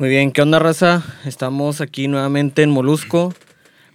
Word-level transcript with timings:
Muy 0.00 0.08
bien, 0.08 0.32
¿qué 0.32 0.40
onda, 0.40 0.58
raza? 0.58 1.02
Estamos 1.26 1.82
aquí 1.82 2.08
nuevamente 2.08 2.62
en 2.62 2.70
Molusco 2.70 3.34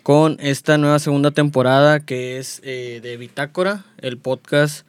con 0.03 0.37
esta 0.39 0.77
nueva 0.77 0.99
segunda 0.99 1.31
temporada 1.31 1.99
que 1.99 2.37
es 2.37 2.61
eh, 2.63 2.99
de 3.01 3.17
Bitácora, 3.17 3.85
el 3.97 4.19
podcast 4.19 4.85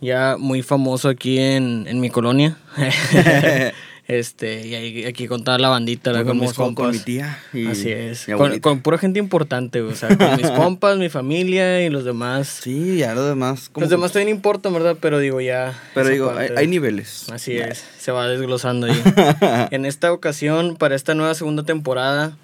ya 0.00 0.36
muy 0.38 0.62
famoso 0.62 1.10
aquí 1.10 1.38
en, 1.38 1.86
en 1.86 2.00
mi 2.00 2.08
colonia. 2.08 2.56
Este, 4.12 4.66
y 4.66 4.74
ahí, 4.74 5.04
aquí 5.04 5.28
con 5.28 5.44
toda 5.44 5.56
la 5.58 5.68
bandita, 5.68 6.12
Muy 6.12 6.24
con 6.24 6.38
mis 6.40 6.52
famoso, 6.52 6.64
compas. 6.64 6.82
con 6.86 6.92
mi 6.92 6.98
tía 6.98 7.38
y 7.52 7.68
Así 7.68 7.92
es. 7.92 8.26
mi 8.26 8.34
Con, 8.34 8.58
con 8.58 8.80
pura 8.80 8.98
gente 8.98 9.20
importante, 9.20 9.82
o 9.82 9.94
sea, 9.94 10.16
con 10.18 10.36
mis 10.36 10.50
compas, 10.56 10.98
mi 10.98 11.08
familia 11.08 11.80
y 11.86 11.90
los 11.90 12.04
demás. 12.04 12.48
Sí, 12.48 12.96
ya 12.96 13.14
los 13.14 13.28
demás. 13.28 13.68
como 13.68 13.82
Los 13.84 13.90
demás 13.90 14.10
también 14.10 14.34
importan, 14.34 14.72
¿verdad? 14.72 14.96
Pero 15.00 15.20
digo, 15.20 15.40
ya. 15.40 15.80
Pero 15.94 16.08
digo, 16.08 16.32
hay, 16.36 16.48
hay 16.56 16.66
niveles. 16.66 17.28
Así 17.30 17.56
es, 17.56 17.84
se 17.98 18.10
va 18.10 18.26
desglosando 18.26 18.88
ahí. 18.88 19.00
en 19.70 19.86
esta 19.86 20.12
ocasión, 20.12 20.74
para 20.74 20.96
esta 20.96 21.14
nueva 21.14 21.34
segunda 21.34 21.62
temporada, 21.62 22.36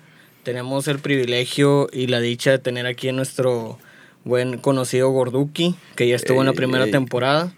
tenemos 0.45 0.87
el 0.87 1.01
privilegio 1.01 1.89
y 1.93 2.07
la 2.07 2.21
dicha 2.21 2.53
de 2.53 2.59
tener 2.61 2.87
aquí 2.87 3.09
a 3.09 3.13
nuestro 3.13 3.81
buen 4.23 4.59
conocido 4.59 5.11
Gorduki, 5.11 5.75
que 5.97 6.07
ya 6.07 6.15
estuvo 6.15 6.39
en 6.43 6.47
la 6.47 6.53
Ey, 6.53 6.57
primera 6.57 6.85
ey. 6.85 6.93
temporada, 6.93 7.53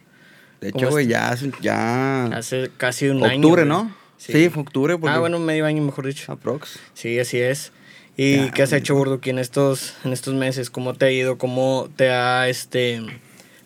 De 0.62 0.73
¿Cómo 0.73 0.84
hecho, 0.87 0.90
güey, 0.93 1.06
ya, 1.06 1.29
hace- 1.29 1.52
ya... 1.60 2.24
hace 2.27 2.70
casi 2.79 3.09
un 3.09 3.23
año. 3.23 3.37
Octubre. 3.37 3.65
¿no? 3.66 3.95
Sí. 4.18 4.48
fue 4.50 4.62
octubre. 4.62 4.98
Porque... 4.98 5.16
Ah, 5.16 5.18
bueno, 5.20 5.38
medio 5.38 5.64
año, 5.64 5.82
mejor 5.82 6.06
dicho. 6.06 6.30
Aprox. 6.30 6.78
Sí, 6.95 7.18
así 7.18 7.38
es. 7.38 7.72
¿Y 8.16 8.36
Ya, 8.36 8.50
qué 8.50 8.62
has 8.62 8.72
hecho, 8.72 8.95
Gorduki, 8.95 9.30
en 9.30 9.38
estos, 9.38 9.95
en 10.04 10.12
estos 10.12 10.34
meses? 10.34 10.70
¿Cómo 10.70 10.95
te 10.95 11.06
ha 11.06 11.10
ido? 11.12 11.38
¿Cómo 11.38 11.88
te 11.96 12.10
ha 12.10 12.48
este, 12.48 13.00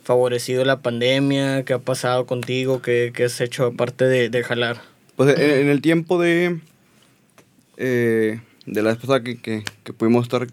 favorecido 0.04 0.64
la 0.64 0.80
pandemia? 0.80 1.64
¿Qué 1.64 1.72
ha 1.72 1.78
pasado 1.78 2.26
contigo? 2.26 2.82
¿Qué, 2.82 3.12
qué 3.14 3.24
has 3.24 3.40
hecho 3.40 3.66
aparte 3.66 4.04
de, 4.04 4.28
de 4.28 4.44
jalar? 4.44 4.82
Pues 5.16 5.38
en, 5.38 5.50
en 5.50 5.68
el 5.68 5.80
tiempo 5.80 6.20
de... 6.20 6.60
eh, 7.76 8.40
de 8.66 8.82
la 8.82 8.94
pasada 8.94 9.22
que, 9.22 9.40
que, 9.40 9.64
que 9.84 9.92
pudimos 9.92 10.24
estar 10.24 10.46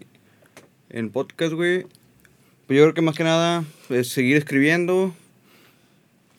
en 0.88 1.10
podcast, 1.10 1.52
güey. 1.52 1.82
Pues 2.66 2.78
yo 2.78 2.84
creo 2.84 2.94
que 2.94 3.02
más 3.02 3.14
que 3.16 3.24
nada 3.24 3.64
es 3.90 4.08
seguir 4.08 4.36
escribiendo. 4.36 5.14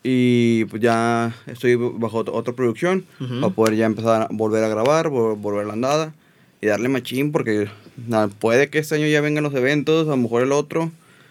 Y 0.04 0.64
pues 0.66 0.82
ya 0.82 1.34
estoy 1.46 1.76
bajo 1.76 2.24
ot- 2.24 2.30
otra 2.32 2.54
producción. 2.54 3.04
Ujú. 3.20 3.40
Para 3.40 3.52
poder 3.54 3.76
ya 3.76 3.86
empezar 3.86 4.22
a 4.22 4.28
volver 4.30 4.64
a 4.64 4.68
grabar, 4.68 5.08
vol- 5.10 5.36
volver 5.40 5.64
a 5.64 5.66
la 5.68 5.72
andada. 5.74 6.14
Y 6.60 6.66
darle 6.66 6.88
machín 6.88 7.32
porque 7.32 7.68
nada, 8.06 8.28
puede 8.28 8.68
que 8.70 8.78
este 8.78 8.94
año 8.96 9.06
ya 9.06 9.20
vengan 9.20 9.44
los 9.44 9.54
eventos, 9.54 10.06
a 10.06 10.10
lo 10.10 10.16
mejor 10.16 10.42
el 10.42 10.52
otro. 10.52 10.90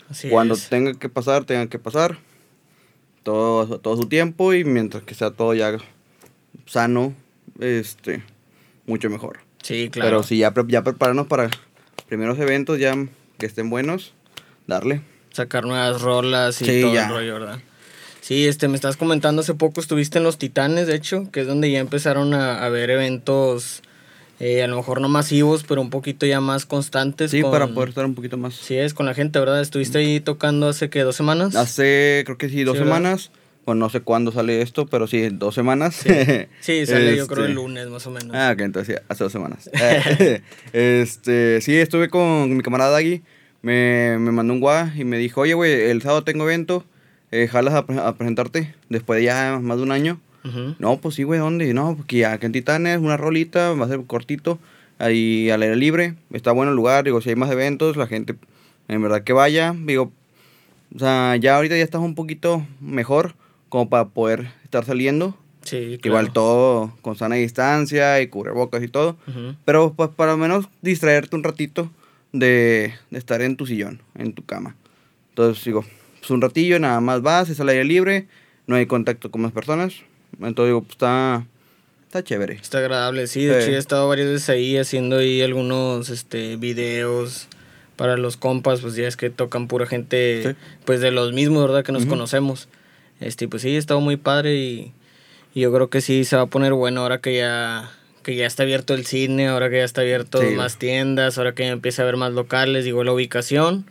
Así 0.09 0.29
Cuando 0.29 0.53
es. 0.55 0.67
tenga 0.69 0.93
que 0.93 1.09
pasar, 1.09 1.45
tenga 1.45 1.67
que 1.67 1.79
pasar. 1.79 2.17
Todo, 3.23 3.79
todo 3.79 3.97
su 3.97 4.07
tiempo 4.07 4.53
y 4.53 4.63
mientras 4.63 5.03
que 5.03 5.13
sea 5.13 5.31
todo 5.31 5.53
ya 5.53 5.77
sano, 6.65 7.13
este, 7.59 8.23
mucho 8.87 9.09
mejor. 9.09 9.39
Sí, 9.61 9.89
claro. 9.91 10.09
Pero 10.09 10.23
sí, 10.23 10.37
ya, 10.39 10.53
ya 10.67 10.83
prepararnos 10.83 11.27
para 11.27 11.49
primeros 12.07 12.39
eventos, 12.39 12.79
ya 12.79 12.95
que 13.37 13.45
estén 13.45 13.69
buenos, 13.69 14.13
darle. 14.65 15.01
Sacar 15.31 15.65
nuevas 15.65 16.01
rolas 16.01 16.59
y 16.61 16.65
Sí, 16.65 16.81
todo 16.81 16.93
ya. 16.93 17.03
el 17.05 17.09
rollo, 17.13 17.33
¿verdad? 17.35 17.59
Sí, 18.31 18.47
este, 18.47 18.69
me 18.69 18.75
estás 18.75 18.95
comentando 18.95 19.41
hace 19.41 19.55
poco, 19.55 19.81
estuviste 19.81 20.17
en 20.19 20.23
Los 20.23 20.37
Titanes, 20.37 20.87
de 20.87 20.95
hecho, 20.95 21.29
que 21.33 21.41
es 21.41 21.47
donde 21.47 21.69
ya 21.69 21.79
empezaron 21.79 22.33
a, 22.33 22.63
a 22.63 22.69
ver 22.69 22.89
eventos, 22.89 23.81
eh, 24.39 24.63
a 24.63 24.67
lo 24.67 24.77
mejor 24.77 25.01
no 25.01 25.09
masivos, 25.09 25.65
pero 25.67 25.81
un 25.81 25.89
poquito 25.89 26.25
ya 26.25 26.39
más 26.39 26.65
constantes. 26.65 27.31
Sí, 27.31 27.41
con- 27.41 27.51
para 27.51 27.67
poder 27.67 27.89
estar 27.89 28.05
un 28.05 28.15
poquito 28.15 28.37
más. 28.37 28.53
Sí, 28.53 28.77
es 28.77 28.93
con 28.93 29.05
la 29.05 29.13
gente, 29.13 29.37
¿verdad? 29.37 29.59
Estuviste 29.59 29.97
ahí 29.97 30.21
tocando 30.21 30.69
hace, 30.69 30.89
que 30.89 31.01
¿Dos 31.01 31.17
semanas? 31.17 31.55
Hace, 31.55 32.21
creo 32.25 32.37
que 32.37 32.47
sí, 32.47 32.63
dos 32.63 32.77
Sí, 32.77 32.79
¿verdad? 32.79 32.95
semanas. 32.95 33.31
Bueno, 33.65 33.79
no 33.79 33.89
sé 33.89 33.99
cuándo 33.99 34.31
sale 34.31 34.61
esto, 34.61 34.85
pero 34.85 35.07
sí, 35.07 35.27
dos 35.29 35.53
semanas. 35.53 35.95
Sí, 35.95 36.09
Sí, 36.61 36.85
sale 36.85 37.17
yo 37.17 37.27
creo 37.27 37.39
Este, 37.43 37.51
el 37.51 37.55
lunes, 37.55 37.89
más 37.89 38.07
o 38.07 38.11
menos. 38.11 38.33
Ah, 38.33 38.51
ok, 38.53 38.61
entonces 38.61 38.95
sí, 38.95 39.03
hace 39.09 39.25
dos 39.25 39.33
semanas. 39.33 39.69
Este, 40.71 41.59
sí, 41.59 41.75
estuve 41.75 42.07
con 42.07 42.55
mi 42.55 42.63
camarada 42.63 42.91
Dagui. 42.91 43.23
Me, 43.61 44.17
me 44.19 44.31
mandó 44.31 44.53
un 44.53 44.61
guá 44.61 44.93
y 44.95 45.03
me 45.03 45.17
dijo, 45.17 45.41
oye, 45.41 45.53
güey, 45.53 45.73
el 45.91 46.01
sábado 46.01 46.23
tengo 46.23 46.45
evento. 46.45 46.85
Eh, 47.31 47.47
¿Jalas 47.47 47.73
a, 47.73 47.85
pre- 47.85 47.99
a 47.99 48.13
presentarte? 48.13 48.75
Después 48.89 49.19
de 49.19 49.25
ya 49.25 49.59
más 49.61 49.77
de 49.77 49.83
un 49.83 49.91
año. 49.91 50.19
No, 50.79 50.97
pues 50.97 51.15
sí, 51.15 51.23
güey, 51.23 51.39
¿dónde? 51.39 51.71
No, 51.73 51.95
porque 51.95 52.25
aquí 52.25 52.45
en 52.47 52.51
Titanes, 52.51 52.97
una 52.97 53.15
rolita, 53.15 53.73
va 53.73 53.85
a 53.85 53.89
ser 53.89 54.01
cortito. 54.07 54.57
Ahí 54.97 55.49
al 55.51 55.61
aire 55.61 55.75
libre. 55.75 56.15
Está 56.33 56.51
bueno 56.51 56.71
el 56.71 56.75
lugar. 56.75 57.03
Digo, 57.03 57.21
si 57.21 57.29
hay 57.29 57.35
más 57.35 57.51
eventos, 57.51 57.95
la 57.95 58.07
gente 58.07 58.35
en 58.87 59.01
verdad 59.01 59.23
que 59.23 59.33
vaya. 59.33 59.73
Digo, 59.85 60.11
o 60.95 60.99
sea, 60.99 61.35
ya 61.37 61.55
ahorita 61.55 61.77
ya 61.77 61.83
estás 61.83 62.01
un 62.01 62.15
poquito 62.15 62.65
mejor 62.79 63.35
como 63.69 63.87
para 63.89 64.05
poder 64.09 64.51
estar 64.63 64.83
saliendo. 64.83 65.37
Sí, 65.63 65.99
claro. 66.01 66.17
Igual 66.17 66.33
todo 66.33 66.91
con 67.03 67.15
sana 67.15 67.35
distancia 67.35 68.19
y 68.21 68.27
cubrebocas 68.27 68.81
y 68.83 68.87
todo. 68.87 69.15
Pero 69.63 69.93
pues 69.93 70.09
para 70.09 70.31
al 70.33 70.37
menos 70.39 70.67
distraerte 70.81 71.35
un 71.35 71.43
ratito 71.43 71.91
de, 72.31 72.93
de 73.11 73.17
estar 73.19 73.41
en 73.43 73.57
tu 73.57 73.67
sillón, 73.67 74.01
en 74.15 74.33
tu 74.33 74.43
cama. 74.43 74.75
Entonces 75.29 75.63
digo, 75.63 75.85
pues 76.21 76.31
un 76.31 76.41
ratillo, 76.41 76.79
nada 76.79 77.01
más 77.01 77.21
vas, 77.21 77.49
es 77.49 77.59
al 77.59 77.67
aire 77.69 77.83
libre, 77.83 78.27
no 78.67 78.77
hay 78.77 78.85
contacto 78.85 79.29
con 79.31 79.41
más 79.41 79.51
personas. 79.51 79.95
Entonces 80.41 80.67
digo, 80.69 80.81
pues 80.81 80.91
está, 80.93 81.45
está 82.05 82.23
chévere. 82.23 82.53
Está 82.53 82.77
agradable, 82.77 83.27
sí. 83.27 83.43
De 83.45 83.55
Sí. 83.61 83.63
hecho, 83.69 83.75
he 83.75 83.77
estado 83.79 84.07
varias 84.07 84.29
veces 84.29 84.49
ahí 84.49 84.77
haciendo 84.77 85.17
ahí 85.17 85.41
algunos 85.41 86.09
este, 86.09 86.55
videos 86.55 87.47
para 87.97 88.17
los 88.17 88.37
compas, 88.37 88.79
pues 88.81 88.95
ya 88.95 89.07
es 89.07 89.17
que 89.17 89.29
tocan 89.29 89.67
pura 89.67 89.85
gente, 89.87 90.43
Sí. 90.43 90.55
pues 90.85 91.01
de 91.01 91.11
los 91.11 91.33
mismos, 91.33 91.63
¿verdad? 91.67 91.83
Que 91.83 91.91
nos 91.91 92.03
Ujú. 92.03 92.11
conocemos. 92.11 92.69
Este, 93.19 93.47
pues 93.47 93.61
sí, 93.63 93.69
he 93.75 93.77
estado 93.77 93.99
muy 94.01 94.17
padre 94.17 94.55
y, 94.55 94.93
y 95.53 95.61
yo 95.61 95.73
creo 95.73 95.89
que 95.89 96.01
sí 96.01 96.23
se 96.23 96.35
va 96.37 96.43
a 96.43 96.47
poner 96.47 96.73
bueno 96.73 97.01
ahora 97.01 97.19
que 97.19 97.35
ya, 97.37 97.91
que 98.23 98.35
ya 98.35 98.45
está 98.47 98.63
abierto 98.63 98.93
el 98.95 99.05
cine, 99.05 99.47
ahora 99.49 99.69
que 99.69 99.77
ya 99.77 99.83
está 99.83 100.01
abierto 100.01 100.41
Sí. 100.41 100.55
más 100.55 100.77
tiendas, 100.79 101.37
ahora 101.37 101.53
que 101.53 101.63
ya 101.65 101.71
empieza 101.71 102.01
a 102.01 102.05
haber 102.05 102.17
más 102.17 102.31
locales, 102.33 102.85
digo, 102.85 103.03
la 103.03 103.11
ubicación 103.11 103.85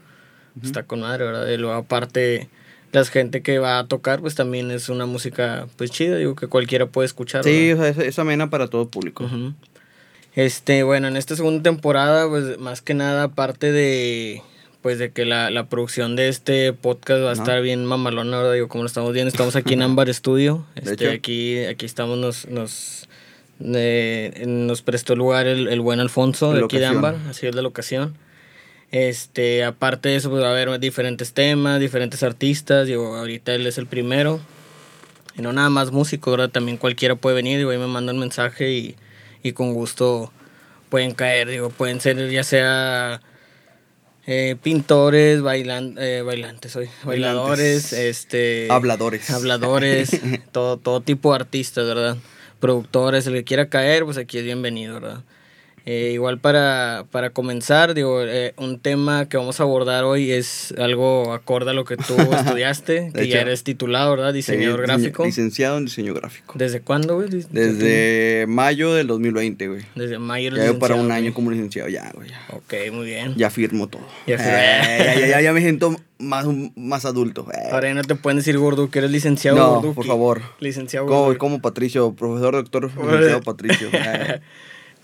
está 0.62 0.82
con 0.84 1.00
madre, 1.00 1.24
¿verdad? 1.24 1.48
Y 1.48 1.56
luego 1.56 1.74
aparte... 1.74 2.48
La 2.92 3.04
gente 3.04 3.40
que 3.40 3.60
va 3.60 3.78
a 3.78 3.86
tocar, 3.86 4.18
pues 4.18 4.34
también 4.34 4.72
es 4.72 4.88
una 4.88 5.06
música, 5.06 5.68
pues 5.76 5.92
chida, 5.92 6.16
digo, 6.16 6.34
que 6.34 6.48
cualquiera 6.48 6.86
puede 6.86 7.06
escuchar. 7.06 7.44
Sí, 7.44 7.70
o 7.72 7.76
sea, 7.76 7.86
es, 7.86 7.98
es 7.98 8.18
amena 8.18 8.50
para 8.50 8.66
todo 8.66 8.88
público. 8.88 9.30
Este, 10.34 10.82
bueno, 10.82 11.06
en 11.06 11.16
esta 11.16 11.36
segunda 11.36 11.62
temporada, 11.62 12.28
pues 12.28 12.58
más 12.58 12.82
que 12.82 12.94
nada, 12.94 13.22
aparte 13.24 13.70
de 13.70 14.42
pues 14.82 14.98
de 14.98 15.12
que 15.12 15.24
la, 15.24 15.50
la 15.50 15.66
producción 15.68 16.16
de 16.16 16.28
este 16.28 16.72
podcast 16.72 17.22
va 17.22 17.30
a 17.30 17.34
estar 17.34 17.60
bien 17.62 17.84
mamalona, 17.84 18.38
¿verdad? 18.38 18.54
Digo, 18.54 18.66
como 18.68 18.82
lo 18.82 18.88
estamos 18.88 19.12
viendo, 19.12 19.28
estamos 19.28 19.54
aquí 19.54 19.74
en 19.74 19.82
Ámbar 19.82 20.08
Studio. 20.14 20.66
De 20.74 20.90
Este, 20.90 21.04
hecho. 21.04 21.14
aquí, 21.14 21.64
aquí 21.66 21.84
estamos, 21.86 22.18
nos, 22.18 22.48
nos, 22.48 23.08
eh, 23.60 24.44
nos 24.48 24.80
prestó 24.82 25.14
lugar 25.14 25.46
el, 25.46 25.68
el 25.68 25.80
buen 25.80 26.00
Alfonso 26.00 26.54
de 26.54 26.60
La 26.60 26.64
aquí 26.66 26.78
de. 26.78 26.86
Ámbar, 26.86 27.16
así 27.28 27.46
es 27.46 27.54
la 27.54 27.62
locación. 27.62 28.16
Este, 28.90 29.64
aparte 29.64 30.08
de 30.08 30.16
eso, 30.16 30.30
pues 30.30 30.42
va 30.42 30.48
a 30.48 30.50
haber 30.50 30.80
diferentes 30.80 31.32
temas, 31.32 31.80
diferentes 31.80 32.22
artistas. 32.22 32.86
Digo, 32.86 33.16
ahorita 33.16 33.54
él 33.54 33.66
es 33.66 33.78
el 33.78 33.86
primero. 33.86 34.40
Y 35.36 35.42
no 35.42 35.52
nada 35.52 35.70
más 35.70 35.92
músico, 35.92 36.32
¿verdad? 36.32 36.50
También 36.50 36.76
cualquiera 36.76 37.14
puede 37.14 37.36
venir, 37.36 37.58
digo, 37.58 37.70
ahí 37.70 37.78
me 37.78 37.86
mandan 37.86 38.18
mensaje 38.18 38.72
y, 38.72 38.96
y 39.42 39.52
con 39.52 39.72
gusto 39.74 40.32
pueden 40.88 41.14
caer, 41.14 41.48
digo, 41.48 41.70
pueden 41.70 42.00
ser 42.00 42.28
ya 42.30 42.42
sea 42.42 43.22
eh, 44.26 44.56
pintores, 44.60 45.40
bailan, 45.40 45.94
eh, 45.98 46.22
bailantes, 46.26 46.76
bailadores, 47.04 47.90
Bailantes. 47.90 47.92
este... 47.92 48.66
Habladores. 48.70 49.30
Habladores, 49.30 50.20
todo, 50.52 50.76
todo 50.76 51.00
tipo 51.00 51.30
de 51.30 51.36
artistas, 51.36 51.86
¿verdad? 51.86 52.16
Productores, 52.58 53.26
el 53.26 53.34
que 53.34 53.44
quiera 53.44 53.68
caer, 53.68 54.04
pues 54.04 54.18
aquí 54.18 54.38
es 54.38 54.44
bienvenido, 54.44 54.94
¿verdad? 55.00 55.22
Eh, 55.92 56.12
igual 56.12 56.38
para, 56.38 57.04
para 57.10 57.30
comenzar, 57.30 57.94
digo, 57.94 58.22
eh, 58.22 58.54
un 58.58 58.78
tema 58.78 59.28
que 59.28 59.36
vamos 59.36 59.58
a 59.58 59.64
abordar 59.64 60.04
hoy 60.04 60.30
es 60.30 60.72
algo 60.78 61.32
acorde 61.32 61.70
a 61.70 61.72
lo 61.74 61.84
que 61.84 61.96
tú 61.96 62.14
estudiaste, 62.32 63.10
que 63.12 63.26
ya 63.26 63.40
eres 63.40 63.64
titulado, 63.64 64.12
¿verdad? 64.12 64.32
Diseñador 64.32 64.82
gráfico. 64.82 65.24
Licenciado 65.24 65.78
en 65.78 65.86
diseño 65.86 66.14
gráfico. 66.14 66.54
¿Desde 66.56 66.80
cuándo, 66.80 67.16
güey? 67.16 67.28
Desde 67.50 68.44
mayo 68.46 68.94
del 68.94 69.08
2020, 69.08 69.66
güey. 69.66 69.82
Desde 69.96 70.20
mayo. 70.20 70.52
eres 70.54 70.64
Ya 70.74 70.78
para 70.78 70.94
un 70.94 71.10
año 71.10 71.22
güey. 71.22 71.32
como 71.32 71.50
licenciado, 71.50 71.88
ya, 71.88 72.08
güey. 72.14 72.28
Ya, 72.30 72.40
Ok, 72.52 72.72
muy 72.92 73.06
bien. 73.06 73.34
ya 73.36 73.50
firmo 73.50 73.88
todo. 73.88 74.02
Ya 74.28 74.36
Eh, 74.36 74.38
firmo. 74.38 75.20
ya, 75.22 75.26
ya, 75.26 75.40
ya, 75.40 75.52
me 75.52 75.60
siento 75.60 75.96
más, 76.18 76.46
más 76.76 77.04
adulto. 77.04 77.46
Ahora 77.72 77.88
ya 77.88 77.94
no 77.94 78.02
te 78.04 78.14
pueden 78.14 78.36
decir 78.36 78.56
gordo, 78.58 78.90
que 78.90 79.00
eres 79.00 79.10
licenciado 79.10 79.56
No, 79.58 79.70
Gorduki. 79.74 79.94
por 79.96 80.06
favor. 80.06 80.42
Licenciado 80.60 81.06
Como, 81.06 81.18
Gorduki. 81.22 81.38
como 81.38 81.60
Patricio, 81.60 82.12
profesor, 82.14 82.54
doctor, 82.54 82.84
licenciado 82.96 83.40
Patricio. 83.42 83.88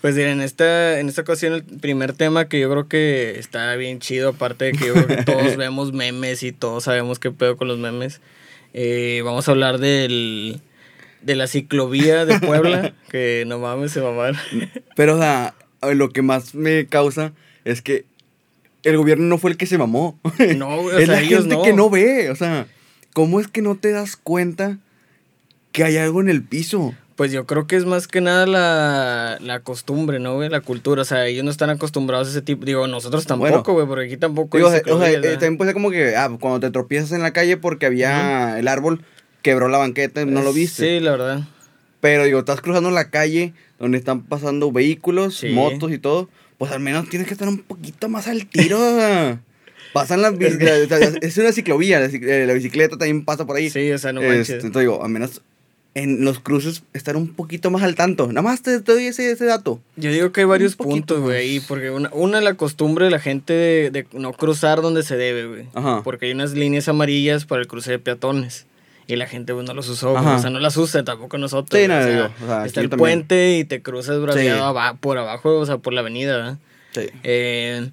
Pues 0.01 0.15
en 0.17 0.41
esta, 0.41 0.99
en 0.99 1.09
esta 1.09 1.21
ocasión 1.21 1.53
el 1.53 1.63
primer 1.63 2.13
tema 2.13 2.47
que 2.47 2.59
yo 2.59 2.69
creo 2.69 2.87
que 2.87 3.39
está 3.39 3.75
bien 3.75 3.99
chido, 3.99 4.29
aparte 4.29 4.65
de 4.65 4.71
que 4.73 4.87
yo 4.87 4.93
creo 4.93 5.07
que 5.07 5.23
todos 5.23 5.55
vemos 5.57 5.91
memes 5.91 6.43
y 6.43 6.51
todos 6.51 6.83
sabemos 6.83 7.17
qué 7.19 7.31
pedo 7.31 7.57
con 7.57 7.67
los 7.67 7.79
memes, 7.79 8.21
eh, 8.73 9.21
vamos 9.25 9.47
a 9.47 9.51
hablar 9.51 9.79
del, 9.79 10.61
de 11.21 11.35
la 11.35 11.47
ciclovía 11.47 12.25
de 12.25 12.39
Puebla, 12.39 12.93
que 13.09 13.43
no 13.47 13.59
mames, 13.59 13.91
se 13.91 14.01
mamar. 14.01 14.35
Pero, 14.95 15.15
o 15.15 15.19
sea, 15.19 15.55
lo 15.81 16.09
que 16.11 16.21
más 16.21 16.53
me 16.53 16.85
causa 16.85 17.33
es 17.65 17.81
que 17.81 18.05
el 18.83 18.97
gobierno 18.97 19.25
no 19.25 19.37
fue 19.37 19.51
el 19.51 19.57
que 19.57 19.65
se 19.65 19.77
mamó. 19.77 20.19
No, 20.55 20.69
o 20.69 20.91
es 20.97 21.07
sea, 21.07 21.15
la 21.15 21.21
ellos 21.21 21.41
gente 21.41 21.55
no. 21.55 21.63
que 21.63 21.73
no 21.73 21.89
ve. 21.89 22.29
O 22.29 22.35
sea, 22.35 22.67
¿cómo 23.13 23.39
es 23.39 23.47
que 23.47 23.61
no 23.61 23.75
te 23.75 23.91
das 23.91 24.15
cuenta 24.15 24.77
que 25.71 25.83
hay 25.83 25.97
algo 25.97 26.21
en 26.21 26.29
el 26.29 26.43
piso? 26.43 26.93
Pues 27.17 27.31
yo 27.31 27.45
creo 27.47 27.65
que 27.67 27.75
es 27.75 27.83
más 27.85 28.07
que 28.07 28.21
nada 28.21 28.45
la, 28.45 29.37
la 29.41 29.59
costumbre, 29.61 30.19
¿no, 30.19 30.35
güey? 30.35 30.49
La 30.49 30.61
cultura. 30.61 31.01
O 31.01 31.05
sea, 31.05 31.25
ellos 31.25 31.43
no 31.43 31.49
están 31.51 31.71
acostumbrados 31.71 32.27
a 32.27 32.31
ese 32.31 32.41
tipo. 32.43 32.63
Digo, 32.63 32.85
nosotros 32.87 33.25
tampoco, 33.25 33.73
güey, 33.73 33.87
porque 33.87 34.05
aquí 34.05 34.17
tampoco. 34.17 34.55
Digo, 34.55 34.69
hay 34.69 34.79
o 34.79 34.83
sea, 34.85 34.93
o 34.95 34.99
sea, 34.99 35.07
ciclovías, 35.07 35.33
eh, 35.33 35.37
también 35.37 35.57
puede 35.57 35.69
ser 35.69 35.73
como 35.73 35.89
que, 35.89 36.15
ah, 36.15 36.29
cuando 36.39 36.59
te 36.59 36.69
tropiezas 36.71 37.11
en 37.13 37.23
la 37.23 37.33
calle 37.33 37.57
porque 37.57 37.87
había 37.87 38.59
el 38.59 38.67
árbol, 38.67 39.01
quebró 39.41 39.67
la 39.67 39.79
banqueta, 39.79 40.23
no 40.25 40.43
lo 40.43 40.53
viste. 40.53 40.83
Sí, 40.83 41.03
la 41.03 41.11
verdad. 41.11 41.41
Pero 42.01 42.23
digo, 42.25 42.37
estás 42.39 42.61
cruzando 42.61 42.91
la 42.91 43.09
calle 43.09 43.53
donde 43.79 43.97
están 43.97 44.21
pasando 44.21 44.71
vehículos, 44.71 45.37
Sí. 45.37 45.49
motos 45.49 45.91
y 45.91 45.97
todo, 45.97 46.29
pues 46.59 46.71
al 46.71 46.79
menos 46.81 47.09
tienes 47.09 47.27
que 47.27 47.33
estar 47.33 47.47
un 47.47 47.57
poquito 47.63 48.09
más 48.09 48.27
al 48.27 48.45
tiro. 48.45 48.77
Pasan 49.93 50.21
las 50.21 50.37
bicicletas, 50.37 51.15
es 51.21 51.37
una 51.39 51.51
ciclovía, 51.51 51.99
la, 51.99 52.05
eh, 52.05 52.45
la 52.45 52.53
bicicleta 52.53 52.97
también 52.97 53.25
pasa 53.25 53.47
por 53.47 53.55
ahí. 53.57 53.71
Sí, 53.71 53.91
o 53.91 53.97
sea, 53.97 54.13
no 54.13 54.21
Este, 54.21 54.35
manches. 54.35 54.55
entonces 54.65 54.81
digo, 54.81 55.03
al 55.03 55.09
menos 55.09 55.41
en 56.03 56.23
los 56.23 56.39
cruces 56.39 56.83
estar 56.93 57.15
un 57.17 57.29
poquito 57.33 57.71
más 57.71 57.83
al 57.83 57.95
tanto. 57.95 58.27
Nada 58.27 58.41
más 58.41 58.61
te, 58.61 58.79
te 58.81 58.91
doy 58.91 59.05
ese, 59.07 59.31
ese 59.31 59.45
dato. 59.45 59.79
Yo 59.95 60.11
digo 60.11 60.31
que 60.31 60.41
hay 60.41 60.45
varios 60.45 60.75
puntos, 60.75 61.19
güey, 61.21 61.59
porque 61.61 61.89
una, 61.89 62.09
una, 62.13 62.39
la 62.41 62.53
costumbre 62.53 63.05
de 63.05 63.11
la 63.11 63.19
gente 63.19 63.53
de, 63.53 63.89
de 63.91 64.07
no 64.13 64.33
cruzar 64.33 64.81
donde 64.81 65.03
se 65.03 65.17
debe, 65.17 65.45
güey. 65.47 65.65
Porque 66.03 66.27
hay 66.27 66.31
unas 66.33 66.53
líneas 66.53 66.87
amarillas 66.87 67.45
para 67.45 67.61
el 67.61 67.67
cruce 67.67 67.91
de 67.91 67.99
peatones. 67.99 68.65
Y 69.09 69.15
la 69.15 69.25
gente, 69.25 69.53
pues, 69.53 69.65
no 69.65 69.73
los 69.73 69.87
usó, 69.87 70.11
o 70.13 70.39
sea, 70.39 70.49
no 70.49 70.59
las 70.59 70.75
usa, 70.75 71.03
tampoco 71.05 71.37
nosotros. 71.37 71.79
Sí, 71.81 71.87
no, 71.87 71.97
o 71.97 72.01
sea, 72.01 72.11
digo, 72.11 72.25
o 72.43 72.45
sea, 72.45 72.59
aquí 72.59 72.67
está 72.67 72.81
el 72.81 72.89
también. 72.89 72.99
puente 72.99 73.57
y 73.57 73.63
te 73.63 73.81
cruzas 73.81 74.17
Sí. 74.35 74.47
aba- 74.49 74.95
por 74.95 75.17
abajo, 75.17 75.57
o 75.59 75.65
sea, 75.65 75.77
por 75.77 75.93
la 75.93 76.01
avenida. 76.01 76.57
Sí. 76.91 77.07
Eh, 77.23 77.89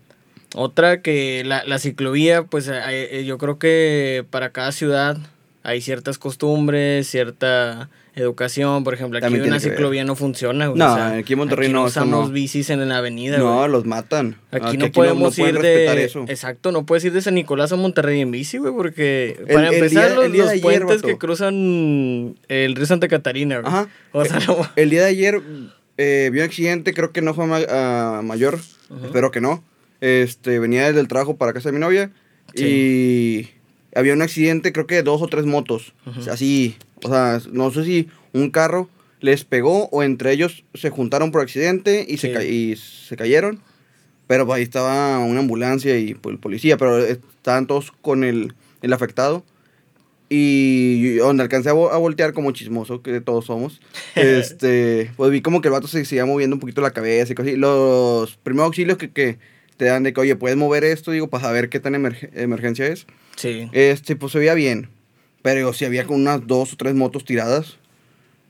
otra 0.56 1.02
que 1.02 1.42
la, 1.44 1.62
la 1.64 1.78
ciclovía, 1.78 2.42
pues 2.42 2.66
eh, 2.68 2.80
eh, 2.88 3.24
yo 3.24 3.38
creo 3.38 3.58
que 3.60 4.24
para 4.30 4.50
cada 4.50 4.72
ciudad 4.72 5.16
hay 5.64 5.80
ciertas 5.80 6.18
costumbres, 6.18 7.08
cierta 7.08 7.88
educación. 8.14 8.84
Por 8.84 8.94
ejemplo, 8.94 9.18
aquí 9.18 9.34
una 9.34 9.50
ver. 9.52 9.60
ciclovía 9.60 10.04
no 10.04 10.14
funciona. 10.14 10.66
güey, 10.68 10.78
No, 10.78 10.94
aquí 10.94 11.32
en 11.32 11.38
Monterrey 11.40 11.72
no, 11.72 11.80
eso 11.80 12.00
usamos 12.00 12.28
no. 12.28 12.32
bicis 12.32 12.70
en 12.70 12.88
la 12.88 12.98
avenida. 12.98 13.38
No, 13.38 13.56
güey. 13.58 13.70
los 13.70 13.84
matan. 13.86 14.36
Aquí, 14.52 14.76
no 14.76 14.84
que 14.86 14.92
podemos 14.92 15.34
pueden 15.36 15.56
ir 15.56 15.62
respetar 15.62 15.96
de... 15.96 16.04
eso. 16.04 16.24
Exacto, 16.28 16.70
no 16.70 16.86
puedes 16.86 17.04
ir 17.06 17.12
de 17.12 17.22
San 17.22 17.34
Nicolás 17.34 17.72
a 17.72 17.76
Monterrey 17.76 18.20
en 18.20 18.30
bici, 18.30 18.58
güey, 18.58 18.72
porque 18.72 19.36
El- 19.40 19.54
para 19.54 19.68
el 19.68 19.74
empezar 19.74 20.06
día- 20.08 20.14
los, 20.14 20.24
el 20.26 20.32
los 20.36 20.48
ayer, 20.50 20.62
puentes 20.62 21.02
que 21.02 21.18
cruzan 21.18 22.36
el 22.48 22.76
río 22.76 22.86
Santa 22.86 23.08
Catarina, 23.08 23.58
güey. 23.60 23.66
Ajá. 23.72 23.88
O 24.12 24.24
sea, 24.24 24.38
no... 24.46 24.58
El 24.76 24.90
día 24.90 25.00
de 25.02 25.08
ayer 25.08 25.40
eh, 25.96 26.28
vi 26.32 26.38
un 26.40 26.44
accidente, 26.44 26.92
creo 26.94 27.10
que 27.10 27.22
no 27.22 27.34
fue 27.34 27.46
ah, 27.70 28.20
mayor, 28.22 28.58
espero 29.02 29.30
que 29.30 29.40
no. 29.40 29.64
Este, 30.00 30.58
venía 30.58 30.86
desde 30.86 31.00
el 31.00 31.08
trabajo 31.08 31.36
para 31.38 31.52
casa 31.54 31.70
de 31.70 31.72
mi 31.72 31.78
novia 31.80 32.10
y 32.54 33.48
había 33.94 34.12
un 34.14 34.22
accidente, 34.22 34.72
creo 34.72 34.86
que 34.86 34.96
de 34.96 35.02
dos 35.02 35.22
o 35.22 35.26
tres 35.28 35.44
motos. 35.46 35.94
O 36.18 36.22
sea, 36.22 36.34
Así, 36.34 36.76
o 37.02 37.08
sea, 37.08 37.40
no 37.52 37.70
sé 37.70 37.84
si 37.84 38.08
un 38.32 38.50
carro 38.50 38.88
les 39.20 39.44
pegó 39.44 39.88
o 39.90 40.02
entre 40.02 40.32
ellos 40.32 40.64
se 40.74 40.90
juntaron 40.90 41.30
por 41.30 41.40
accidente 41.40 42.04
y, 42.08 42.18
se, 42.18 42.28
Sí. 42.28 42.32
ca- 42.34 42.44
y 42.44 42.76
se 42.76 43.16
cayeron. 43.16 43.60
Pero 44.26 44.50
ahí 44.52 44.62
estaba 44.62 45.18
una 45.18 45.40
ambulancia 45.40 45.98
y 45.98 46.14
pues, 46.14 46.32
el 46.34 46.38
policía, 46.40 46.76
pero 46.78 46.98
estaban 46.98 47.66
todos 47.66 47.92
con 47.92 48.24
el, 48.24 48.54
el 48.82 48.92
afectado. 48.92 49.44
Y 50.30 51.16
donde 51.16 51.42
alcancé 51.42 51.68
a, 51.68 51.72
a 51.72 51.98
voltear 51.98 52.32
como 52.32 52.50
chismoso, 52.52 53.02
que 53.02 53.20
todos 53.20 53.44
somos, 53.44 53.80
este, 54.14 55.10
pues 55.16 55.30
vi 55.30 55.42
como 55.42 55.60
que 55.60 55.68
el 55.68 55.72
vato 55.72 55.86
se 55.86 56.04
seguía 56.04 56.24
moviendo 56.26 56.56
un 56.56 56.60
poquito 56.60 56.80
la 56.80 56.92
cabeza 56.92 57.32
y 57.32 57.34
cosas 57.34 57.50
así. 57.52 57.58
Los 57.60 58.36
primeros 58.38 58.66
auxilios 58.66 58.96
que, 58.98 59.10
que 59.10 59.38
te 59.76 59.86
dan 59.86 60.02
de 60.04 60.12
que, 60.12 60.20
oye, 60.20 60.36
puedes 60.36 60.56
mover 60.56 60.84
esto, 60.84 61.10
digo, 61.10 61.28
para 61.28 61.44
saber 61.44 61.68
qué 61.68 61.80
tan 61.80 61.94
emerge- 61.94 62.30
emergencia 62.34 62.86
es. 62.86 63.06
Sí. 63.36 63.68
Este, 63.72 64.16
pues 64.16 64.32
se 64.32 64.38
veía 64.38 64.54
bien. 64.54 64.88
Pero 65.42 65.72
si 65.72 65.84
había 65.84 66.06
con 66.06 66.20
unas 66.20 66.46
dos 66.46 66.72
o 66.72 66.76
tres 66.76 66.94
motos 66.94 67.24
tiradas. 67.24 67.76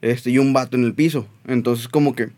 Este, 0.02 0.30
y 0.30 0.38
un 0.38 0.52
vato 0.52 0.76
en 0.76 0.84
el 0.84 0.94
piso. 0.94 1.26
Entonces, 1.46 1.88
como 1.88 2.14
que. 2.14 2.28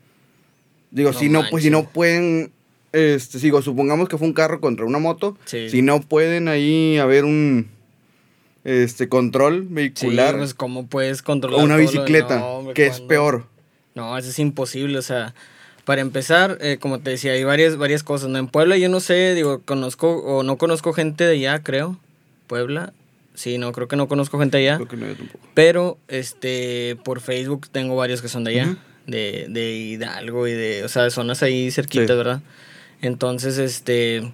Digo, 0.92 1.12
No 1.12 1.18
si 1.18 1.28
no, 1.28 1.42
pues 1.50 1.64
si 1.64 1.70
no 1.70 1.84
pueden. 1.90 2.52
Este, 2.92 3.38
digo, 3.40 3.60
supongamos 3.60 4.08
que 4.08 4.16
fue 4.16 4.26
un 4.28 4.32
carro 4.32 4.60
contra 4.60 4.84
una 4.86 4.98
moto. 4.98 5.36
Sí. 5.44 5.68
Si 5.68 5.82
no 5.82 6.00
pueden 6.00 6.48
ahí 6.48 6.96
haber 6.98 7.24
un. 7.24 7.68
Este, 8.64 9.08
control 9.08 9.62
Sí, 9.68 9.74
vehicular. 9.74 10.36
pues 10.38 10.54
cómo 10.54 10.86
puedes 10.86 11.22
controlar 11.22 11.62
una 11.64 11.74
lo 11.76 11.80
bicicleta. 11.80 12.38
No, 12.38 12.46
hombre, 12.58 12.74
que 12.74 12.86
es 12.86 13.00
peor. 13.00 13.46
No, 13.94 14.16
eso 14.18 14.28
es 14.30 14.38
imposible, 14.38 14.98
o 14.98 15.02
sea, 15.02 15.34
para 15.86 16.02
empezar, 16.02 16.58
eh, 16.60 16.76
como 16.78 16.98
te 16.98 17.10
decía, 17.10 17.32
hay 17.32 17.44
varias, 17.44 17.76
varias 17.78 18.02
cosas, 18.02 18.28
¿no? 18.28 18.38
En 18.38 18.48
Puebla 18.48 18.76
yo 18.76 18.90
no 18.90 19.00
sé, 19.00 19.34
digo, 19.34 19.62
conozco 19.64 20.16
o 20.18 20.42
no 20.42 20.58
conozco 20.58 20.92
gente 20.92 21.24
de 21.24 21.32
allá, 21.36 21.62
creo. 21.62 21.98
Puebla, 22.48 22.92
sí, 23.34 23.56
no, 23.56 23.72
creo 23.72 23.88
que 23.88 23.96
no 23.96 24.06
conozco 24.08 24.38
gente 24.38 24.58
allá. 24.58 24.76
Creo 24.76 24.88
que 24.88 24.96
no, 24.98 25.06
yo 25.06 25.16
tampoco. 25.16 25.38
Pero, 25.54 25.96
este, 26.08 26.96
por 27.04 27.20
Facebook 27.20 27.68
tengo 27.72 27.96
varios 27.96 28.20
que 28.20 28.28
son 28.28 28.44
de 28.44 28.50
allá, 28.50 28.76
de, 29.06 29.46
de 29.48 29.72
Hidalgo 29.76 30.46
y 30.46 30.52
de, 30.52 30.84
o 30.84 30.88
sea, 30.88 31.04
de 31.04 31.10
zonas 31.10 31.42
ahí 31.42 31.70
cerquitas, 31.70 32.08
Sí. 32.10 32.16
¿verdad? 32.16 32.40
Entonces, 33.00 33.56
este, 33.58 34.32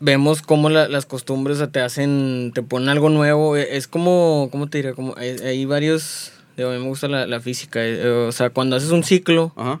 vemos 0.00 0.42
cómo 0.42 0.68
la- 0.68 0.88
las 0.88 1.06
costumbres 1.06 1.56
o 1.56 1.58
sea, 1.58 1.70
te 1.70 1.80
hacen, 1.80 2.52
te 2.54 2.62
ponen 2.62 2.88
algo 2.88 3.08
nuevo. 3.08 3.56
e- 3.56 3.76
Es 3.76 3.86
como, 3.88 4.48
¿cómo 4.50 4.68
te 4.68 4.78
diré? 4.78 4.94
Como, 4.94 5.14
hay, 5.16 5.30
hay 5.44 5.64
varios, 5.64 6.32
digo, 6.56 6.70
a 6.70 6.72
mí 6.74 6.78
me 6.80 6.86
gusta 6.88 7.08
la, 7.08 7.26
la 7.26 7.40
física. 7.40 7.80
eh, 7.84 8.06
O 8.28 8.32
sea, 8.32 8.50
cuando 8.50 8.76
haces 8.76 8.90
un 8.90 9.04
ciclo, 9.04 9.52
Ajá. 9.56 9.80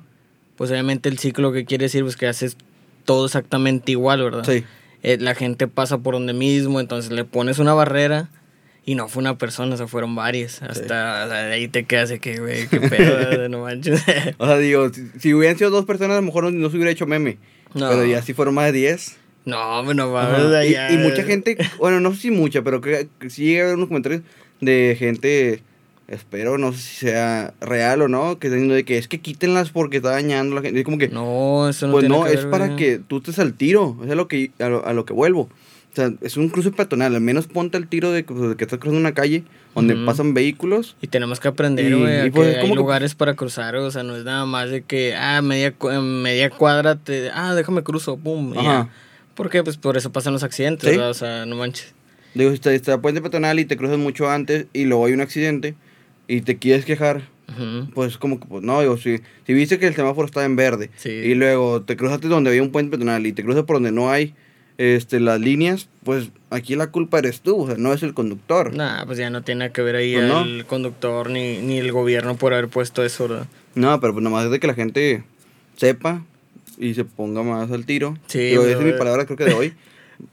pues 0.56 0.70
obviamente 0.70 1.08
el 1.08 1.18
ciclo 1.18 1.52
que 1.52 1.64
quiere 1.64 1.84
decir, 1.86 2.02
pues 2.02 2.16
que 2.16 2.26
haces 2.26 2.56
todo 3.04 3.26
exactamente 3.26 3.92
igual, 3.92 4.22
¿verdad? 4.22 4.44
Sí. 4.44 4.64
Eh, 5.02 5.18
la 5.20 5.34
gente 5.34 5.66
pasa 5.68 5.98
por 5.98 6.14
donde 6.14 6.32
mismo, 6.32 6.78
entonces 6.80 7.10
le 7.10 7.24
pones 7.24 7.58
una 7.58 7.74
barrera 7.74 8.28
y 8.84 8.94
no 8.94 9.08
fue 9.08 9.20
una 9.20 9.36
persona, 9.38 9.74
o 9.74 9.76
sea, 9.76 9.86
fueron 9.88 10.14
varias. 10.14 10.62
Hasta 10.62 11.24
o 11.24 11.28
sea, 11.28 11.42
de 11.44 11.52
ahí 11.54 11.68
te 11.68 11.84
quedas 11.84 12.08
de 12.08 12.20
que, 12.20 12.38
güey, 12.38 12.68
qué 12.68 12.80
pedo, 12.80 13.48
no 13.48 13.60
manches. 13.62 14.02
O 14.38 14.46
sea, 14.46 14.58
digo, 14.58 14.92
si, 14.92 15.08
si 15.18 15.34
hubieran 15.34 15.58
sido 15.58 15.70
dos 15.70 15.84
personas, 15.84 16.12
a 16.16 16.20
lo 16.20 16.26
mejor 16.26 16.44
no, 16.44 16.50
no 16.52 16.70
se 16.70 16.76
hubiera 16.76 16.90
hecho 16.92 17.06
meme. 17.06 17.38
No. 17.74 17.88
Pero 17.88 18.04
ya 18.06 18.22
si 18.22 18.32
fueron 18.34 18.54
más 18.54 18.66
de 18.66 18.72
10. 18.78 19.16
no, 19.46 19.58
hombre, 19.80 19.94
no 19.96 20.16
Ajá. 20.16 20.30
mames, 20.38 20.50
de 20.50 20.94
Y, 20.94 20.96
mucha 20.98 21.24
gente, 21.24 21.56
bueno, 21.78 21.98
no 22.00 22.14
sé 22.14 22.20
si 22.22 22.30
mucha, 22.30 22.62
pero 22.62 22.80
que, 22.80 23.08
que 23.18 23.30
sí 23.30 23.44
llega 23.46 23.62
a 23.62 23.64
haber 23.66 23.76
unos 23.76 23.88
comentarios 23.88 24.22
de 24.60 24.94
gente, 24.98 25.62
espero, 26.08 26.58
no 26.58 26.72
sé 26.72 26.78
si 26.78 26.96
sea 27.06 27.54
real 27.60 28.02
o 28.02 28.08
no, 28.08 28.38
que 28.38 28.50
diciendo 28.50 28.74
de 28.74 28.84
que 28.84 28.98
es 28.98 29.08
que 29.08 29.20
quítenlas 29.20 29.70
porque 29.70 29.98
está 29.98 30.10
dañando 30.10 30.52
a 30.52 30.56
la 30.56 30.62
gente. 30.62 30.78
Es 30.80 30.84
como 30.84 30.98
que, 30.98 31.08
No, 31.08 31.68
eso 31.68 31.86
no 31.86 31.92
pues 31.92 32.02
tiene 32.02 32.16
no, 32.18 32.24
que 32.24 32.30
es 32.34 32.42
ver, 32.42 32.50
para 32.50 32.76
que 32.76 32.98
tú 32.98 33.18
estés 33.18 33.38
al 33.38 33.54
tiro, 33.54 33.96
es 34.04 34.10
a 34.10 34.14
lo 34.14 34.28
que, 34.28 34.50
a 34.58 34.68
lo, 34.68 34.86
a 34.86 34.92
lo 34.92 35.04
que 35.04 35.12
vuelvo. 35.12 35.42
O 35.92 35.94
sea, 35.94 36.10
es 36.22 36.38
un 36.38 36.48
cruce 36.48 36.70
peatonal, 36.70 37.14
al 37.14 37.20
menos 37.20 37.46
ponte 37.48 37.76
al 37.76 37.86
tiro 37.86 38.12
de, 38.12 38.24
que- 38.24 38.32
de 38.32 38.56
que 38.56 38.64
estás 38.64 38.78
cruzando 38.78 38.98
una 39.00 39.12
calle 39.12 39.44
donde 39.74 39.94
pasan 40.06 40.32
vehículos. 40.32 40.96
Y 41.02 41.06
tenemos 41.08 41.38
que 41.38 41.48
aprender, 41.48 41.92
Y- 41.92 41.94
güey, 41.94 42.26
y 42.26 42.30
pues 42.30 42.54
que 42.54 42.60
hay 42.60 42.68
que- 42.70 42.74
lugares 42.74 43.14
para 43.14 43.34
cruzar, 43.34 43.76
o 43.76 43.90
sea, 43.90 44.02
no 44.02 44.16
es 44.16 44.24
nada 44.24 44.46
más 44.46 44.70
de 44.70 44.82
que, 44.82 45.14
ah, 45.14 45.42
media, 45.42 45.74
media 46.00 46.48
cuadra, 46.50 46.96
te, 46.96 47.30
ah, 47.34 47.54
déjame 47.54 47.82
cruzo, 47.82 48.16
pum, 48.16 48.54
y 48.54 48.58
Ajá. 48.58 48.64
ya. 48.64 48.88
¿Por 49.34 49.50
qué? 49.50 49.62
Pues 49.62 49.76
por 49.76 49.96
eso 49.98 50.10
pasan 50.12 50.32
los 50.32 50.42
accidentes, 50.42 50.90
Sí. 50.94 50.98
O 50.98 51.14
sea, 51.14 51.44
no 51.46 51.56
manches. 51.56 51.94
Digo, 52.34 52.48
si 52.50 52.54
está, 52.54 52.72
está 52.72 53.00
puente 53.02 53.20
peatonal 53.20 53.60
y 53.60 53.66
te 53.66 53.76
cruzas 53.76 53.98
mucho 53.98 54.30
antes 54.30 54.66
y 54.72 54.84
luego 54.84 55.04
hay 55.06 55.12
un 55.12 55.20
accidente 55.20 55.74
y 56.36 56.40
te 56.42 56.56
quieres 56.58 56.84
quejar, 56.84 57.22
pues 57.94 58.16
como 58.16 58.40
que, 58.40 58.46
pues 58.46 58.62
no, 58.62 58.80
digo, 58.80 58.96
si, 58.96 59.18
si 59.46 59.52
viste 59.52 59.78
que 59.78 59.86
el 59.86 59.94
semáforo 59.94 60.24
estaba 60.26 60.46
en 60.46 60.56
verde 60.56 60.90
Sí. 60.96 61.10
y 61.10 61.34
luego 61.34 61.82
te 61.82 61.96
cruzaste 61.96 62.28
donde 62.28 62.50
había 62.50 62.62
un 62.62 62.70
puente 62.70 62.90
peatonal 62.90 63.26
y 63.26 63.32
te 63.32 63.42
cruzas 63.44 63.64
por 63.64 63.76
donde 63.76 63.92
no 63.92 64.10
hay 64.10 64.34
este, 64.78 65.20
las 65.20 65.38
líneas, 65.38 65.88
pues 66.02 66.30
aquí 66.50 66.74
la 66.76 66.86
culpa 66.90 67.18
eres 67.18 67.40
tú, 67.42 67.56
o 67.64 67.66
sea, 67.66 67.76
no 67.76 67.92
es 67.92 68.02
el 68.02 68.14
conductor. 68.14 68.74
Nah, 68.74 69.04
pues 69.04 69.18
ya 69.18 69.28
no 69.28 69.42
tiene 69.42 69.70
que 69.70 69.82
ver 69.82 69.96
ahí 69.96 70.14
Pues 70.14 70.26
no. 70.26 70.42
el 70.42 70.64
conductor 70.64 71.28
ni, 71.28 71.58
ni 71.58 71.78
el 71.78 71.92
gobierno 71.92 72.36
por 72.36 72.54
haber 72.54 72.68
puesto 72.68 73.04
eso, 73.04 73.28
¿verdad? 73.28 73.46
No, 73.74 74.00
pero 74.00 74.14
pues 74.14 74.22
nomás 74.24 74.46
es 74.46 74.50
de 74.50 74.58
que 74.58 74.66
la 74.66 74.74
gente 74.74 75.22
sepa 75.76 76.24
y 76.78 76.94
se 76.94 77.04
ponga 77.04 77.42
más 77.42 77.70
al 77.70 77.84
tiro. 77.84 78.16
Sí, 78.28 78.38
esa 78.54 78.70
es 78.70 78.78
mi 78.78 78.84
pero- 78.84 78.98
palabra 78.98 79.26
creo 79.26 79.36
que 79.36 79.44
de 79.44 79.52
hoy. 79.54 79.72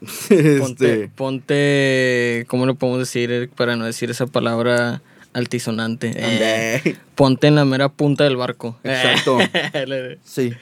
Ponte, 0.58 0.92
este, 0.94 1.08
ponte, 1.14 2.44
¿cómo 2.48 2.64
lo 2.64 2.74
podemos 2.76 3.00
decir 3.00 3.30
eh, 3.30 3.48
para 3.54 3.76
no 3.76 3.84
decir 3.84 4.08
esa 4.10 4.26
palabra 4.26 5.02
altisonante? 5.32 6.12
Eh, 6.16 6.96
ponte 7.14 7.46
en 7.46 7.54
la 7.54 7.64
mera 7.64 7.88
punta 7.88 8.24
del 8.24 8.36
barco. 8.36 8.78
Exacto. 8.84 9.38
sí. 10.24 10.52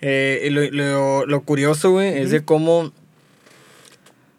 eh, 0.00 0.48
lo, 0.50 0.62
lo, 0.70 1.26
lo 1.26 1.40
curioso, 1.42 1.90
güey, 1.92 2.18
es 2.18 2.30
de 2.30 2.44
cómo, 2.44 2.92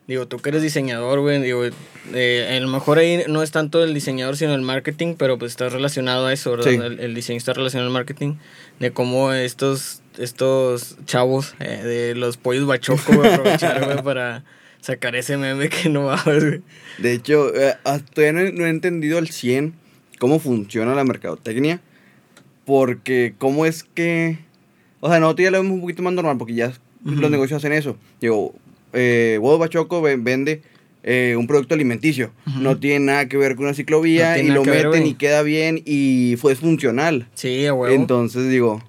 digo, 0.07 0.27
tú 0.27 0.37
que 0.37 0.49
eres 0.49 0.61
diseñador, 0.61 1.19
güey, 1.19 1.41
digo, 1.41 1.63
eh, 2.13 2.57
a 2.57 2.59
lo 2.59 2.67
mejor 2.67 2.97
ahí 2.97 3.23
no 3.27 3.43
es 3.43 3.51
tanto 3.51 3.83
el 3.83 3.93
diseñador, 3.93 4.37
sino 4.37 4.53
el 4.55 4.61
marketing, 4.61 5.15
pero 5.17 5.37
pues 5.37 5.51
está 5.51 5.69
relacionado 5.69 6.25
a 6.25 6.33
eso, 6.33 6.51
¿verdad? 6.51 6.71
Sí. 6.71 6.75
El, 6.75 6.99
el 6.99 7.15
diseño 7.15 7.37
está 7.37 7.53
relacionado 7.53 7.87
al 7.87 7.93
marketing, 7.93 8.35
de 8.79 8.91
cómo 8.91 9.33
estos, 9.33 10.01
estos 10.17 10.97
chavos 11.05 11.53
eh, 11.59 11.83
de 11.83 12.15
los 12.15 12.37
pollos 12.37 12.65
bachoco, 12.65 13.13
güey, 13.13 13.29
aprovecharon, 13.33 13.85
güey, 13.85 14.03
para 14.03 14.43
sacar 14.81 15.15
ese 15.15 15.37
meme 15.37 15.69
que 15.69 15.87
no 15.89 16.05
va, 16.05 16.21
güey. 16.25 16.61
De 16.97 17.13
hecho, 17.13 17.55
eh, 17.55 17.75
hasta 17.83 18.05
todavía 18.13 18.33
no, 18.33 18.39
he- 18.47 18.51
no 18.53 18.65
he 18.65 18.69
entendido 18.69 19.17
al 19.17 19.29
100 19.29 19.73
cómo 20.19 20.39
funciona 20.39 20.93
la 20.95 21.03
mercadotecnia. 21.03 21.79
Porque, 22.65 23.33
¿cómo 23.37 23.65
es 23.65 23.83
que.? 23.83 24.37
O 24.99 25.09
sea, 25.09 25.19
nosotros 25.19 25.45
ya 25.45 25.51
lo 25.51 25.57
vemos 25.61 25.73
un 25.73 25.81
poquito 25.81 26.03
más 26.03 26.13
normal 26.13 26.37
porque 26.37 26.53
ya 26.53 26.67
Ujú. 27.05 27.15
los 27.15 27.31
negocios 27.31 27.57
hacen 27.57 27.73
eso. 27.73 27.97
Digo, 28.19 28.53
eh, 28.93 29.39
Bachoco 29.41 30.01
ve- 30.01 30.15
vende 30.17 30.61
eh, 31.03 31.35
un 31.37 31.47
producto 31.47 31.73
alimenticio. 31.73 32.31
No 32.59 32.77
tiene 32.77 33.05
nada 33.07 33.27
que 33.27 33.35
ver 33.37 33.55
con 33.55 33.65
una 33.65 33.73
ciclovía 33.73 34.37
No 34.37 34.43
y 34.43 34.47
lo 34.49 34.63
ver, 34.63 34.85
meten 34.85 35.01
güey. 35.01 35.09
y 35.09 35.13
queda 35.15 35.41
bien 35.41 35.81
y 35.83 36.35
fue 36.39 36.53
funcional. 36.55 37.27
Sí, 37.33 37.65
a 37.65 37.73
huevo. 37.73 37.93
Entonces 37.95 38.47
digo, 38.49 38.83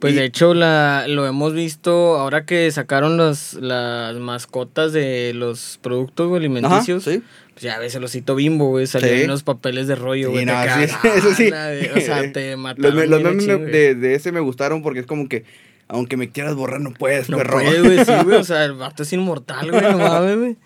Pues 0.00 0.14
Y- 0.14 0.16
de 0.16 0.24
hecho 0.24 0.54
la, 0.54 1.04
lo 1.08 1.26
hemos 1.26 1.52
visto 1.52 2.16
ahora 2.18 2.44
que 2.46 2.70
sacaron 2.70 3.16
las, 3.18 3.54
las 3.54 4.16
mascotas 4.16 4.92
de 4.92 5.32
los 5.34 5.78
productos 5.82 6.28
güey, 6.28 6.40
alimenticios. 6.40 7.06
Ajá, 7.06 7.16
sí. 7.18 7.22
Pues 7.52 7.62
ya 7.62 7.78
ves 7.78 7.94
el 7.94 8.04
osito 8.04 8.34
bimbo, 8.34 8.68
güey, 8.68 8.86
salían 8.86 9.18
Sí. 9.18 9.24
unos 9.24 9.42
papeles 9.42 9.86
de 9.88 9.94
rollo, 9.96 10.28
Sí, 10.28 10.32
güey. 10.32 10.46
no, 10.46 10.52
sí, 10.52 10.66
cagas, 10.68 11.04
eso 11.16 11.34
sí. 11.34 11.50
de- 11.50 11.92
O 11.96 12.00
sea, 12.00 12.32
te 12.32 12.56
mataron. 12.56 12.96
Los, 12.96 13.08
los 13.08 13.22
memes 13.22 13.46
güey. 13.46 13.70
de, 13.70 13.94
de 13.94 14.14
ese 14.14 14.32
me 14.32 14.40
gustaron 14.40 14.82
porque 14.82 15.00
es 15.00 15.06
como 15.06 15.28
que, 15.28 15.44
aunque 15.86 16.16
me 16.16 16.30
quieras 16.30 16.54
borrar, 16.54 16.80
no 16.80 16.92
puedes, 16.94 17.28
No 17.28 17.36
perro. 17.36 17.60
puede, 17.60 17.80
güey, 17.82 18.04
sí, 18.04 18.12
güey. 18.24 18.36
O 18.38 18.44
sea, 18.44 18.64
el 18.64 18.72
vato 18.72 19.02
es 19.02 19.12
inmortal, 19.12 19.70
güey, 19.70 19.82
no 19.82 19.98
mames, 19.98 20.38
güey. 20.38 20.56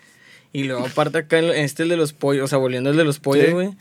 Y 0.53 0.63
luego 0.63 0.85
aparte 0.85 1.17
acá, 1.17 1.39
en 1.39 1.49
este 1.51 1.83
el 1.83 1.89
de 1.89 1.97
los 1.97 2.13
pollos, 2.13 2.45
o 2.45 2.47
sea, 2.47 2.57
volviendo 2.59 2.89
al 2.89 2.95
de 2.95 3.03
los 3.03 3.19
pollos, 3.19 3.47
Sí. 3.47 3.77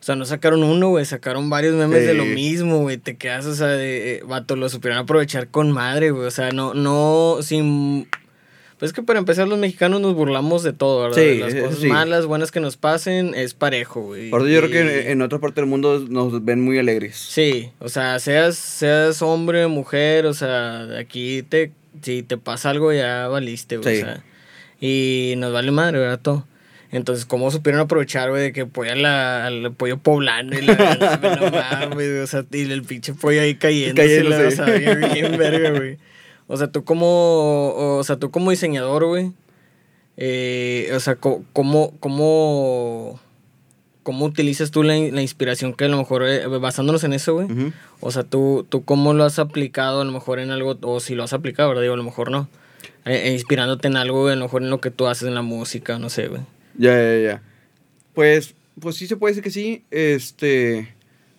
O 0.00 0.02
sea, 0.02 0.16
no 0.16 0.24
sacaron 0.24 0.62
uno, 0.62 0.88
güey, 0.88 1.04
sacaron 1.04 1.50
varios 1.50 1.74
memes 1.74 2.06
de 2.06 2.14
lo 2.14 2.24
mismo, 2.24 2.78
güey. 2.78 2.96
Te 2.96 3.16
quedas, 3.16 3.44
o 3.44 3.54
sea, 3.54 3.66
de, 3.66 4.14
eh, 4.14 4.22
vato, 4.26 4.56
lo 4.56 4.70
supieron 4.70 4.98
aprovechar 4.98 5.48
con 5.48 5.70
madre, 5.72 6.10
güey. 6.10 6.26
O 6.26 6.30
sea, 6.30 6.50
no, 6.52 6.72
no, 6.72 7.38
sin... 7.42 8.08
Pues 8.78 8.92
es 8.92 8.94
que 8.94 9.02
para 9.02 9.18
empezar 9.18 9.46
los 9.46 9.58
mexicanos 9.58 10.00
nos 10.00 10.14
burlamos 10.14 10.62
de 10.62 10.72
todo, 10.72 11.02
¿verdad? 11.02 11.22
Sí, 11.22 11.38
las 11.38 11.52
eh, 11.52 11.60
cosas 11.60 11.80
sí. 11.80 11.86
malas, 11.88 12.24
buenas 12.24 12.50
que 12.50 12.60
nos 12.60 12.78
pasen, 12.78 13.34
es 13.34 13.52
parejo, 13.52 14.00
güey. 14.00 14.30
Por 14.30 14.40
eso 14.40 14.48
yo 14.48 14.60
creo 14.60 14.70
que 14.70 15.10
en, 15.10 15.20
otra 15.20 15.38
parte 15.38 15.60
del 15.60 15.68
mundo 15.68 16.02
nos 16.08 16.42
ven 16.46 16.62
muy 16.62 16.78
alegres. 16.78 17.16
Sí, 17.18 17.70
o 17.78 17.90
sea, 17.90 18.18
seas, 18.20 18.56
seas 18.56 19.20
hombre, 19.20 19.66
mujer, 19.66 20.24
o 20.24 20.32
sea, 20.32 20.98
aquí 20.98 21.42
te, 21.42 21.72
si 22.00 22.22
te 22.22 22.38
pasa 22.38 22.70
algo 22.70 22.90
ya 22.90 23.28
valiste, 23.28 23.76
güey. 23.76 23.96
Sí. 23.96 24.02
O 24.02 24.06
sea, 24.06 24.24
y 24.80 25.34
nos 25.36 25.52
vale 25.52 25.70
madre, 25.72 25.98
¿verdad? 25.98 26.20
Todo. 26.22 26.46
Entonces, 26.92 27.24
¿cómo 27.24 27.50
supieron 27.52 27.80
aprovechar, 27.80 28.30
güey, 28.30 28.42
de 28.42 28.52
que 28.52 28.62
apoyan 28.62 29.02
la, 29.02 29.46
al 29.46 29.72
pollo 29.74 29.98
poblano 29.98 30.58
y 30.58 30.62
la, 30.62 31.80
mames, 31.90 32.24
o 32.24 32.26
sea, 32.26 32.44
y 32.52 32.62
el 32.70 32.82
pinche 32.82 33.14
pollo 33.14 33.40
ahí 33.42 33.54
cayendo, 33.54 33.94
o 34.48 34.50
sea, 34.50 34.64
bien, 34.66 35.00
bien 35.12 35.38
verga, 35.38 35.70
güey. 35.70 35.98
O 36.48 36.56
sea, 36.56 36.66
tú 36.66 36.82
como, 36.82 37.74
o 37.98 38.02
sea, 38.02 38.16
tú 38.16 38.32
como 38.32 38.50
diseñador, 38.50 39.04
güey, 39.06 39.30
eh, 40.16 40.90
o 40.94 40.98
sea, 41.00 41.14
¿cómo, 41.16 41.92
cómo, 42.00 43.20
cómo 44.02 44.24
utilizas 44.24 44.70
tú 44.72 44.82
la, 44.82 44.96
in- 44.96 45.14
la 45.14 45.22
inspiración 45.22 45.72
que 45.74 45.84
a 45.84 45.88
lo 45.88 45.96
mejor, 45.96 46.24
eh, 46.26 46.46
basándonos 46.46 47.04
en 47.04 47.12
eso, 47.12 47.34
güey? 47.34 47.46
O 48.00 48.10
sea, 48.10 48.24
¿tú, 48.24 48.66
tú 48.68 48.84
cómo 48.84 49.14
lo 49.14 49.24
has 49.24 49.38
aplicado 49.38 50.00
a 50.00 50.04
lo 50.04 50.10
mejor 50.12 50.40
en 50.40 50.50
algo, 50.50 50.76
o 50.82 51.00
si 51.00 51.14
lo 51.14 51.22
has 51.22 51.32
aplicado, 51.32 51.68
¿verdad? 51.68 51.82
Digo, 51.82 51.94
a 51.94 51.98
lo 51.98 52.02
mejor 52.02 52.30
no. 52.32 52.48
Eh, 53.04 53.28
eh, 53.28 53.32
inspirándote 53.32 53.88
en 53.88 53.96
algo, 53.96 54.22
güey, 54.22 54.32
a 54.32 54.36
lo 54.36 54.44
mejor 54.46 54.62
en 54.62 54.70
lo 54.70 54.80
que 54.80 54.90
tú 54.90 55.06
haces 55.06 55.28
en 55.28 55.34
la 55.34 55.42
música, 55.42 55.98
no 55.98 56.10
sé, 56.10 56.26
güey. 56.28 56.42
Ya, 56.76 56.94
ya, 56.94 57.18
ya. 57.18 57.42
Pues, 58.14 58.54
pues 58.80 58.96
sí 58.96 59.06
se 59.06 59.16
puede 59.16 59.32
decir 59.32 59.44
que 59.44 59.50
sí. 59.50 59.84
Este, 59.90 60.88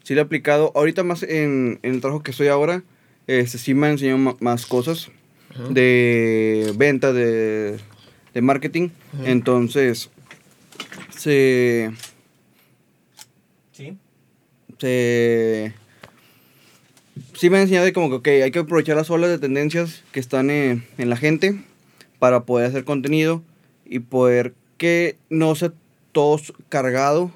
sí 0.03 0.13
lo 0.13 0.21
he 0.21 0.23
aplicado. 0.23 0.71
Ahorita 0.75 1.03
más 1.03 1.23
en, 1.23 1.79
en 1.83 1.95
el 1.95 2.01
trabajo 2.01 2.23
que 2.23 2.31
estoy 2.31 2.47
ahora, 2.47 2.83
este, 3.27 3.57
sí 3.57 3.73
me 3.73 3.87
han 3.87 3.93
enseñado 3.93 4.37
más 4.39 4.65
cosas 4.65 5.09
de 5.69 6.73
venta, 6.77 7.11
de, 7.13 7.77
de 8.33 8.41
marketing. 8.41 8.89
Entonces, 9.25 10.09
se, 11.09 11.91
Sí. 13.73 13.97
se, 14.79 15.73
sí 17.33 17.49
me 17.49 17.57
han 17.57 17.63
enseñado 17.63 17.85
de 17.85 17.93
como 17.93 18.21
que, 18.21 18.43
hay 18.43 18.51
que 18.51 18.59
aprovechar 18.59 18.95
las 18.95 19.09
olas 19.09 19.29
de 19.29 19.39
tendencias 19.39 20.03
que 20.11 20.19
están 20.19 20.49
en, 20.49 20.85
en 20.97 21.09
la 21.09 21.17
gente 21.17 21.59
para 22.19 22.45
poder 22.45 22.67
hacer 22.67 22.83
contenido 22.85 23.43
y 23.85 23.99
poder 23.99 24.53
que 24.81 25.15
no 25.29 25.53
sea 25.53 25.71
todo 26.11 26.39
cargado 26.67 27.29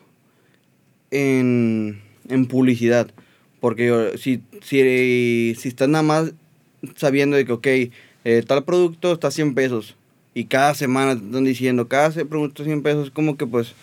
en, 1.11 2.01
en 2.27 2.45
publicidad. 2.47 3.11
Porque 3.59 4.13
si, 4.17 4.41
si, 4.63 5.53
si 5.55 5.67
estás 5.69 5.87
nada 5.89 6.01
más 6.01 6.33
sabiendo 6.95 7.37
de 7.37 7.45
que, 7.45 7.51
ok, 7.51 7.67
eh, 7.67 8.43
tal 8.47 8.63
producto 8.63 9.13
está 9.13 9.27
a 9.27 9.31
100 9.31 9.53
pesos 9.53 9.95
y 10.33 10.45
cada 10.45 10.73
semana 10.73 11.15
te 11.15 11.23
están 11.23 11.43
diciendo, 11.43 11.87
cada 11.87 12.11
se- 12.11 12.25
producto 12.25 12.63
a 12.63 12.65
100 12.65 12.81
pesos, 12.81 13.11
como 13.11 13.37
que 13.37 13.45
pues, 13.45 13.73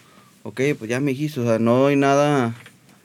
ok, 0.42 0.60
pues 0.76 0.90
ya 0.90 0.98
me 0.98 1.12
dijiste, 1.12 1.38
o 1.38 1.44
sea, 1.44 1.60
no 1.60 1.86
hay 1.86 1.94
nada 1.94 2.56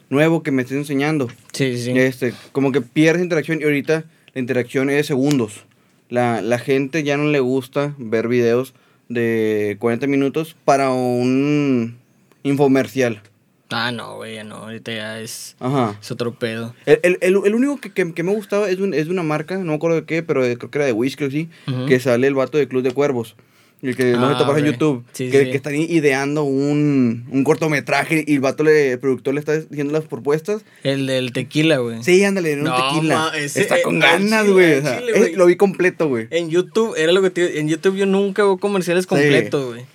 nuevo 0.09 0.41
que 0.41 0.49
me 0.51 0.63
estés 0.63 0.77
enseñando. 0.77 1.27
Sí, 1.53 1.77
sí. 1.77 1.91
Este, 1.95 2.33
como 2.51 2.71
que 2.71 2.81
pierdes 2.81 3.21
interacción 3.21 3.61
y 3.61 3.63
ahorita 3.63 4.05
la 4.33 4.39
interacción 4.41 4.89
es 4.89 4.95
de 4.95 5.03
segundos. 5.03 5.65
La, 6.09 6.41
la 6.41 6.57
gente 6.57 7.03
ya 7.03 7.15
no 7.15 7.25
le 7.25 7.41
gusta 7.41 7.93
ver 7.99 8.27
videos 8.27 8.73
de 9.09 9.77
40 9.79 10.07
minutos 10.07 10.55
para 10.65 10.89
un 10.91 11.97
infomercial. 12.43 13.21
Ah, 13.69 13.91
no, 13.91 14.15
güey, 14.15 14.41
no, 14.45 14.55
ahorita 14.55 14.93
ya 14.93 15.19
es, 15.19 15.57
Ajá. 15.59 15.97
es 16.01 16.09
otro 16.09 16.33
pedo. 16.39 16.73
El, 16.85 16.99
el, 17.03 17.17
el, 17.19 17.35
el 17.45 17.55
único 17.55 17.77
que, 17.81 17.91
que, 17.91 18.13
que 18.13 18.23
me 18.23 18.33
gustaba 18.33 18.69
es, 18.69 18.79
un- 18.79 18.93
es 18.93 19.07
de 19.07 19.11
una 19.11 19.23
marca, 19.23 19.57
no 19.57 19.65
me 19.65 19.73
acuerdo 19.73 19.97
de 19.97 20.05
qué, 20.05 20.23
pero 20.23 20.41
creo 20.41 20.71
que 20.71 20.77
era 20.77 20.85
de 20.85 20.93
Whisky 20.93 21.25
o 21.25 21.31
sí, 21.31 21.49
Ujú. 21.67 21.85
que 21.85 21.99
sale 21.99 22.27
el 22.27 22.33
vato 22.33 22.57
de 22.57 22.67
Club 22.69 22.81
de 22.83 22.93
Cuervos. 22.93 23.35
El 23.81 23.95
que 23.95 24.05
no 24.13 24.25
Ah, 24.25 24.33
se 24.33 24.43
topas 24.43 24.57
en. 24.57 24.65
YouTube. 24.65 25.03
Sí, 25.13 25.29
que, 25.29 25.43
sí. 25.45 25.51
que 25.51 25.57
están 25.57 25.75
ideando 25.75 26.43
un, 26.43 27.25
un 27.31 27.43
cortometraje 27.43 28.23
y 28.25 28.33
el 28.35 28.39
vato, 28.39 28.63
le, 28.63 28.93
el 28.93 28.99
productor 28.99 29.35
le 29.35 29.39
está 29.39 29.55
diciendo 29.59 29.93
las 29.93 30.05
propuestas. 30.05 30.63
El 30.83 31.05
del 31.05 31.31
tequila, 31.31 31.77
güey. 31.77 32.03
Sí, 32.03 32.23
ándale, 32.23 32.55
un 32.55 32.63
No, 32.63 32.75
tequila. 32.95 33.15
ma, 33.15 33.37
ese- 33.37 33.61
está 33.61 33.77
eh, 33.77 33.83
con 33.83 33.99
ganas, 33.99 34.47
güey. 34.49 34.79
o 34.79 34.81
sea, 34.81 34.99
lo 35.35 35.45
vi 35.45 35.55
completo, 35.57 36.07
güey. 36.07 36.27
En 36.31 36.49
YouTube, 36.49 36.95
era 36.97 37.11
lo 37.11 37.21
que 37.21 37.29
te 37.29 37.47
digo, 37.47 37.59
en 37.59 37.67
YouTube 37.69 37.95
yo 37.97 38.05
nunca 38.07 38.41
veo 38.43 38.57
comerciales 38.57 39.05
completos, 39.05 39.65
güey. 39.73 39.85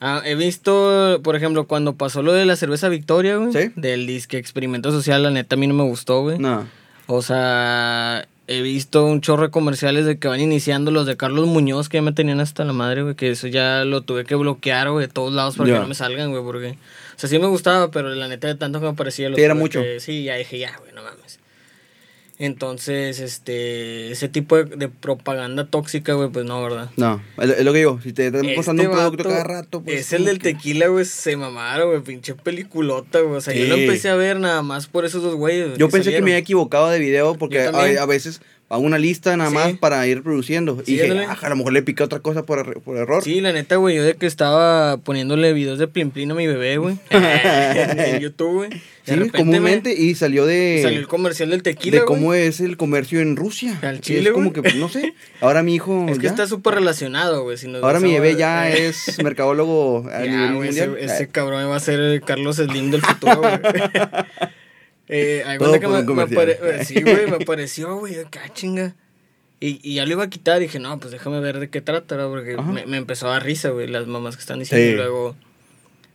Ah, 0.00 0.20
he 0.24 0.34
visto, 0.34 1.20
por 1.22 1.36
ejemplo, 1.36 1.66
cuando 1.68 1.94
pasó 1.96 2.22
lo 2.22 2.32
de 2.32 2.44
la 2.46 2.56
cerveza 2.56 2.88
Victoria, 2.88 3.36
güey. 3.36 3.52
Sí. 3.52 3.72
Del 3.76 4.06
disque 4.06 4.36
experimento 4.38 4.90
social, 4.90 5.22
la 5.22 5.30
neta 5.30 5.54
a 5.54 5.58
mí 5.58 5.66
no 5.66 5.74
me 5.74 5.84
gustó, 5.84 6.22
güey. 6.22 6.38
No. 6.38 6.66
O 7.06 7.20
sea, 7.22 8.26
he 8.58 8.62
visto 8.62 9.04
un 9.04 9.20
chorro 9.20 9.42
de 9.44 9.50
comerciales 9.50 10.04
de 10.06 10.18
que 10.18 10.28
van 10.28 10.40
iniciando 10.40 10.90
los 10.90 11.06
de 11.06 11.16
Carlos 11.16 11.46
Muñoz, 11.46 11.88
que 11.88 11.98
ya 11.98 12.02
me 12.02 12.12
tenían 12.12 12.40
hasta 12.40 12.64
la 12.64 12.72
madre, 12.72 13.02
güey, 13.02 13.14
que 13.14 13.30
eso 13.30 13.46
ya 13.48 13.84
lo 13.84 14.02
tuve 14.02 14.24
que 14.24 14.34
bloquear, 14.34 14.90
güey, 14.90 15.06
de 15.06 15.12
todos 15.12 15.32
lados 15.32 15.56
para 15.56 15.72
que 15.72 15.78
no 15.78 15.86
me 15.88 15.94
salgan, 15.94 16.30
güey, 16.30 16.42
porque... 16.42 16.70
O 17.14 17.18
sea, 17.22 17.28
sí 17.28 17.38
me 17.38 17.46
gustaba, 17.46 17.90
pero 17.90 18.08
la 18.10 18.26
neta 18.28 18.48
de 18.48 18.54
tanto 18.54 18.80
que 18.80 18.86
me 18.86 18.94
parecía... 18.94 19.28
Lo 19.28 19.36
Sí, 19.36 19.42
era 19.42 19.54
mucho. 19.54 19.80
que- 19.82 20.00
sí, 20.00 20.24
ya 20.24 20.36
dije, 20.36 20.58
ya, 20.58 20.76
güey, 20.78 20.92
no 20.92 21.02
mames. 21.02 21.38
Entonces, 22.44 23.20
este, 23.20 24.10
ese 24.10 24.28
tipo 24.28 24.56
de, 24.56 24.64
de 24.64 24.88
propaganda 24.88 25.64
tóxica, 25.68 26.14
güey, 26.14 26.28
pues 26.28 26.44
no, 26.44 26.60
¿verdad? 26.60 26.90
No, 26.96 27.22
es, 27.40 27.64
lo 27.64 27.72
que 27.72 27.78
digo. 27.78 28.00
Si 28.02 28.12
te 28.12 28.26
están 28.26 28.44
Este 28.44 28.56
pasando 28.56 28.82
un 28.82 28.90
producto 28.90 29.28
cada 29.28 29.44
rato, 29.44 29.80
pues. 29.80 30.00
Es 30.00 30.12
el 30.12 30.24
del 30.24 30.40
que- 30.40 30.52
tequila, 30.54 30.88
güey, 30.88 31.04
se 31.04 31.36
mamaron, 31.36 31.90
güey, 31.90 32.00
pinche 32.02 32.34
peliculota, 32.34 33.20
güey. 33.20 33.36
O 33.36 33.40
sea, 33.40 33.54
yo 33.54 33.66
lo 33.66 33.76
empecé 33.76 34.08
a 34.08 34.16
ver 34.16 34.40
nada 34.40 34.60
más 34.62 34.88
por 34.88 35.04
esos 35.04 35.22
dos 35.22 35.36
güeyes. 35.36 35.78
Yo 35.78 35.88
pensé 35.88 36.10
que 36.10 36.20
me 36.20 36.32
había 36.32 36.38
equivocado 36.38 36.90
de 36.90 36.98
video 36.98 37.36
porque 37.36 37.60
a, 37.60 37.68
a 38.02 38.06
veces 38.06 38.40
hago 38.72 38.82
una 38.82 38.98
lista 38.98 39.36
nada 39.36 39.50
Sí. 39.50 39.54
más 39.56 39.72
para 39.74 40.06
ir 40.06 40.22
produciendo. 40.22 40.82
Sí, 40.84 40.94
y 40.94 40.98
dije. 40.98 41.26
"Ah, 41.28 41.36
a 41.40 41.48
lo 41.50 41.56
mejor 41.56 41.72
le 41.72 41.82
piqué 41.82 42.02
otra 42.02 42.20
cosa 42.20 42.44
por, 42.44 42.80
por 42.82 42.96
error. 42.96 43.22
Sí, 43.22 43.40
la 43.40 43.52
neta, 43.52 43.76
güey, 43.76 43.96
yo 43.96 44.02
de 44.02 44.14
que 44.14 44.26
estaba 44.26 44.96
poniéndole 44.96 45.52
videos 45.52 45.78
de 45.78 45.88
Plin 45.88 46.10
Plin 46.10 46.30
a 46.30 46.34
mi 46.34 46.46
bebé, 46.46 46.78
güey. 46.78 46.96
en, 47.10 48.20
YouTube, 48.20 48.54
güey. 48.54 48.70
Sí, 49.04 49.14
repente 49.16 49.36
comúnmente. 49.38 49.94
Y 49.94 50.14
salió 50.14 50.46
de. 50.46 50.80
salió 50.82 50.98
el 51.00 51.08
comercial 51.08 51.50
del 51.50 51.62
tequila, 51.62 51.98
de 52.00 52.04
cómo 52.04 52.34
es 52.34 52.60
el 52.60 52.76
comercio 52.76 53.20
en 53.20 53.36
Rusia. 53.36 53.78
Al 53.82 54.00
chile, 54.00 54.28
Es 54.28 54.30
como 54.30 54.52
güey. 54.52 54.62
que, 54.62 54.74
no 54.78 54.88
sé. 54.88 55.12
Ahora 55.40 55.62
mi 55.62 55.74
hijo. 55.74 56.06
Es 56.08 56.18
que 56.18 56.24
ya. 56.24 56.30
está 56.30 56.46
súper 56.46 56.74
relacionado, 56.74 57.42
güey. 57.42 57.56
Si 57.56 57.72
Ahora 57.82 58.00
mi 58.00 58.12
bebé 58.12 58.36
ya 58.36 58.70
es 58.70 59.18
mercadólogo 59.22 60.08
a 60.08 60.24
Ya, 60.24 60.30
nivel 60.30 60.54
güey, 60.54 60.66
mundial. 60.68 60.96
ese, 60.98 61.14
ese 61.14 61.28
cabrón 61.28 61.68
va 61.68 61.76
a 61.76 61.80
ser 61.80 61.98
el 62.00 62.20
Carlos 62.22 62.56
Slim 62.56 62.90
del 62.90 63.02
futuro, 63.02 63.40
güey. 63.40 63.52
Eh, 65.12 65.44
Todo 65.58 65.78
que 65.80 65.86
me, 65.88 66.02
me 66.02 66.22
apare- 66.22 66.84
Sí, 66.84 67.00
güey, 67.02 67.26
me 67.30 67.36
apareció, 67.36 67.96
güey, 67.98 68.18
acá 68.18 68.42
chinga. 68.52 68.94
Y, 69.60 69.78
y 69.88 69.94
ya 69.94 70.06
lo 70.06 70.12
iba 70.12 70.24
a 70.24 70.30
quitar, 70.30 70.58
dije, 70.58 70.78
no, 70.80 70.98
pues 70.98 71.12
déjame 71.12 71.38
ver 71.40 71.60
de 71.60 71.70
qué 71.70 71.80
trata, 71.80 72.16
¿no? 72.16 72.28
Porque 72.30 72.56
me, 72.56 72.84
me 72.86 72.96
empezó 72.96 73.28
a 73.28 73.32
dar 73.32 73.44
risa, 73.44 73.68
güey, 73.70 73.86
las 73.86 74.06
mamás 74.08 74.34
que 74.36 74.40
están 74.40 74.58
diciendo. 74.58 74.84
Sí. 74.86 74.92
Y 74.92 74.96
luego, 74.96 75.36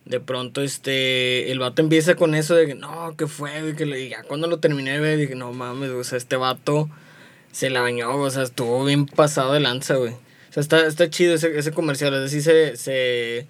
de 0.06 0.20
pronto, 0.20 0.62
este, 0.62 1.50
el 1.52 1.60
vato 1.60 1.82
empieza 1.82 2.16
con 2.16 2.36
eso 2.36 2.56
de 2.56 2.66
que, 2.68 2.76
no, 2.76 3.16
¿qué 3.18 3.28
fue? 3.28 3.62
güey? 3.62 3.76
Que 3.76 3.86
le- 3.86 4.02
y 4.02 4.10
ya 4.10 4.24
cuando 4.24 4.48
lo 4.48 4.60
terminé 4.60 5.00
ver, 5.00 5.18
dije, 5.18 5.36
no 5.36 5.54
mames, 5.54 5.90
güey, 5.90 6.02
o 6.02 6.04
sea, 6.04 6.18
este 6.18 6.36
vato 6.36 6.90
se 7.54 7.70
la 7.70 7.80
bañó, 7.82 8.12
güey, 8.14 8.28
o 8.28 8.32
sea, 8.32 8.44
estuvo 8.44 8.84
bien 8.84 9.06
pasado 9.06 9.54
de 9.54 9.62
lanza, 9.62 9.96
güey. 9.96 10.12
O 10.14 10.54
sea, 10.54 10.62
está, 10.62 10.86
está 10.86 11.10
chido 11.10 11.36
ese, 11.36 11.58
ese 11.58 11.72
comercial, 11.72 12.14
es 12.16 12.22
decir, 12.32 12.42
se, 12.44 12.76
se, 12.76 13.48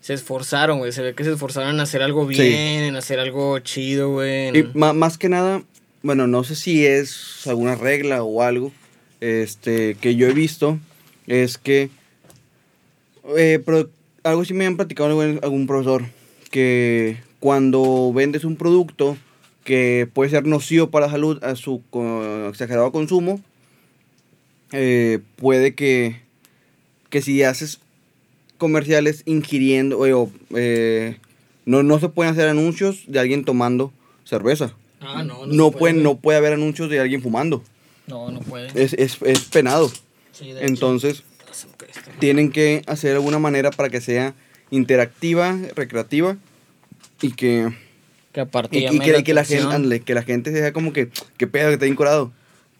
se 0.00 0.14
esforzaron, 0.14 0.78
güey, 0.78 0.92
se 0.92 1.02
ve 1.02 1.14
que 1.14 1.24
se 1.24 1.32
esforzaron 1.32 1.74
en 1.74 1.80
hacer 1.80 2.02
algo 2.02 2.26
Sí. 2.30 2.40
bien, 2.40 2.82
en 2.84 2.96
hacer 2.96 3.20
algo 3.20 3.58
chido, 3.60 4.12
güey. 4.12 4.48
en- 4.48 4.56
Y 4.56 4.62
más 4.74 5.18
que 5.18 5.28
nada, 5.28 5.62
bueno, 6.02 6.26
no 6.26 6.42
sé 6.44 6.56
si 6.56 6.86
es 6.86 7.46
alguna 7.46 7.74
regla 7.74 8.22
o 8.22 8.42
algo 8.42 8.72
este, 9.20 9.96
que 10.00 10.16
yo 10.16 10.26
he 10.28 10.32
visto, 10.32 10.78
es 11.26 11.58
que 11.58 11.90
eh, 13.36 13.60
pero 13.64 13.90
algo 14.22 14.44
sí 14.46 14.54
me 14.54 14.66
han 14.66 14.76
platicado 14.76 15.20
algún, 15.20 15.66
profesor, 15.66 16.04
que 16.50 17.18
cuando 17.38 18.12
vendes 18.14 18.44
un 18.44 18.56
producto 18.56 19.16
que 19.64 20.08
puede 20.12 20.30
ser 20.30 20.46
nocivo 20.46 20.90
para 20.90 21.06
la 21.06 21.12
salud 21.12 21.44
a 21.44 21.54
su 21.54 21.82
co- 21.90 22.48
exagerado 22.48 22.90
consumo, 22.92 23.40
eh, 24.72 25.18
puede 25.36 25.74
que, 25.74 26.16
que 27.10 27.22
si 27.22 27.42
haces 27.42 27.80
comerciales 28.60 29.22
ingiriendo, 29.26 29.98
o, 29.98 30.30
eh, 30.54 31.16
no, 31.64 31.82
no 31.82 31.98
se 31.98 32.08
pueden 32.08 32.32
hacer 32.32 32.48
anuncios 32.48 33.02
de 33.08 33.18
alguien 33.18 33.44
tomando 33.44 33.92
cerveza. 34.24 34.72
Ah, 35.00 35.24
no, 35.24 35.46
No, 35.46 35.70
pueden, 35.72 35.96
puede. 35.96 36.04
no 36.04 36.16
puede 36.18 36.38
haber 36.38 36.52
anuncios 36.52 36.88
de 36.90 37.00
alguien 37.00 37.22
fumando. 37.22 37.64
No, 38.06 38.30
no 38.30 38.38
puede. 38.40 38.68
Es, 38.80 38.92
es, 38.92 39.16
es 39.22 39.40
penado. 39.46 39.90
Sí, 40.32 40.52
de 40.52 40.60
hecho. 40.60 40.66
Entonces, 40.66 41.22
esto. 41.50 42.10
tienen 42.20 42.52
que 42.52 42.82
hacer 42.86 43.16
alguna 43.16 43.38
manera 43.40 43.70
para 43.72 43.88
que 43.88 44.00
sea 44.00 44.34
interactiva, 44.70 45.58
recreativa 45.74 46.36
y 47.20 47.32
que, 47.32 47.72
Que 48.32 48.40
aparte 48.40 48.78
y, 48.78 48.98
que, 49.22 49.34
la 49.34 49.44
gente, 49.44 49.74
ándale, 49.74 50.00
que 50.00 50.14
la 50.14 50.22
gente 50.22 50.52
sea 50.52 50.72
como 50.72 50.92
que, 50.92 51.08
que 51.36 51.46
pedo, 51.46 51.68
que 51.68 51.74
está 51.74 51.86
incurado. 51.86 52.30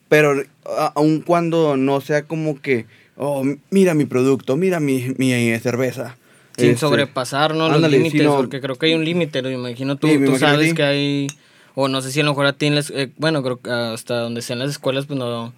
Pero 0.09 0.43
a- 0.67 0.93
aun 0.95 1.21
cuando 1.21 1.77
no 1.77 2.01
sea 2.01 2.23
como 2.25 2.61
que, 2.61 2.87
oh, 3.21 3.45
mira 3.71 3.95
mi 3.95 4.07
producto, 4.07 4.57
mira 4.57 4.81
mi, 4.81 5.15
mi 5.19 5.33
eh, 5.33 5.59
cerveza. 5.61 6.17
Sin 6.57 6.71
Este, 6.71 6.81
sobrepasar, 6.81 7.55
¿no? 7.55 7.67
Los 7.69 7.77
ándale, 7.77 7.99
sí, 7.99 8.03
límites, 8.03 8.27
no. 8.27 8.37
porque 8.37 8.61
creo 8.61 8.77
que 8.77 8.87
hay 8.87 8.95
un 8.95 9.05
límite, 9.05 9.43
lo 9.43 9.51
imagino 9.51 9.97
tú, 9.97 10.09
Sí, 10.09 10.19
tú 10.25 10.37
sabes 10.37 10.75
que 10.75 10.83
hay, 10.83 11.27
o 11.75 11.89
no 11.89 12.01
sé 12.01 12.11
si 12.11 12.21
a 12.21 12.25
lo 12.25 12.31
mejor 12.31 12.47
a 12.47 12.55
ti 12.55 12.67
en 12.67 12.75
las, 12.75 12.91
eh, 12.91 13.11
bueno, 13.19 13.43
creo 13.43 13.61
que 13.61 13.71
hasta 13.71 14.21
donde 14.21 14.43
sean 14.43 14.59
las 14.59 14.71
escuelas, 14.71 15.07
pues 15.07 15.19
no, 15.19 15.53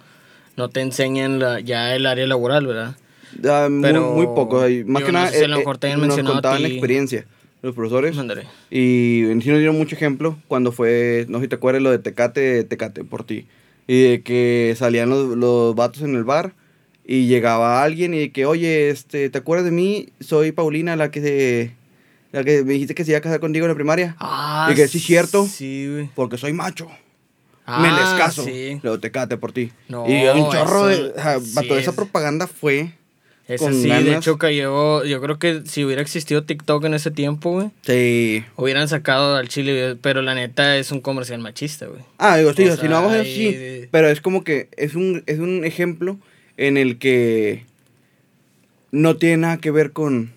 no 0.56 0.68
te 0.68 0.80
enseñan 0.80 1.38
la, 1.38 1.60
ya 1.60 1.94
el 1.94 2.06
área 2.06 2.26
laboral, 2.26 2.66
¿verdad? 2.66 2.96
Ah, 3.48 3.68
muy, 3.70 3.82
Pero, 3.82 4.12
muy 4.12 4.26
poco. 4.26 4.60
ahí, 4.60 4.84
Más 4.84 5.00
digo, 5.00 5.06
que 5.06 5.12
no 5.12 5.18
nada, 5.20 5.30
sé 5.30 5.38
si 5.38 5.44
a 5.44 5.48
lo 5.48 5.54
eh, 5.54 5.58
mejor 5.60 5.78
te 5.78 5.86
hayan 5.86 6.06
nos 6.06 6.20
contaban 6.20 6.62
la 6.62 6.68
experiencia 6.68 7.26
los 7.62 7.74
profesores. 7.76 8.18
Ándale. 8.18 8.42
Y 8.70 9.22
en 9.30 9.40
sí 9.40 9.48
nos 9.48 9.58
dieron 9.58 9.78
mucho 9.78 9.94
ejemplo 9.94 10.36
cuando 10.48 10.72
fue, 10.72 11.26
no 11.28 11.38
sé 11.38 11.44
si 11.44 11.48
te 11.48 11.54
acuerdas, 11.54 11.80
lo 11.82 11.90
de 11.92 12.00
Tecate, 12.00 12.64
Tecate, 12.64 13.04
por 13.04 13.22
ti. 13.24 13.46
Y 13.86 14.02
de 14.02 14.22
que 14.22 14.74
salían 14.76 15.08
los, 15.10 15.36
los 15.36 15.74
vatos 15.74 16.02
en 16.02 16.14
el 16.16 16.24
bar 16.24 16.54
y 17.04 17.26
llegaba 17.26 17.82
alguien 17.82 18.14
y 18.14 18.18
de 18.20 18.32
que, 18.32 18.46
oye, 18.46 18.90
este, 18.90 19.28
¿te 19.30 19.38
acuerdas 19.38 19.64
de 19.64 19.70
mí? 19.72 20.08
Soy 20.20 20.52
Paulina, 20.52 20.94
la 20.96 21.10
que 21.10 21.20
se, 21.20 21.72
la 22.32 22.44
que 22.44 22.62
me 22.64 22.74
dijiste 22.74 22.94
que 22.94 23.04
se 23.04 23.10
iba 23.10 23.18
a 23.18 23.22
casar 23.22 23.40
contigo 23.40 23.66
en 23.66 23.70
la 23.70 23.74
primaria. 23.74 24.16
Ah, 24.18 24.68
Y 24.70 24.74
que 24.74 24.86
sí, 24.88 24.98
cierto. 25.00 25.46
Sí, 25.46 25.88
güey. 25.90 26.10
Porque 26.14 26.38
soy 26.38 26.52
macho. 26.52 26.88
Ah, 27.66 27.80
me 27.80 27.88
les 27.90 28.10
caso. 28.20 28.44
Sí. 28.44 28.80
Lo 28.82 28.92
de 28.92 28.98
Tecate 28.98 29.36
por 29.36 29.52
ti. 29.52 29.70
No, 29.88 30.08
y 30.08 30.26
un 30.26 30.50
chorro 30.50 30.90
eso 30.90 31.02
de... 31.08 31.14
sea, 31.14 31.38
sí 31.40 31.52
vato, 31.54 31.76
esa 31.78 31.90
es- 31.90 31.96
propaganda 31.96 32.46
fue... 32.46 32.92
Esa 33.48 33.64
con 33.64 33.74
sí, 33.74 33.82
de 33.82 33.88
ganas. 33.88 34.18
hecho 34.18 34.38
cayó, 34.38 35.04
yo 35.04 35.20
creo 35.20 35.38
que 35.40 35.62
si 35.66 35.84
hubiera 35.84 36.00
existido 36.00 36.44
TikTok 36.44 36.84
en 36.84 36.94
ese 36.94 37.10
tiempo, 37.10 37.50
güey, 37.50 37.70
Sí. 37.82 38.44
hubieran 38.56 38.86
sacado 38.88 39.34
al 39.34 39.48
chile, 39.48 39.96
pero 40.00 40.22
la 40.22 40.36
neta 40.36 40.76
es 40.76 40.92
un 40.92 41.00
comercial 41.00 41.40
machista, 41.40 41.86
güey. 41.86 42.00
Ah, 42.18 42.36
digo, 42.36 42.52
sí, 42.54 42.68
O 42.68 42.74
si 42.74 42.80
sea, 42.82 42.88
no 42.88 42.94
vamos 42.96 43.12
a 43.12 43.16
ahí 43.16 43.34
sí. 43.34 43.52
de- 43.52 43.88
Pero 43.90 44.08
es 44.08 44.20
como 44.20 44.44
que 44.44 44.68
es 44.76 44.94
un, 44.94 45.24
es 45.26 45.40
un 45.40 45.64
ejemplo 45.64 46.18
en 46.66 46.76
el 46.76 46.98
que 46.98 47.64
no 48.90 49.16
tiene 49.16 49.38
nada 49.38 49.56
que 49.58 49.70
ver 49.70 49.92
con, 49.92 50.32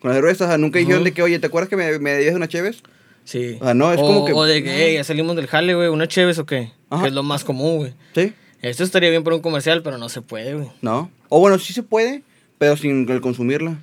con 0.00 0.10
la 0.10 0.16
cerveza. 0.16 0.44
O 0.44 0.48
sea, 0.48 0.58
nunca 0.58 0.78
dijeron 0.78 1.00
Ujú. 1.00 1.04
de 1.06 1.12
que, 1.12 1.22
oye, 1.22 1.38
¿te 1.38 1.46
acuerdas 1.46 1.68
que 1.68 1.76
me, 1.76 1.98
me 1.98 2.12
debías 2.12 2.34
una 2.34 2.48
Cheves? 2.48 2.82
Sí. 3.24 3.56
O 3.60 3.64
sea, 3.64 3.74
no, 3.74 3.92
es 3.92 3.98
o, 4.00 4.06
como 4.06 4.24
que- 4.24 4.32
O 4.32 4.44
de 4.44 4.62
que, 4.62 4.86
"Ey, 4.88 4.94
ya 4.94 5.04
salimos 5.04 5.36
del 5.36 5.46
jale, 5.46 5.74
güey, 5.74 5.88
¿una 5.88 6.08
Cheves 6.08 6.38
o 6.38 6.46
qué? 6.46 6.70
Ajá. 6.90 7.02
Que 7.02 7.08
es 7.08 7.14
lo 7.14 7.22
más 7.22 7.44
común, 7.44 7.76
güey. 7.78 7.94
Sí, 8.14 8.32
Esto 8.62 8.84
estaría 8.84 9.08
bien 9.10 9.24
por 9.24 9.32
un 9.32 9.40
comercial, 9.40 9.82
pero 9.82 9.96
no 9.98 10.08
se 10.08 10.20
puede, 10.22 10.54
güey. 10.54 10.68
no. 10.82 11.10
O 11.30 11.38
bueno, 11.40 11.58
sí 11.58 11.72
se 11.72 11.82
puede, 11.84 12.22
pero 12.58 12.76
sin 12.76 13.08
el 13.08 13.20
consumirla. 13.20 13.78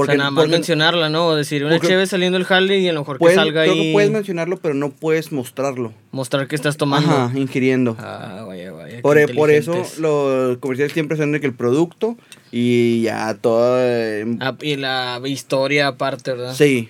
Porque, 0.00 0.12
o 0.12 0.14
sea, 0.14 0.18
nada 0.18 0.30
más 0.30 0.42
porque 0.44 0.52
mencionarla, 0.56 1.08
¿no? 1.10 1.26
O 1.26 1.34
decir, 1.34 1.64
una 1.64 1.78
Cheves 1.78 2.08
saliendo 2.10 2.38
del 2.38 2.46
jale 2.46 2.78
y 2.78 2.88
a 2.88 2.92
lo 2.92 3.00
mejor 3.00 3.18
que 3.18 3.34
salga 3.34 3.62
creo 3.62 3.74
ahí, 3.74 3.82
que 3.88 3.92
puedes 3.92 4.10
mencionarlo, 4.10 4.56
pero 4.58 4.74
no 4.74 4.90
puedes 4.90 5.30
mostrarlo. 5.32 5.92
mostrar 6.12 6.48
que 6.48 6.56
estás 6.56 6.76
tomando. 6.76 7.10
Ajá, 7.10 7.38
ingiriendo. 7.38 7.96
Ah, 7.98 8.44
vaya, 8.46 8.72
vaya. 8.72 9.00
Por, 9.02 9.18
e- 9.18 9.28
por 9.28 9.50
eso 9.50 9.74
los 9.98 10.58
comerciales 10.58 10.92
siempre 10.92 11.16
son 11.16 11.32
de 11.32 11.40
que 11.40 11.46
el 11.46 11.54
producto 11.54 12.16
y 12.50 13.02
ya 13.02 13.34
todo... 13.34 13.76
eh, 13.80 14.26
Ah, 14.40 14.56
y 14.62 14.76
la 14.76 15.20
historia 15.26 15.88
aparte, 15.88 16.32
¿verdad? 16.32 16.54
sí. 16.54 16.88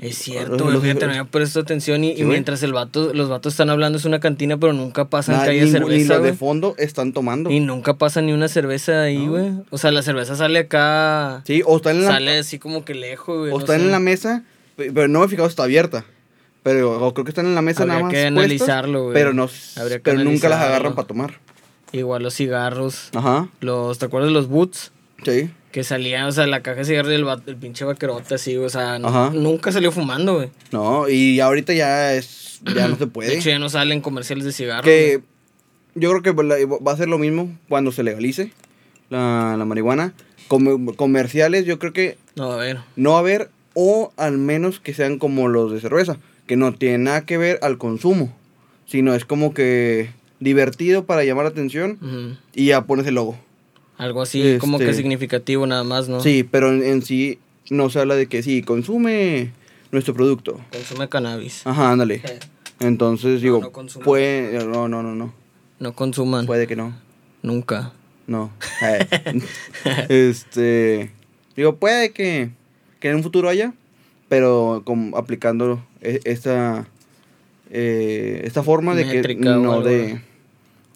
Es 0.00 0.16
cierto, 0.16 0.56
güey, 0.64 0.72
los- 0.74 0.82
fíjate, 0.82 1.04
no 1.04 1.10
había 1.12 1.24
puesto 1.24 1.60
atención 1.60 2.02
y, 2.04 2.14
mientras 2.24 2.62
el 2.62 2.72
vato, 2.72 3.12
los 3.12 3.28
vatos 3.28 3.52
están 3.52 3.68
hablando 3.70 3.98
es 3.98 4.04
una 4.06 4.18
cantina, 4.18 4.56
pero 4.56 4.72
nunca 4.72 5.08
pasan 5.10 5.44
que 5.44 5.50
haya 5.50 5.60
ni, 5.64 5.66
ni 5.66 5.72
cerveza, 5.72 6.14
los 6.14 6.22
de 6.22 6.32
fondo 6.32 6.74
están 6.78 7.12
tomando. 7.12 7.50
Y 7.50 7.60
nunca 7.60 7.94
pasa 7.98 8.22
ni 8.22 8.32
una 8.32 8.48
cerveza 8.48 9.02
ahí, 9.02 9.18
No. 9.26 9.32
güey. 9.32 9.52
O 9.70 9.76
sea, 9.78 9.90
la 9.90 10.02
cerveza 10.02 10.36
sale 10.36 10.58
acá, 10.60 11.42
Sí, 11.46 11.62
o 11.66 11.76
están 11.76 11.96
en 11.96 12.04
la, 12.06 12.10
sale 12.12 12.38
así 12.38 12.58
como 12.58 12.84
que 12.84 12.94
lejos, 12.94 13.38
güey. 13.38 13.50
o 13.50 13.54
no 13.56 13.60
están 13.60 13.80
sé. 13.80 13.84
en 13.84 13.90
la 13.92 13.98
mesa, 14.00 14.42
pe- 14.76 14.90
pero 14.92 15.06
no 15.08 15.20
me 15.20 15.26
he 15.26 15.28
fijado 15.28 15.48
si 15.48 15.52
está 15.52 15.64
abierta. 15.64 16.04
Pero 16.62 17.02
o 17.04 17.14
creo 17.14 17.24
que 17.24 17.30
están 17.30 17.46
en 17.46 17.54
la 17.54 17.62
mesa 17.62 17.82
Habría 17.82 17.94
nada 17.96 18.04
más. 18.04 18.12
que 18.12 18.18
puestas, 18.22 18.36
analizarlo, 18.38 19.02
güey. 19.04 19.14
Pero, 19.14 19.32
no, 19.32 19.48
Habría 19.76 19.96
que 19.98 20.02
pero 20.02 20.24
nunca 20.24 20.48
las 20.48 20.60
agarran 20.62 20.94
para 20.94 21.06
tomar. 21.08 21.38
Igual 21.92 22.22
los 22.22 22.34
cigarros, 22.34 23.08
Ajá, 23.14 23.48
los, 23.60 23.98
¿te 23.98 24.04
acuerdas 24.06 24.28
de 24.28 24.34
los 24.34 24.48
boots? 24.48 24.92
sí. 25.24 25.50
Que 25.72 25.84
salían, 25.84 26.24
o 26.24 26.32
sea, 26.32 26.46
la 26.48 26.62
caja 26.62 26.78
de 26.78 26.84
cigarros 26.84 27.10
del 27.12 27.26
va- 27.26 27.40
el 27.46 27.56
pinche 27.56 27.84
vaquerote 27.84 28.34
así, 28.34 28.56
o 28.56 28.68
sea, 28.68 28.96
Ajá. 28.96 29.30
nunca 29.32 29.70
salió 29.70 29.92
fumando, 29.92 30.34
güey. 30.36 30.48
No, 30.72 31.08
y 31.08 31.38
ahorita 31.40 31.72
ya 31.74 32.14
es 32.14 32.60
ya 32.74 32.88
no 32.88 32.94
se 32.96 33.04
De 33.04 33.06
puede. 33.06 33.34
hecho, 33.36 33.50
ya 33.50 33.58
no 33.58 33.68
salen 33.68 34.00
comerciales 34.00 34.44
de 34.44 34.52
cigarros. 34.52 34.84
que 34.84 35.20
yo 35.94 36.10
creo 36.10 36.22
que 36.22 36.32
va 36.32 36.92
a 36.92 36.96
ser 36.96 37.08
lo 37.08 37.18
mismo 37.18 37.56
cuando 37.68 37.92
se 37.92 38.02
legalice 38.02 38.52
la, 39.10 39.54
la 39.58 39.64
marihuana. 39.64 40.12
Comer- 40.48 40.96
comerciales, 40.96 41.64
yo 41.66 41.78
creo 41.78 41.92
que. 41.92 42.18
No, 42.34 42.52
a 42.52 42.56
ver. 42.56 42.78
no 42.96 43.10
va 43.12 43.16
a 43.18 43.20
haber, 43.20 43.50
o 43.74 44.12
al 44.16 44.38
menos 44.38 44.80
que 44.80 44.92
sean 44.94 45.18
como 45.18 45.46
los 45.48 45.72
de 45.72 45.80
cerveza, 45.80 46.16
que 46.46 46.56
no 46.56 46.72
tienen 46.74 47.04
nada 47.04 47.24
que 47.24 47.38
ver 47.38 47.60
al 47.62 47.78
consumo, 47.78 48.34
sino 48.86 49.14
es 49.14 49.24
como 49.24 49.54
que 49.54 50.10
divertido 50.40 51.04
para 51.04 51.22
llamar 51.22 51.44
la 51.44 51.50
atención 51.50 52.38
y 52.54 52.66
ya 52.66 52.82
pones 52.86 53.06
el 53.06 53.14
logo. 53.14 53.38
Algo 54.00 54.22
así, 54.22 54.56
como 54.58 54.78
que 54.78 54.84
Este- 54.84 54.96
significativo 54.96 55.66
nada 55.66 55.84
más, 55.84 56.08
¿no? 56.08 56.20
Sí, 56.22 56.42
pero 56.42 56.70
en, 56.72 56.82
en 56.82 57.02
sí 57.02 57.38
no 57.68 57.90
se 57.90 58.00
habla 58.00 58.16
de 58.16 58.28
que 58.28 58.42
sí, 58.42 58.62
consume 58.62 59.50
nuestro 59.92 60.14
producto. 60.14 60.58
Consume 60.72 61.06
cannabis. 61.10 61.66
Ajá, 61.66 61.90
ándale. 61.92 62.22
Entonces 62.80 63.42
digo, 63.42 63.60
no 63.60 63.72
consuman. 63.72 64.04
puede, 64.06 64.64
no, 64.64 64.88
no, 64.88 65.02
no, 65.02 65.14
no, 65.14 65.34
No 65.80 65.92
consuman. 65.94 66.46
puede 66.46 66.66
que 66.66 66.76
no, 66.76 66.94
Nunca. 67.42 67.92
no. 68.26 68.50
Eh. 68.82 69.06
este, 70.08 71.10
digo, 71.54 71.76
puede 71.76 72.12
que, 72.12 72.48
que 73.00 73.10
en 73.10 73.16
un 73.16 73.22
futuro 73.22 73.50
haya, 73.50 73.74
pero 74.30 74.80
como 74.86 75.14
aplicando 75.18 75.84
e- 76.00 76.20
esta, 76.24 76.86
eh, 77.70 78.40
esta 78.44 78.62
forma 78.62 78.94
de 78.94 79.04
que 79.22 79.34
no 79.36 79.82
de, 79.82 80.20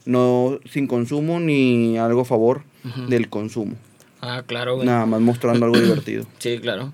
¿no? 0.07 0.51
no 0.53 0.59
sin 0.71 0.87
consumo 0.87 1.39
ni 1.41 1.99
algo 1.99 2.23
a 2.23 2.25
favor 2.25 2.63
Del 3.09 3.29
consumo. 3.29 3.75
Ah, 4.21 4.43
claro, 4.47 4.77
güey. 4.77 4.87
Nada 4.87 5.07
más 5.07 5.21
mostrando 5.21 5.67
algo 5.67 5.79
divertido. 5.81 6.27
Sí, 6.39 6.59
claro. 6.59 6.93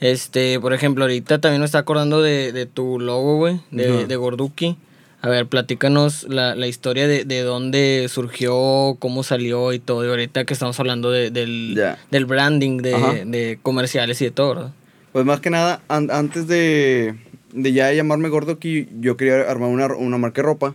Este, 0.00 0.58
por 0.58 0.72
ejemplo, 0.72 1.04
ahorita 1.04 1.40
también 1.40 1.60
me 1.60 1.66
está 1.66 1.78
acordando 1.78 2.22
de, 2.22 2.52
de 2.52 2.66
tu 2.66 2.98
logo, 2.98 3.36
güey, 3.36 3.60
de, 3.70 4.06
de 4.06 4.16
Gorduki. 4.16 4.76
A 5.20 5.28
ver, 5.28 5.46
platícanos 5.46 6.24
la, 6.28 6.56
la 6.56 6.66
historia 6.66 7.06
de, 7.06 7.24
de 7.24 7.42
dónde 7.42 8.06
surgió, 8.08 8.96
cómo 8.98 9.22
salió 9.22 9.72
y 9.72 9.78
todo. 9.78 10.04
Y 10.04 10.08
ahorita 10.08 10.44
que 10.44 10.52
estamos 10.52 10.80
hablando 10.80 11.12
de- 11.12 11.30
del, 11.30 11.80
del 12.10 12.24
branding, 12.24 12.78
de, 12.78 13.24
de 13.26 13.58
comerciales 13.62 14.20
y 14.20 14.24
de 14.24 14.30
todo, 14.32 14.48
¿verdad? 14.56 14.72
Pues 15.12 15.24
más 15.24 15.38
que 15.38 15.50
nada, 15.50 15.80
an- 15.86 16.10
antes 16.10 16.48
de, 16.48 17.14
de 17.52 17.72
ya 17.72 17.92
llamarme 17.92 18.28
aquí, 18.50 18.88
yo 19.00 19.16
quería 19.16 19.42
armar 19.48 19.68
una, 19.68 19.86
una 19.94 20.18
marca 20.18 20.42
de 20.42 20.46
ropa, 20.46 20.74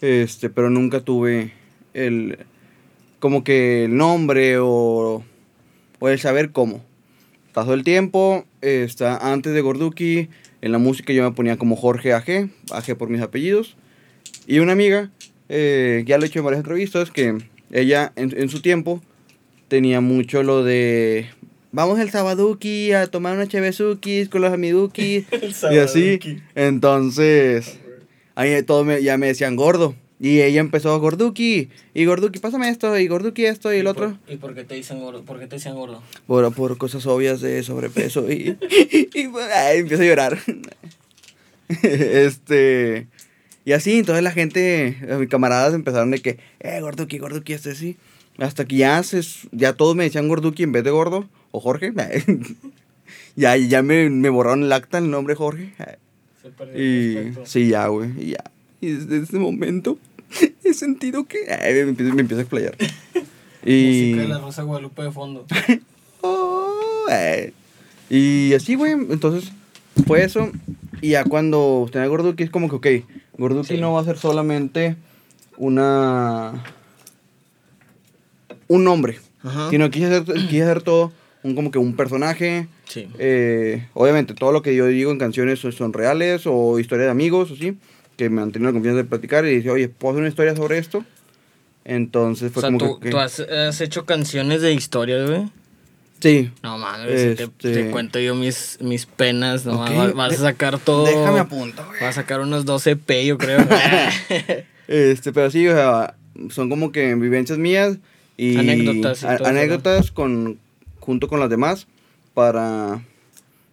este, 0.00 0.50
pero 0.50 0.68
nunca 0.70 1.00
tuve 1.00 1.52
el, 1.94 2.38
como 3.26 3.42
que 3.42 3.86
el 3.86 3.96
nombre 3.96 4.58
o, 4.60 5.24
o 5.98 6.08
el 6.08 6.20
saber 6.20 6.52
cómo. 6.52 6.80
Pasó 7.52 7.74
el 7.74 7.82
tiempo, 7.82 8.44
está, 8.60 9.32
antes 9.32 9.52
de 9.52 9.60
Gorduki, 9.62 10.28
en 10.62 10.70
la 10.70 10.78
música 10.78 11.12
yo 11.12 11.24
me 11.24 11.32
ponía 11.34 11.56
como 11.56 11.74
Jorge 11.74 12.12
AG, 12.12 12.50
AG 12.70 12.96
por 12.96 13.08
mis 13.08 13.20
apellidos, 13.20 13.76
y 14.46 14.60
una 14.60 14.74
amiga, 14.74 15.10
eh, 15.48 16.04
ya 16.06 16.18
lo 16.18 16.24
he 16.24 16.28
hecho 16.28 16.38
en 16.38 16.44
varias 16.44 16.60
entrevistas, 16.60 17.10
que 17.10 17.36
ella 17.72 18.12
en, 18.14 18.32
en 18.40 18.48
su 18.48 18.62
tiempo 18.62 19.02
tenía 19.66 20.00
mucho 20.00 20.44
lo 20.44 20.62
de 20.62 21.26
vamos 21.72 21.98
el 21.98 22.10
sabaduki 22.10 22.92
a 22.92 23.08
tomar 23.08 23.34
una 23.34 23.48
chevesukis 23.48 24.28
con 24.28 24.40
los 24.40 24.52
amidukis 24.52 25.24
y 25.72 25.78
así. 25.78 26.20
Entonces, 26.54 27.80
ahí 28.36 28.62
todos 28.62 28.86
me- 28.86 29.02
ya 29.02 29.18
me 29.18 29.26
decían 29.26 29.56
gordo. 29.56 29.96
Y 30.18 30.40
ella 30.40 30.60
empezó 30.60 30.98
gorduki 30.98 31.68
y 31.92 32.04
gorduki, 32.06 32.38
pásame 32.38 32.70
esto 32.70 32.98
y 32.98 33.06
gorduki 33.06 33.44
esto 33.44 33.72
y 33.74 33.78
el 33.78 33.86
otro. 33.86 34.16
¿Y 34.28 34.36
por 34.36 34.54
qué 34.54 34.64
te 34.64 34.74
dicen 34.74 35.00
gordo? 35.00 35.22
¿Por 35.22 35.38
qué 35.38 35.46
te 35.46 35.56
decían 35.56 35.74
gordo? 35.74 36.02
Por, 36.26 36.54
por 36.54 36.78
cosas 36.78 37.04
obvias 37.06 37.42
de 37.42 37.62
sobrepeso 37.62 38.30
y, 38.32 38.56
y, 39.14 39.30
ay, 39.54 39.78
empiezo 39.80 40.02
a 40.02 40.06
llorar. 40.06 40.38
este, 41.82 43.08
y 43.64 43.72
así, 43.72 43.98
entonces 43.98 44.22
la 44.22 44.30
gente, 44.30 44.96
eh, 45.02 45.16
mis 45.18 45.28
camaradas 45.28 45.74
empezaron 45.74 46.10
de 46.10 46.20
que, 46.20 46.38
eh, 46.60 46.80
gorduki, 46.80 47.18
gorduki, 47.18 47.52
este 47.52 47.74
sí. 47.74 47.96
Hasta 48.38 48.64
que 48.64 48.76
ya, 48.76 49.02
se, 49.02 49.20
ya 49.52 49.72
todos 49.74 49.96
me 49.96 50.04
decían 50.04 50.28
gorduki 50.28 50.62
en 50.62 50.72
vez 50.72 50.84
de 50.84 50.90
gordo, 50.90 51.28
o 51.50 51.60
Jorge. 51.60 51.92
ya 53.36 53.56
ya 53.56 53.82
me, 53.82 54.08
me 54.10 54.28
borraron 54.28 54.62
el 54.62 54.72
acta 54.72 54.98
el 54.98 55.10
nombre 55.10 55.34
Jorge. 55.34 55.72
Se 56.42 56.50
perdió 56.50 56.74
el 56.74 56.80
Y 56.80 57.14
respeto. 57.16 57.46
sí, 57.46 57.68
ya, 57.68 57.86
güey, 57.88 58.10
y 58.18 58.30
ya. 58.32 58.44
Y 58.80 58.88
desde 58.90 59.18
ese 59.18 59.38
momento 59.38 59.98
he 60.64 60.74
sentido 60.74 61.24
que 61.24 61.38
ay, 61.50 61.74
me, 61.74 61.80
empiezo, 61.80 62.14
me 62.14 62.20
empiezo 62.22 62.40
a 62.40 62.42
explayar. 62.42 62.76
y... 63.64 64.12
Música 64.12 64.22
de 64.22 64.28
la 64.28 64.38
Rosa 64.38 64.62
Guadalupe 64.62 65.02
de 65.02 65.12
fondo. 65.12 65.46
Oh, 66.28 67.06
eh. 67.08 67.52
Y 68.10 68.52
así, 68.54 68.74
güey, 68.74 68.92
entonces 68.92 69.52
fue 70.08 70.24
eso. 70.24 70.50
Y 71.00 71.10
ya 71.10 71.22
cuando 71.24 71.88
tenía 71.92 72.08
Gorduki 72.08 72.42
es 72.42 72.50
como 72.50 72.68
que, 72.68 72.74
ok, 73.00 73.06
Gorduki 73.38 73.74
Sí. 73.74 73.80
no 73.80 73.92
va 73.92 74.00
a 74.00 74.04
ser 74.04 74.18
solamente 74.18 74.96
una... 75.56 76.64
Un 78.66 78.82
nombre, 78.82 79.20
Ajá. 79.44 79.70
sino 79.70 79.88
quise 79.90 80.06
hacer, 80.06 80.24
quise 80.48 80.62
hacer 80.64 80.82
todo 80.82 81.12
un, 81.44 81.54
como 81.54 81.70
que 81.70 81.78
un 81.78 81.94
personaje. 81.94 82.66
Sí. 82.88 83.08
eh, 83.20 83.86
obviamente, 83.94 84.34
todo 84.34 84.50
lo 84.50 84.62
que 84.62 84.74
yo 84.74 84.86
digo 84.86 85.12
en 85.12 85.18
canciones 85.18 85.60
son, 85.60 85.70
son 85.70 85.92
reales 85.92 86.42
o 86.46 86.80
historias 86.80 87.06
de 87.06 87.12
amigos, 87.12 87.52
o 87.52 87.56
sí, 87.56 87.76
que 88.16 88.30
me 88.30 88.42
han 88.42 88.52
tenido 88.52 88.70
la 88.70 88.74
confianza 88.74 88.98
de 89.02 89.04
platicar 89.08 89.44
y 89.46 89.56
dice, 89.56 89.70
oye, 89.70 89.88
¿puedo 89.88 90.12
hacer 90.12 90.20
una 90.22 90.28
historia 90.28 90.56
sobre 90.56 90.78
esto? 90.78 91.04
Entonces 91.84 92.50
O 92.50 92.54
fue 92.54 92.60
sea, 92.62 92.68
como 92.70 92.78
tú, 92.78 93.00
que... 93.00 93.10
tú 93.10 93.18
has, 93.18 93.40
has 93.40 93.80
hecho 93.80 94.04
canciones 94.06 94.60
de 94.62 94.72
historias, 94.72 95.28
güey. 95.28 95.48
Sí, 96.18 96.50
No 96.62 96.78
mames, 96.78 97.08
si 97.20 97.34
te, 97.36 97.42
Este- 97.44 97.72
te 97.84 97.90
cuento 97.90 98.18
yo 98.18 98.34
mis, 98.34 98.78
mis 98.80 99.04
penas, 99.04 99.66
no 99.66 99.82
Ok, 99.82 99.90
mames, 99.90 100.14
vas 100.14 100.32
a 100.34 100.36
sacar 100.38 100.78
todo. 100.78 101.04
déjame 101.04 101.40
apunto, 101.40 101.84
güey. 101.86 102.00
Vas 102.00 102.16
a 102.16 102.22
sacar 102.22 102.40
unos 102.40 102.64
12 102.64 102.96
P, 102.96 103.26
yo 103.26 103.36
creo. 103.38 103.58
Este, 104.88 105.32
pero 105.32 105.50
sí, 105.50 105.66
o 105.66 105.74
sea, 105.74 106.14
son 106.50 106.70
como 106.70 106.92
que 106.92 107.14
vivencias 107.16 107.58
mías 107.58 107.98
y 108.36 108.56
Anécdotas 108.56 109.22
y 109.22 109.36
todo 109.36 109.46
anécdotas 109.48 110.10
con 110.12 110.58
junto 111.00 111.26
con 111.28 111.40
las 111.40 111.50
demás 111.50 111.86
para 112.34 113.02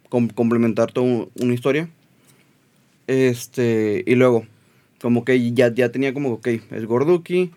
com- 0.08 0.28
complementar 0.28 0.90
toda 0.90 1.06
un- 1.06 1.30
una 1.40 1.54
historia. 1.54 1.88
Este, 3.06 4.02
y 4.06 4.14
luego 4.14 4.46
como 5.00 5.24
que 5.24 5.52
ya, 5.52 5.72
ya 5.72 5.90
tenía 5.90 6.14
como, 6.14 6.32
ok, 6.32 6.46
es 6.46 6.86
Gorduki. 6.86 7.50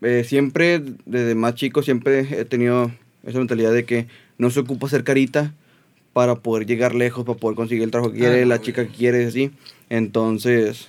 Eh, 0.00 0.22
siempre, 0.24 0.80
desde 1.06 1.34
más 1.34 1.56
chico, 1.56 1.82
siempre 1.82 2.20
he 2.20 2.44
tenido 2.44 2.92
esa 3.26 3.38
mentalidad 3.38 3.72
de 3.72 3.84
que 3.84 4.06
no 4.38 4.50
se 4.50 4.60
ocupa 4.60 4.86
hacer 4.86 5.02
carita 5.02 5.54
para 6.12 6.36
poder 6.36 6.66
llegar 6.66 6.94
lejos, 6.94 7.24
para 7.24 7.38
poder 7.38 7.56
conseguir 7.56 7.82
el 7.82 7.90
trabajo 7.90 8.12
que 8.12 8.20
quiere, 8.20 8.42
Ah, 8.42 8.46
la 8.46 8.60
chica 8.60 8.86
que 8.86 8.92
quiere, 8.92 9.26
así. 9.26 9.50
Entonces, 9.90 10.88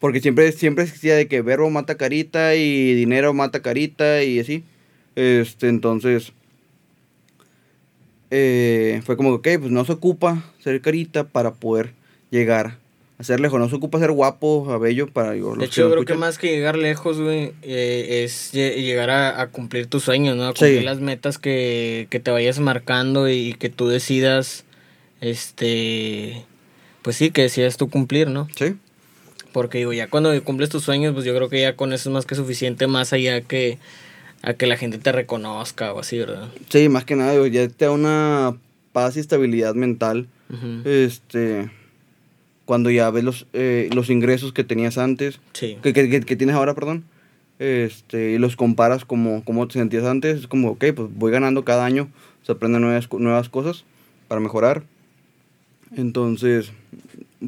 porque 0.00 0.20
siempre, 0.20 0.50
siempre 0.52 0.84
existía 0.84 1.14
de 1.14 1.28
que 1.28 1.40
verbo 1.40 1.70
mata 1.70 1.96
carita 1.96 2.56
y 2.56 2.94
dinero 2.94 3.34
mata 3.34 3.62
carita 3.62 4.24
y 4.24 4.40
así. 4.40 4.64
Este, 5.14 5.68
entonces, 5.68 6.32
eh, 8.30 9.02
fue 9.04 9.16
como 9.16 9.40
que, 9.40 9.54
ok, 9.54 9.60
pues 9.62 9.72
no 9.72 9.84
se 9.84 9.92
ocupa 9.92 10.44
ser 10.58 10.80
carita 10.80 11.24
para 11.24 11.52
poder 11.54 11.92
llegar 12.30 12.78
a 13.18 13.24
ser 13.24 13.40
lejos. 13.40 13.58
No 13.58 13.68
se 13.68 13.74
ocupa 13.76 13.98
ser 13.98 14.12
guapo, 14.12 14.70
a 14.72 14.78
bello 14.78 15.08
para 15.08 15.32
digo, 15.32 15.56
De 15.56 15.64
hecho, 15.64 15.82
yo 15.82 15.90
creo 15.90 16.04
que 16.04 16.14
más 16.14 16.38
que 16.38 16.48
llegar 16.48 16.76
lejos, 16.76 17.20
güey, 17.20 17.52
eh, 17.62 18.22
es 18.24 18.52
lle- 18.54 18.76
llegar 18.76 19.10
a, 19.10 19.40
a 19.40 19.48
cumplir 19.48 19.86
tus 19.88 20.04
sueños, 20.04 20.36
¿no? 20.36 20.44
A 20.44 20.52
cumplir 20.54 20.78
Sí. 20.80 20.84
las 20.84 21.00
metas 21.00 21.38
que, 21.38 22.06
que 22.10 22.20
te 22.20 22.30
vayas 22.30 22.60
marcando 22.60 23.28
y, 23.28 23.54
que 23.54 23.70
tú 23.70 23.88
decidas, 23.88 24.64
este, 25.20 26.44
pues 27.02 27.16
sí, 27.16 27.30
que 27.30 27.42
decidas 27.42 27.76
tú 27.76 27.88
cumplir, 27.90 28.28
¿no? 28.28 28.48
Sí. 28.56 28.76
Porque 29.52 29.78
digo, 29.78 29.92
ya 29.92 30.08
cuando 30.08 30.42
cumples 30.44 30.68
tus 30.68 30.84
sueños, 30.84 31.14
pues 31.14 31.24
yo 31.24 31.34
creo 31.34 31.48
que 31.48 31.60
ya 31.60 31.74
con 31.74 31.92
eso 31.92 32.10
es 32.10 32.12
más 32.12 32.26
que 32.26 32.34
suficiente, 32.34 32.86
más 32.86 33.12
allá 33.12 33.40
que 33.40 33.78
a 34.42 34.54
que 34.54 34.66
la 34.68 34.76
gente 34.76 34.98
te 34.98 35.10
reconozca 35.10 35.92
o 35.92 35.98
así, 36.00 36.18
¿verdad? 36.18 36.48
Sí, 36.68 36.88
más 36.88 37.04
que 37.04 37.16
nada, 37.16 37.32
digo, 37.32 37.46
ya 37.48 37.66
te 37.66 37.86
da 37.86 37.90
una 37.90 38.56
paz 38.92 39.16
y 39.16 39.20
estabilidad 39.20 39.74
mental. 39.74 40.28
Este, 40.84 41.70
cuando 42.68 42.90
ya 42.90 43.10
ves 43.10 43.24
los, 43.24 43.46
eh, 43.54 43.88
los 43.94 44.10
ingresos 44.10 44.52
que 44.52 44.62
tenías 44.62 44.98
antes, 44.98 45.40
Sí. 45.54 45.78
que, 45.82 45.94
que, 45.94 46.20
que- 46.20 46.36
tienes 46.36 46.54
ahora, 46.54 46.74
perdón, 46.74 47.02
este, 47.58 48.32
y 48.32 48.38
los 48.38 48.56
comparas 48.56 49.06
como, 49.06 49.42
como 49.42 49.66
te 49.66 49.72
sentías 49.78 50.04
antes, 50.04 50.40
es 50.40 50.46
como, 50.48 50.72
ok, 50.72 50.84
pues 50.94 51.08
voy 51.14 51.32
ganando 51.32 51.64
cada 51.64 51.86
año, 51.86 52.10
se 52.42 52.52
aprenden 52.52 52.82
nuevas, 52.82 53.08
nuevas 53.10 53.48
cosas 53.48 53.84
para 54.28 54.42
mejorar. 54.42 54.82
Entonces, 55.96 56.72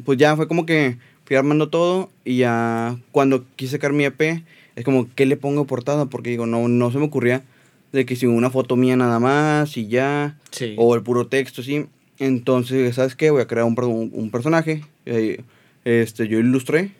pues 0.03 0.17
ya 0.17 0.35
fue 0.35 0.47
como 0.47 0.65
que 0.65 0.97
fui 1.25 1.35
armando 1.35 1.69
todo 1.69 2.09
y 2.25 2.37
ya 2.37 2.97
cuando 3.11 3.45
quise 3.55 3.73
sacar 3.73 3.93
mi 3.93 4.05
EP, 4.05 4.43
es 4.75 4.83
como, 4.83 5.07
¿qué 5.13 5.27
le 5.27 5.37
pongo 5.37 5.65
portada? 5.67 6.07
Porque 6.07 6.31
digo, 6.31 6.47
no, 6.47 6.67
no 6.67 6.91
se 6.91 6.97
me 6.97 7.05
ocurría 7.05 7.43
de 7.91 8.07
que 8.07 8.15
si 8.15 8.25
una 8.25 8.49
foto 8.49 8.75
mía 8.75 8.95
nada 8.95 9.19
más 9.19 9.77
y 9.77 9.87
ya, 9.87 10.39
Sí. 10.49 10.73
o 10.77 10.95
el 10.95 11.03
puro 11.03 11.27
texto, 11.27 11.61
sí. 11.61 11.85
Entonces, 12.25 12.95
¿sabes 12.95 13.15
qué? 13.15 13.31
Voy 13.31 13.41
a 13.41 13.47
crear 13.47 13.65
un, 13.65 13.75
un, 13.83 14.11
un 14.13 14.29
personaje. 14.31 14.83
eh, 15.05 15.41
este, 15.85 16.27
yo 16.27 16.37
ilustré. 16.39 16.91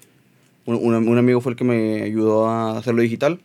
Un, 0.65 0.75
un- 0.81 1.07
un 1.07 1.17
amigo 1.17 1.41
fue 1.41 1.51
el 1.51 1.55
que 1.57 1.63
me 1.63 2.01
ayudó 2.01 2.47
a 2.47 2.77
hacerlo 2.77 3.01
digital. 3.03 3.39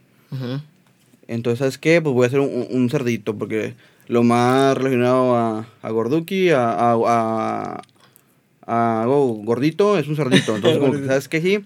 Entonces, 1.29 1.59
¿sabes 1.59 1.77
qué? 1.79 2.01
Pues 2.01 2.15
voy 2.15 2.25
a 2.25 2.29
hacer 2.29 2.41
un, 2.41 2.67
un 2.71 2.89
cerdito, 2.89 3.37
porque 3.37 3.75
lo 4.09 4.23
más 4.23 4.77
relacionado 4.77 5.37
a, 5.37 5.67
a 5.83 5.91
Gorduki, 5.91 6.51
a, 6.51 6.71
a, 6.73 7.83
a, 8.67 9.05
gordito, 9.07 9.99
es 9.99 10.09
un 10.09 10.17
cerdito. 10.17 10.55
Entonces, 10.57 10.79
como 10.79 10.93
que, 10.93 11.07
¿sabes 11.07 11.29
qué? 11.29 11.41
Sí. 11.41 11.59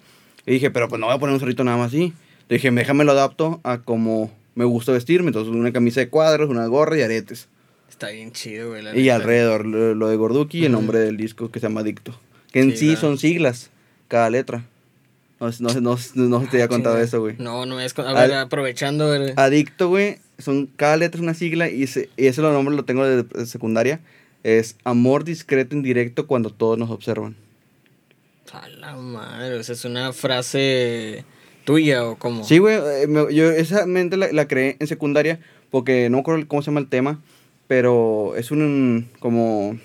Y 0.46 0.52
dije, 0.52 0.70
pero 0.70 0.88
pues 0.88 0.98
no 1.00 1.06
voy 1.06 1.14
a 1.14 1.18
poner 1.18 1.34
un 1.34 1.40
cerdito 1.40 1.62
nada 1.64 1.76
más 1.76 1.88
así. 1.88 2.12
Dije, 2.48 2.70
déjame 2.70 3.04
lo 3.04 3.12
adapto 3.12 3.60
a 3.62 3.78
como 3.78 4.30
me 4.54 4.64
gusta 4.64 4.92
vestirme. 4.92 5.28
Entonces, 5.28 5.54
una 5.54 5.72
camisa 5.72 6.00
de 6.00 6.08
cuadros, 6.08 6.50
una 6.50 6.66
gorra 6.66 6.98
y 6.98 7.02
aretes. 7.02 7.48
Está 8.00 8.12
bien 8.12 8.32
chido, 8.32 8.70
güey. 8.70 8.82
la 8.82 8.94
Y 8.96 9.02
neta. 9.02 9.16
alrededor 9.16 9.66
lo, 9.66 9.94
lo 9.94 10.08
de 10.08 10.16
Gorduki 10.16 10.60
y 10.60 10.64
el 10.64 10.72
Ujú. 10.72 10.80
nombre 10.80 11.00
del 11.00 11.18
disco 11.18 11.50
que 11.50 11.60
se 11.60 11.66
llama 11.66 11.82
Adicto. 11.82 12.18
Que 12.50 12.60
en 12.60 12.70
Sí, 12.70 12.78
sí, 12.78 12.96
son 12.96 13.18
siglas, 13.18 13.68
cada 14.08 14.30
letra. 14.30 14.64
No, 15.38 15.50
no, 15.60 15.74
no, 15.82 15.98
no, 16.14 16.40
se 16.40 16.46
te 16.46 16.56
había 16.56 16.68
contado 16.68 16.94
Chinga. 16.96 17.04
eso, 17.04 17.20
güey. 17.20 17.34
No, 17.38 17.66
no 17.66 17.76
A 17.78 18.12
ver, 18.14 18.32
aprovechando, 18.32 19.10
ver. 19.10 19.34
Adicto, 19.36 19.90
güey, 19.90 20.16
son, 20.38 20.66
cada 20.76 20.96
letra 20.96 21.18
es 21.18 21.22
una 21.22 21.34
sigla 21.34 21.68
y, 21.68 21.82
ese, 21.82 22.08
y 22.16 22.26
ese 22.26 22.40
lo 22.40 22.54
nombre 22.54 22.74
lo 22.74 22.86
tengo 22.86 23.04
de, 23.04 23.22
de 23.22 23.44
secundaria. 23.44 24.00
Es 24.44 24.76
amor 24.84 25.24
discreto 25.24 25.76
indirecto 25.76 26.26
cuando 26.26 26.48
todos 26.48 26.78
nos 26.78 26.88
observan. 26.88 27.36
A 28.54 28.66
la 28.70 28.96
madre, 28.96 29.56
o 29.58 29.62
sea, 29.62 29.74
es 29.74 29.84
una 29.84 30.14
frase 30.14 31.26
tuya 31.64 32.06
o 32.06 32.16
cómo. 32.16 32.44
Sí, 32.44 32.56
güey, 32.56 32.76
eh, 32.76 33.06
yo 33.34 33.50
esa 33.50 33.84
mente 33.84 34.16
la, 34.16 34.32
la 34.32 34.48
creé 34.48 34.76
en 34.80 34.86
secundaria 34.86 35.38
porque 35.70 36.08
no 36.08 36.16
me 36.16 36.20
acuerdo 36.22 36.48
cómo 36.48 36.62
se 36.62 36.66
llama 36.70 36.80
el 36.80 36.88
tema, 36.88 37.20
pero 37.70 38.34
es 38.36 38.50
un 38.50 39.06
como 39.20 39.78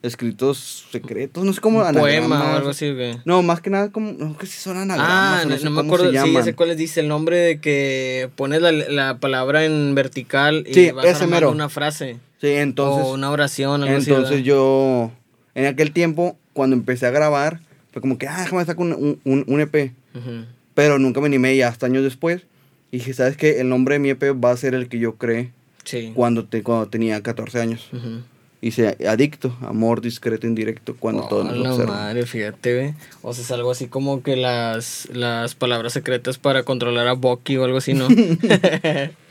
escritos 0.00 0.86
secretos, 0.90 1.44
no 1.44 1.52
sé 1.52 1.60
cómo 1.60 1.80
Un 1.86 1.92
poema 1.92 2.52
o 2.52 2.56
algo 2.56 2.70
así, 2.70 2.90
güey. 2.90 3.18
No, 3.26 3.42
más 3.42 3.60
que 3.60 3.68
nada 3.68 3.92
como, 3.92 4.12
no 4.12 4.34
que 4.38 4.46
si 4.46 4.58
son 4.58 4.78
anagramas, 4.78 5.42
Ah, 5.42 5.44
no, 5.46 5.58
sé 5.58 5.64
no 5.64 5.70
me 5.72 5.82
acuerdo, 5.82 6.06
sí, 6.08 6.12
ya 6.14 6.42
sé 6.42 6.54
cuáles 6.54 6.78
dice 6.78 7.00
el 7.00 7.08
nombre 7.08 7.36
de 7.36 7.60
que 7.60 8.30
pones 8.34 8.62
la, 8.62 8.72
la 8.72 9.18
palabra 9.18 9.66
en 9.66 9.94
vertical 9.94 10.64
y 10.66 10.72
Sí, 10.72 10.90
vas 10.90 11.04
ese 11.04 11.24
armando 11.24 11.34
mero. 11.36 11.50
una 11.50 11.68
frase 11.68 12.16
Sí, 12.40 12.48
entonces, 12.48 13.04
o 13.04 13.12
una 13.12 13.30
oración, 13.30 13.82
algo 13.82 13.94
así. 13.94 14.08
entonces 14.10 14.30
¿verdad? 14.38 14.44
yo, 14.46 15.12
en 15.54 15.66
aquel 15.66 15.92
tiempo, 15.92 16.38
cuando 16.54 16.74
empecé 16.74 17.04
a 17.04 17.10
grabar, 17.10 17.60
fue 17.92 18.00
como 18.00 18.16
que, 18.16 18.26
ah, 18.26 18.40
déjame 18.40 18.64
sacar 18.64 18.86
un, 18.86 18.94
un, 18.94 19.20
un- 19.24 19.44
un 19.46 19.60
EP. 19.60 19.92
Ujú. 20.14 20.46
Pero 20.72 20.98
nunca 20.98 21.20
me 21.20 21.26
animé 21.26 21.54
y 21.56 21.60
hasta 21.60 21.84
años 21.84 22.02
después. 22.04 22.46
Y 22.90 22.96
dije, 22.96 23.12
¿sabes 23.12 23.36
qué? 23.36 23.60
El 23.60 23.68
nombre 23.68 23.96
de 23.96 23.98
mi 23.98 24.08
EP 24.08 24.30
va 24.32 24.50
a 24.50 24.56
ser 24.56 24.74
el 24.74 24.88
que 24.88 24.98
yo 24.98 25.16
creé 25.16 25.52
Sí. 25.84 26.12
cuando, 26.14 26.44
te, 26.44 26.62
cuando 26.62 26.88
tenía 26.88 27.20
14 27.22 27.60
años. 27.60 27.88
Ujú. 27.92 28.20
Hice 28.64 28.96
Adicto, 29.08 29.56
amor 29.62 30.00
discreto 30.00 30.46
indirecto 30.46 30.94
cuando 30.96 31.24
Oh, 31.24 31.28
todos 31.28 31.46
nos 31.46 31.56
la 31.58 31.72
observan. 31.72 31.96
madre, 31.96 32.24
fíjate, 32.26 32.76
güey. 32.76 32.94
O 33.22 33.34
sea, 33.34 33.42
es 33.42 33.50
algo 33.50 33.72
así 33.72 33.88
como 33.88 34.22
que 34.22 34.36
las, 34.36 35.08
las 35.12 35.56
palabras 35.56 35.92
secretas 35.92 36.38
para 36.38 36.62
controlar 36.62 37.08
a 37.08 37.14
Bucky 37.14 37.56
o 37.56 37.64
algo 37.64 37.78
así, 37.78 37.92
¿no? 37.94 38.06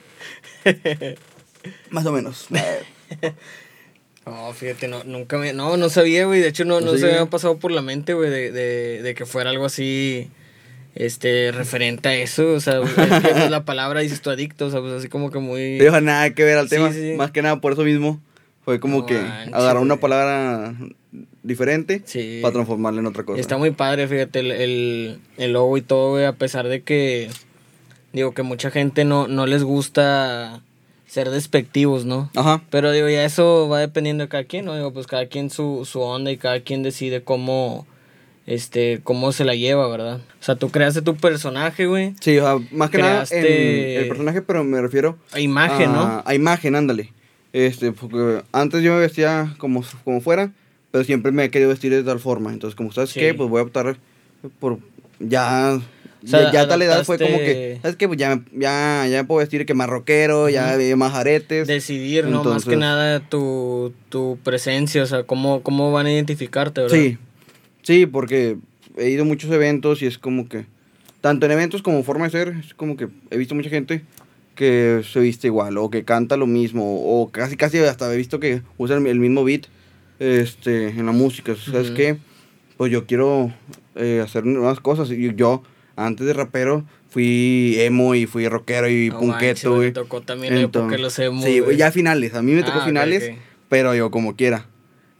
Más 1.90 2.06
o 2.06 2.12
menos. 2.12 2.48
No, 4.24 4.54
fíjate, 4.54 4.88
no, 4.88 5.04
nunca 5.04 5.40
me... 5.40 5.52
No, 5.52 5.78
no 5.78 5.90
sabía, 5.90 6.26
güey. 6.28 6.42
De 6.42 6.50
hecho, 6.50 6.64
no, 6.64 6.80
no 6.80 6.96
se 6.96 7.08
me 7.08 7.14
había 7.14 7.26
pasado 7.26 7.58
por 7.58 7.72
la 7.72 7.82
mente, 7.82 8.14
güey, 8.14 8.30
de, 8.30 8.52
de, 8.52 9.02
de 9.02 9.16
que 9.16 9.26
fuera 9.26 9.50
algo 9.50 9.66
así, 9.66 10.30
este, 10.96 11.52
referente 11.52 12.10
a 12.10 12.16
eso. 12.16 12.54
O 12.54 12.60
sea, 12.60 12.82
es 12.82 12.90
pues, 12.92 13.50
la 13.50 13.66
palabra 13.66 14.02
dices 14.02 14.22
tu 14.22 14.30
adicto, 14.30 14.68
o 14.68 14.72
sea, 14.72 14.82
pues 14.82 14.94
así 14.94 15.08
como 15.10 15.32
que 15.32 15.40
muy... 15.40 15.78
No 15.78 15.84
dijo 15.86 16.02
nada 16.02 16.30
que 16.34 16.44
ver 16.44 16.58
al 16.58 16.70
Sí, 16.70 16.76
tema. 16.76 16.92
sí. 16.92 17.14
Más 17.18 17.32
que 17.32 17.42
nada 17.42 17.62
por 17.62 17.74
eso 17.74 17.84
mismo. 17.84 18.20
Fue 18.64 18.80
como 18.80 19.00
No 19.00 19.06
que 19.08 19.16
manches, 19.16 19.54
agarrar 19.56 19.82
una 19.82 19.98
palabra 19.98 20.76
diferente 21.44 22.02
Sí. 22.06 22.40
para 22.42 22.54
transformarla 22.54 23.00
en 23.00 23.08
otra 23.08 23.24
cosa. 23.24 23.40
Está 23.42 23.58
muy 23.58 23.72
padre, 23.72 24.08
fíjate, 24.08 24.40
el, 24.40 24.52
el, 24.52 25.20
el 25.38 25.54
logo 25.54 25.78
y 25.78 25.82
todo, 25.82 26.12
güey, 26.12 26.26
a 26.26 26.34
pesar 26.34 26.68
de 26.68 26.82
que, 26.84 27.30
digo, 28.14 28.34
que 28.34 28.44
mucha 28.44 28.70
gente 28.70 29.04
no, 29.04 29.28
no 29.28 29.48
les 29.48 29.64
gusta 29.64 30.62
ser 31.08 31.30
despectivos, 31.32 32.06
¿no? 32.06 32.30
Ajá. 32.36 32.62
Pero 32.70 32.92
digo, 32.92 33.10
ya 33.10 33.26
eso 33.26 33.68
va 33.68 33.80
dependiendo 33.80 34.24
de 34.26 34.30
cada 34.30 34.44
quien, 34.44 34.66
¿no? 34.66 34.76
Digo, 34.76 34.94
pues 34.94 35.08
cada 35.08 35.26
quien 35.26 35.50
su, 35.50 35.84
su 35.90 36.00
onda 36.02 36.32
y 36.32 36.38
cada 36.38 36.60
quien 36.62 36.84
decide 36.84 37.24
cómo, 37.24 37.88
este, 38.48 39.00
cómo 39.04 39.32
se 39.32 39.46
la 39.46 39.56
lleva, 39.56 39.88
¿verdad? 39.88 40.18
O 40.40 40.44
sea, 40.44 40.56
tú 40.56 40.70
creaste 40.70 41.02
tu 41.02 41.16
personaje, 41.16 41.86
güey, 41.86 42.14
Sí, 42.20 42.38
o 42.40 42.44
sea, 42.44 42.68
más 42.72 42.90
que 42.90 42.98
nada 42.98 43.26
en 43.32 43.46
el 43.98 44.08
personaje, 44.08 44.42
pero 44.42 44.64
me 44.64 44.82
refiero 44.82 45.18
a 45.32 45.40
imagen, 45.40 45.92
a, 45.92 45.94
¿no? 45.94 46.24
a 46.26 46.34
imagen, 46.36 46.76
ándale. 46.76 47.14
Este, 47.54 47.92
porque 47.92 48.44
antes 48.52 48.82
yo 48.82 48.94
me 48.94 49.00
vestía 49.00 49.54
como, 49.58 49.84
como 50.04 50.22
fuera, 50.22 50.52
pero 50.92 51.04
siempre 51.04 51.32
me 51.32 51.46
he 51.46 51.50
querido 51.52 51.70
vestir 51.70 51.92
de 51.92 52.04
tal 52.04 52.20
forma. 52.20 52.52
Entonces, 52.52 52.76
como 52.76 52.92
sabes 52.92 53.12
Sí. 53.12 53.20
qué, 53.20 53.34
pues 53.34 53.50
voy 53.50 53.60
a 53.60 53.64
optar 53.64 53.98
por 54.60 54.80
ya 55.20 55.80
O 56.24 56.28
sea, 56.28 56.44
ya, 56.44 56.52
ya 56.52 56.62
a 56.62 56.68
tal 56.68 56.82
edad 56.82 57.04
fue 57.04 57.18
como 57.18 57.38
que, 57.38 57.80
¿sabes 57.82 57.96
qué? 57.98 58.08
Pues 58.08 58.20
ya, 58.20 58.42
ya, 58.54 59.06
ya 59.10 59.18
me 59.22 59.24
puedo 59.26 59.40
vestir 59.40 59.66
que 59.66 59.74
más 59.74 59.90
rockero, 59.90 60.50
ya 60.50 60.78
más 60.96 61.14
aretes. 61.14 61.68
Decidir, 61.68 62.26
¿no? 62.26 62.44
Más 62.44 62.66
que 62.66 62.76
nada 62.78 63.20
tu, 63.20 63.94
tu 64.10 64.38
presencia, 64.44 65.04
o 65.04 65.06
sea, 65.06 65.24
cómo, 65.24 65.62
cómo 65.62 65.92
van 65.92 66.06
a 66.08 66.12
identificarte, 66.12 66.82
¿verdad? 66.82 66.96
Sí, 66.96 67.18
sí, 67.92 68.06
porque 68.06 68.58
he 68.98 69.10
ido 69.10 69.24
a 69.24 69.26
muchos 69.26 69.52
eventos 69.52 70.02
y 70.02 70.06
es 70.06 70.18
como 70.18 70.48
que, 70.48 70.66
tanto 71.20 71.46
en 71.46 71.52
eventos 71.52 71.82
como 71.82 72.04
forma 72.04 72.26
de 72.26 72.32
ser, 72.32 72.56
es 72.66 72.74
como 72.74 72.96
que 72.96 73.10
he 73.30 73.38
visto 73.38 73.54
mucha 73.54 73.70
gente 73.70 74.02
que 74.56 75.02
se 75.12 75.20
viste 75.20 75.48
igual 75.48 75.78
o 75.78 75.90
que 75.90 76.04
canta 76.04 76.38
lo 76.38 76.48
mismo 76.48 76.84
o 77.04 77.30
casi 77.32 77.58
casi 77.58 77.80
hasta 77.80 78.14
he 78.14 78.18
visto 78.18 78.40
que 78.40 78.62
usan 78.78 79.06
el 79.08 79.20
mismo 79.20 79.44
beat 79.44 79.64
este, 80.20 80.90
en 80.90 81.06
la 81.06 81.12
música. 81.12 81.56
¿Sabes 81.56 81.88
Ujú. 81.88 81.96
qué? 81.96 82.18
Pues 82.78 82.92
yo 82.92 83.06
quiero 83.06 83.54
eh, 83.96 84.22
hacer 84.24 84.46
nuevas 84.46 84.80
cosas 84.80 85.10
y 85.12 85.34
yo 85.36 85.64
antes 85.96 86.26
de 86.26 86.34
rapero 86.34 86.86
fui 87.10 87.76
emo 87.80 88.16
y 88.16 88.26
fui 88.26 88.48
rockero 88.48 88.90
y 88.90 89.10
No 89.10 89.20
punqueto, 89.20 89.76
güey. 89.76 89.88
Me 89.88 89.92
tocó 89.94 90.22
también 90.22 90.56
la 90.56 90.62
época 90.62 90.96
de 90.96 91.00
los 91.00 91.20
emos, 91.20 91.44
Sí, 91.44 91.60
güey, 91.60 91.76
ya 91.78 91.92
finales. 91.92 92.34
A 92.36 92.42
mí 92.42 92.54
me 92.54 92.64
tocó 92.64 92.80
Ah, 92.80 92.86
finales, 92.86 93.32
ok. 93.32 93.38
pero 93.70 93.96
yo 93.96 94.12
como 94.12 94.36
quiera. 94.36 94.66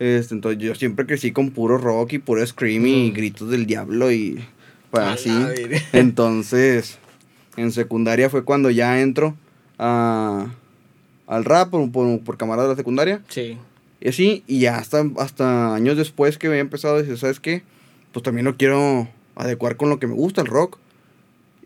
Este, 0.02 0.34
entonces 0.34 0.60
yo 0.60 0.74
siempre 0.74 1.06
crecí 1.06 1.32
con 1.32 1.52
puro 1.52 1.78
rock 1.78 2.14
y 2.14 2.18
puro 2.18 2.44
scream 2.44 2.88
y 2.88 3.12
gritos 3.12 3.52
del 3.52 3.68
diablo 3.68 4.12
y 4.12 4.44
pues 4.90 5.04
A 5.04 5.14
así. 5.14 5.30
Entonces, 5.94 6.98
en 7.56 7.72
secundaria 7.72 8.28
fue 8.28 8.44
cuando 8.44 8.72
ya 8.72 9.00
entro 9.00 9.36
a, 9.78 10.48
al 11.28 11.46
rap 11.46 11.70
por, 11.70 11.92
por, 11.92 12.20
por 12.22 12.38
camarada 12.38 12.70
de 12.70 12.74
la 12.74 12.78
secundaria. 12.78 13.22
Sí. 13.28 13.60
Y 14.00 14.10
así, 14.10 14.44
y 14.48 14.62
ya 14.62 14.78
hasta, 14.78 15.06
hasta 15.20 15.76
años 15.76 15.98
después 15.98 16.40
que 16.40 16.48
había 16.48 16.62
empezado, 16.62 16.98
decir, 16.98 17.20
¿sabes 17.20 17.40
qué? 17.40 17.62
Pues 18.12 18.24
también 18.24 18.46
lo 18.46 18.58
quiero 18.58 19.08
adecuar 19.36 19.78
con 19.78 19.90
lo 19.90 20.00
que 20.00 20.08
me 20.08 20.16
gusta, 20.16 20.42
el 20.42 20.48
rock. 20.48 20.80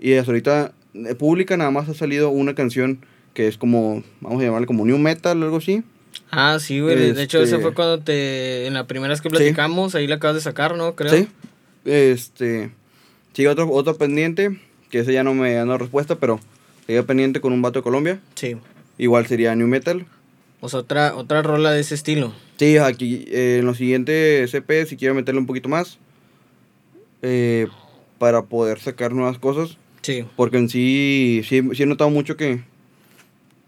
Y 0.01 0.15
hasta 0.15 0.31
ahorita, 0.31 0.73
de 0.93 1.15
pública 1.15 1.55
nada 1.55 1.71
más 1.71 1.87
ha 1.87 1.93
salido 1.93 2.31
una 2.31 2.53
canción 2.53 2.99
que 3.33 3.47
es 3.47 3.57
como, 3.57 4.03
vamos 4.19 4.41
a 4.41 4.45
llamarle 4.45 4.67
como 4.67 4.85
new 4.85 4.97
metal 4.97 5.41
o 5.41 5.45
algo 5.45 5.57
así. 5.59 5.85
Ah, 6.31 6.57
sí, 6.59 6.79
güey. 6.79 7.13
De 7.13 7.23
hecho, 7.23 7.37
eso 7.41 7.55
Este- 7.55 7.61
fue 7.63 7.73
cuando 7.73 7.99
te. 7.99 8.67
En 8.67 8.73
la 8.73 8.85
primera 8.87 9.11
vez 9.11 9.21
que 9.21 9.29
Sí. 9.29 9.35
platicamos, 9.35 9.95
ahí 9.95 10.07
la 10.07 10.15
acabas 10.15 10.35
de 10.35 10.41
sacar, 10.41 10.75
¿no? 10.75 10.95
Creo. 10.95 11.13
Sí. 11.13 11.27
Este, 11.85 12.71
sigue 13.33 13.47
otro, 13.47 13.69
otro 13.71 13.95
pendiente, 13.97 14.59
que 14.89 14.99
ese 14.99 15.13
ya 15.13 15.23
no 15.23 15.33
me 15.33 15.53
da 15.53 15.77
respuesta, 15.77 16.15
pero 16.15 16.39
sigue 16.87 17.03
pendiente 17.03 17.41
con 17.41 17.53
un 17.53 17.61
vato 17.61 17.79
de 17.79 17.83
Colombia. 17.83 18.19
Sí. 18.35 18.57
Igual 18.97 19.27
sería 19.27 19.55
new 19.55 19.67
metal. 19.67 20.05
O 20.61 20.69
sea, 20.69 20.79
otra, 20.79 21.15
otra 21.15 21.41
rola 21.41 21.71
de 21.71 21.81
ese 21.81 21.93
estilo. 21.95 22.33
Sí, 22.57 22.77
aquí 22.77 23.25
eh, 23.27 23.57
en 23.59 23.65
los 23.65 23.77
siguientes 23.77 24.49
CP, 24.51 24.85
si 24.87 24.97
quiero 24.97 25.13
meterle 25.13 25.39
un 25.39 25.45
poquito 25.45 25.69
más, 25.69 25.99
eh, 27.21 27.67
para 28.17 28.43
poder 28.43 28.79
sacar 28.79 29.11
nuevas 29.13 29.37
cosas. 29.37 29.77
Sí. 30.01 30.25
Porque 30.35 30.57
en 30.57 30.69
sí, 30.69 31.41
sí, 31.47 31.61
sí 31.73 31.83
he 31.83 31.85
notado 31.85 32.09
mucho 32.09 32.37
que, 32.37 32.61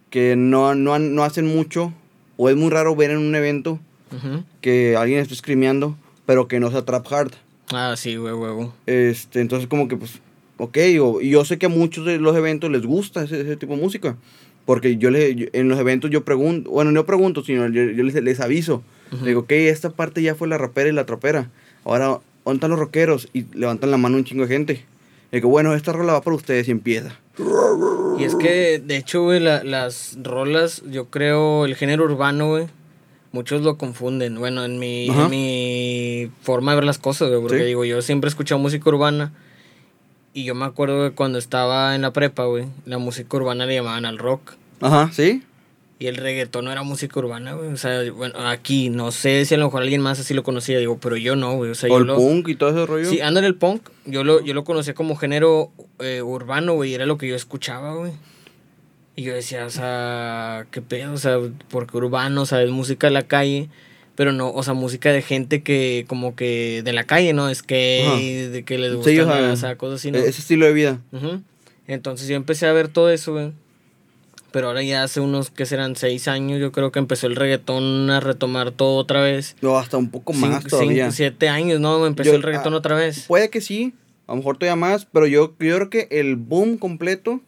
que 0.10 0.36
no, 0.36 0.75
no, 0.75 0.97
no 0.99 1.23
hacen 1.23 1.45
mucho, 1.47 1.93
o 2.38 2.50
es 2.50 2.56
muy 2.56 2.69
raro 2.69 2.95
ver 2.95 3.12
en 3.12 3.17
un 3.17 3.36
evento 3.36 3.80
Ujú. 4.15 4.43
que 4.62 4.95
alguien 4.95 5.19
esté 5.19 5.36
screameando, 5.36 5.95
pero 6.26 6.47
que 6.47 6.60
no 6.60 6.71
sea 6.71 6.86
trap 6.86 7.12
hard. 7.12 7.32
Ah, 7.71 7.95
sí, 7.97 8.15
güey, 8.15 8.34
huevo. 8.34 8.73
Este, 8.86 9.41
entonces 9.41 9.67
como 9.67 9.88
que 9.89 9.97
pues, 9.97 10.19
ok, 10.58 10.78
o- 11.02 11.21
y 11.21 11.30
yo 11.32 11.43
sé 11.43 11.58
que 11.58 11.65
a 11.65 11.69
muchos 11.69 12.06
de 12.06 12.17
los 12.19 12.36
eventos 12.38 12.71
les 12.71 12.86
gusta 12.86 13.23
ese, 13.23 13.41
ese 13.41 13.58
tipo 13.58 13.76
de 13.76 13.82
música. 13.82 14.15
Porque 14.65 14.97
yo, 14.97 15.12
le, 15.12 15.34
yo- 15.36 15.47
en 15.54 15.69
los 15.69 15.80
eventos 15.80 16.10
yo 16.12 16.23
pregunto, 16.26 16.69
bueno, 16.69 16.91
no 16.91 17.06
pregunto, 17.06 17.43
sino 17.43 17.67
yo, 17.67 17.84
yo 17.84 18.04
les, 18.04 18.15
les 18.15 18.39
aviso. 18.39 18.84
Ujú. 19.12 19.23
Le 19.23 19.30
digo, 19.32 19.41
ok, 19.41 19.52
esta 19.52 19.89
parte 19.91 20.21
ya 20.21 20.36
fue 20.36 20.47
la 20.47 20.58
rapera 20.58 20.89
y 20.89 20.91
la 20.93 21.06
trapera. 21.06 21.50
Ahora, 21.86 22.19
¿dónde 22.43 22.58
están 22.58 22.71
los 22.71 22.80
rockeros? 22.80 23.30
Y 23.34 23.45
levantan 23.54 23.91
la 23.91 23.97
mano 23.97 24.17
un 24.17 24.26
chingo 24.26 24.43
de 24.45 24.50
gente. 24.54 24.86
Digo, 25.32 25.47
bueno, 25.50 25.73
esta 25.73 25.93
rola 25.93 26.13
va 26.13 26.21
para 26.21 26.36
ustedes 26.36 26.67
y 26.67 26.71
empieza. 26.71 27.17
Y 28.17 28.23
es 28.23 28.36
que, 28.36 28.80
de 28.84 28.97
hecho, 28.97 29.23
güey, 29.23 29.39
la- 29.39 29.63
las 29.63 30.17
rolas, 30.21 30.82
yo 30.89 31.06
creo, 31.06 31.65
el 31.65 31.75
género 31.75 32.06
urbano, 32.06 32.47
güey, 32.49 32.65
muchos 33.32 33.62
lo 33.62 33.77
confunden. 33.77 34.38
Bueno, 34.39 34.65
en 34.65 34.80
mi, 34.80 35.08
en 35.08 35.30
mi 35.30 36.32
forma 36.41 36.71
de 36.71 36.75
ver 36.77 36.84
las 36.86 36.97
cosas, 36.97 37.30
güey, 37.30 37.41
porque 37.41 37.60
Sí. 37.60 37.63
digo, 37.65 37.86
yo 37.86 38.01
siempre 38.01 38.27
he 38.27 38.30
escuchado 38.32 38.60
música 38.60 38.89
urbana. 38.89 39.34
Y 40.34 40.43
yo 40.45 40.53
me 40.56 40.65
acuerdo 40.65 41.10
que 41.10 41.15
cuando 41.15 41.39
estaba 41.39 41.95
en 41.95 42.01
la 42.03 42.13
prepa, 42.13 42.45
güey, 42.45 42.65
la 42.86 42.97
música 42.99 43.38
urbana 43.38 43.65
le 43.65 43.75
llamaban 43.75 44.06
al 44.06 44.17
rock. 44.19 44.53
Ajá, 44.82 45.10
¿sí? 45.12 45.43
Y 45.99 46.05
el 46.07 46.17
reggaetón 46.17 46.65
no 46.65 46.71
era 46.71 46.83
música 46.83 47.19
urbana, 47.19 47.53
güey. 47.53 47.69
O 47.69 47.77
sea, 47.77 48.12
bueno, 48.12 48.36
aquí, 48.47 48.89
no 48.89 49.12
sé 49.12 49.45
si 49.45 49.55
a 49.55 49.57
lo 49.57 49.65
mejor 49.65 49.81
alguien 49.81 50.01
más 50.01 50.19
así 50.19 50.36
lo 50.36 50.43
conocía, 50.43 50.77
digo, 50.77 50.99
pero 51.01 51.17
yo 51.17 51.36
no, 51.36 51.55
güey. 51.55 51.71
O 51.71 51.75
sea, 51.75 51.89
o 51.89 51.93
yo 51.93 51.97
el 51.97 52.07
lo, 52.07 52.15
punk 52.17 52.49
y 52.49 52.55
todo 52.55 52.69
ese 52.69 52.86
rollo. 52.86 53.10
Sí, 53.10 53.19
en 53.19 53.36
el 53.38 53.55
punk. 53.55 53.89
Yo 54.05 54.23
lo, 54.23 54.43
yo 54.43 54.53
lo 54.53 54.63
conocía 54.63 54.93
como 54.93 55.15
género 55.15 55.71
eh, 55.99 56.21
urbano, 56.21 56.73
güey. 56.73 56.93
Era 56.93 57.07
lo 57.07 57.17
que 57.17 57.27
yo 57.27 57.36
escuchaba, 57.36 57.95
güey. 57.95 58.12
Y 59.15 59.23
yo 59.23 59.33
decía, 59.33 59.65
o 59.65 59.71
sea, 59.71 60.67
qué 60.69 60.83
pedo, 60.83 61.13
o 61.13 61.17
sea, 61.17 61.39
porque 61.69 61.97
urbano, 61.97 62.43
o 62.43 62.45
sea, 62.45 62.62
es 62.62 62.69
música 62.69 63.07
de 63.07 63.13
la 63.13 63.23
calle. 63.23 63.69
Pero 64.13 64.31
no, 64.31 64.51
o 64.51 64.62
sea, 64.62 64.75
música 64.75 65.12
de 65.12 65.23
gente 65.23 65.63
que, 65.63 66.05
como 66.07 66.36
que 66.36 66.81
de 66.83 66.93
la 66.93 67.05
calle, 67.05 67.33
¿no? 67.33 67.49
Es 67.49 67.63
que, 67.63 68.49
de 68.51 68.63
que 68.63 68.77
les 68.77 68.93
gusta, 68.93 69.10
Sí, 69.10 69.19
o 69.19 69.55
sea, 69.55 69.77
cosas 69.77 69.99
así, 69.99 70.12
¿no? 70.12 70.19
Ese 70.19 70.41
estilo 70.41 70.67
de 70.67 70.73
vida. 70.73 70.99
Entonces 71.88 72.27
yo 72.27 72.36
empecé 72.36 72.67
a 72.67 72.73
ver 72.73 72.88
todo 72.88 73.10
eso, 73.10 73.33
güey. 73.33 73.51
Pero 74.51 74.67
ahora 74.67 74.81
ya 74.81 75.03
hace 75.03 75.19
unos, 75.19 75.49
que 75.51 75.65
serán? 75.65 75.95
Seis 75.95 76.27
años, 76.27 76.60
yo 76.60 76.71
creo 76.71 76.91
que 76.91 76.99
empezó 76.99 77.27
el 77.27 77.36
reggaetón 77.36 78.10
a 78.10 78.19
retomar 78.19 78.71
todo 78.71 78.95
otra 78.95 79.21
vez. 79.21 79.55
No, 79.62 79.77
hasta 79.77 79.97
un 79.97 80.10
poco 80.10 80.33
más 80.33 80.63
todavía. 80.65 81.05
cinco, 81.05 81.15
siete 81.15 81.49
años, 81.49 81.79
¿no? 81.79 82.05
Empezó 82.07 82.29
Yo- 82.31 82.36
el 82.38 82.43
reggaetón 82.43 82.73
ah, 82.73 82.77
otra 82.77 82.95
vez. 82.95 83.25
Puede 83.27 83.49
que 83.49 83.60
sí, 83.62 83.93
a 84.25 84.31
lo 84.31 84.38
mejor 84.38 84.57
todavía 84.57 84.75
más, 84.77 85.05
pero 85.05 85.27
yo, 85.27 85.53
yo 85.60 85.75
creo 85.75 85.89
que 85.89 86.07
el 86.12 86.36
boom 86.38 86.77
completo, 86.77 87.41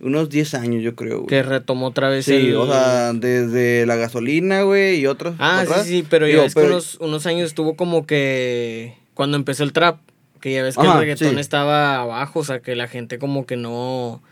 unos 0.00 0.30
10 0.30 0.54
años 0.54 0.82
yo 0.82 0.94
creo. 0.96 1.18
güey. 1.18 1.26
Que 1.28 1.42
retomó 1.42 1.86
otra 1.86 2.08
vez 2.08 2.24
Sí, 2.24 2.34
el... 2.34 2.56
o 2.56 2.66
sea, 2.66 3.12
desde 3.12 3.86
la 3.86 3.96
gasolina, 3.96 4.62
güey, 4.62 5.00
y 5.00 5.06
otras. 5.06 5.34
Ah, 5.38 5.64
sí, 5.66 5.72
sí, 5.82 5.88
sí, 5.88 6.06
pero 6.08 6.26
ya 6.28 6.42
ves 6.42 6.54
que 6.54 6.60
unos, 6.62 6.96
unos 7.00 7.26
años 7.26 7.46
estuvo 7.48 7.76
como 7.76 8.06
que... 8.06 8.96
Cuando 9.14 9.36
empezó 9.36 9.62
el 9.64 9.72
trap, 9.72 9.98
que 10.40 10.52
ya 10.52 10.62
ves 10.62 10.76
que 10.76 10.82
Ajá, 10.82 10.94
el 10.94 10.98
reggaetón 11.00 11.34
sí. 11.34 11.40
estaba 11.40 12.00
abajo, 12.00 12.40
o 12.40 12.44
sea, 12.44 12.60
que 12.60 12.74
la 12.74 12.88
gente 12.88 13.18
como 13.18 13.46
que 13.46 13.56
no... 13.56 14.22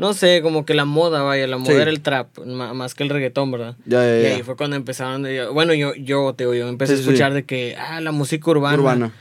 No 0.00 0.14
sé, 0.14 0.40
como 0.42 0.64
que 0.64 0.72
la 0.74 0.86
moda, 0.86 1.22
vaya, 1.22 1.46
la 1.46 1.58
moda 1.58 1.74
Sí. 1.74 1.80
era 1.80 1.90
el 1.90 2.00
trap, 2.00 2.38
más 2.46 2.94
que 2.94 3.02
el 3.02 3.10
reggaetón, 3.10 3.50
¿verdad? 3.52 3.76
Ya, 3.84 4.02
ya, 4.02 4.18
Y 4.18 4.22
ya. 4.22 4.28
ahí 4.36 4.42
fue 4.42 4.56
cuando 4.56 4.76
empezaron, 4.76 5.26
bueno, 5.52 5.74
yo, 5.74 5.94
yo, 5.94 6.32
te 6.34 6.44
digo, 6.44 6.54
yo 6.54 6.68
empecé 6.68 6.94
Sí, 6.96 7.00
a 7.00 7.02
escuchar 7.04 7.32
sí. 7.32 7.34
de 7.36 7.44
que, 7.44 7.76
ah, 7.78 8.00
la 8.00 8.10
música 8.10 8.50
urbana. 8.50 8.78
Urbana. 8.78 9.12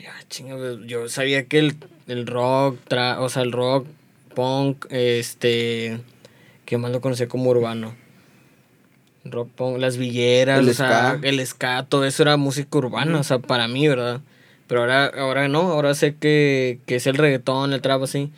Ya, 0.00 0.12
chinga, 0.30 0.54
güey, 0.54 0.86
yo 0.86 1.08
sabía 1.10 1.44
que 1.46 1.58
el, 1.58 1.74
el 2.08 2.26
rock, 2.26 2.78
tra- 2.88 3.18
o 3.20 3.28
sea, 3.28 3.42
el 3.42 3.52
rock, 3.52 3.86
punk, 4.34 4.86
este, 4.90 6.00
¿qué 6.64 6.78
más 6.78 6.90
lo 6.90 7.00
conocía 7.02 7.28
como 7.28 7.50
urbano? 7.50 7.94
Rock, 9.26 9.48
punk, 9.54 9.78
las 9.78 9.96
villeras, 9.96 10.58
El 10.60 10.68
o 10.70 10.74
sea, 10.74 11.16
ska. 11.18 11.20
el 11.28 11.46
ska, 11.46 11.86
todo 11.88 12.04
eso 12.04 12.22
era 12.22 12.36
música 12.36 12.76
urbana, 12.78 13.20
o 13.20 13.24
sea, 13.24 13.38
para 13.38 13.68
mí, 13.68 13.88
¿verdad? 13.88 14.20
Pero 14.66 14.80
ahora, 14.80 15.06
ahora 15.06 15.48
no, 15.48 15.60
ahora 15.72 15.94
sé 15.94 16.14
que, 16.16 16.78
que 16.86 16.96
es 16.96 17.06
el 17.06 17.16
reggaetón, 17.16 17.72
el 17.74 17.80
trap, 17.82 18.02
así. 18.02 18.30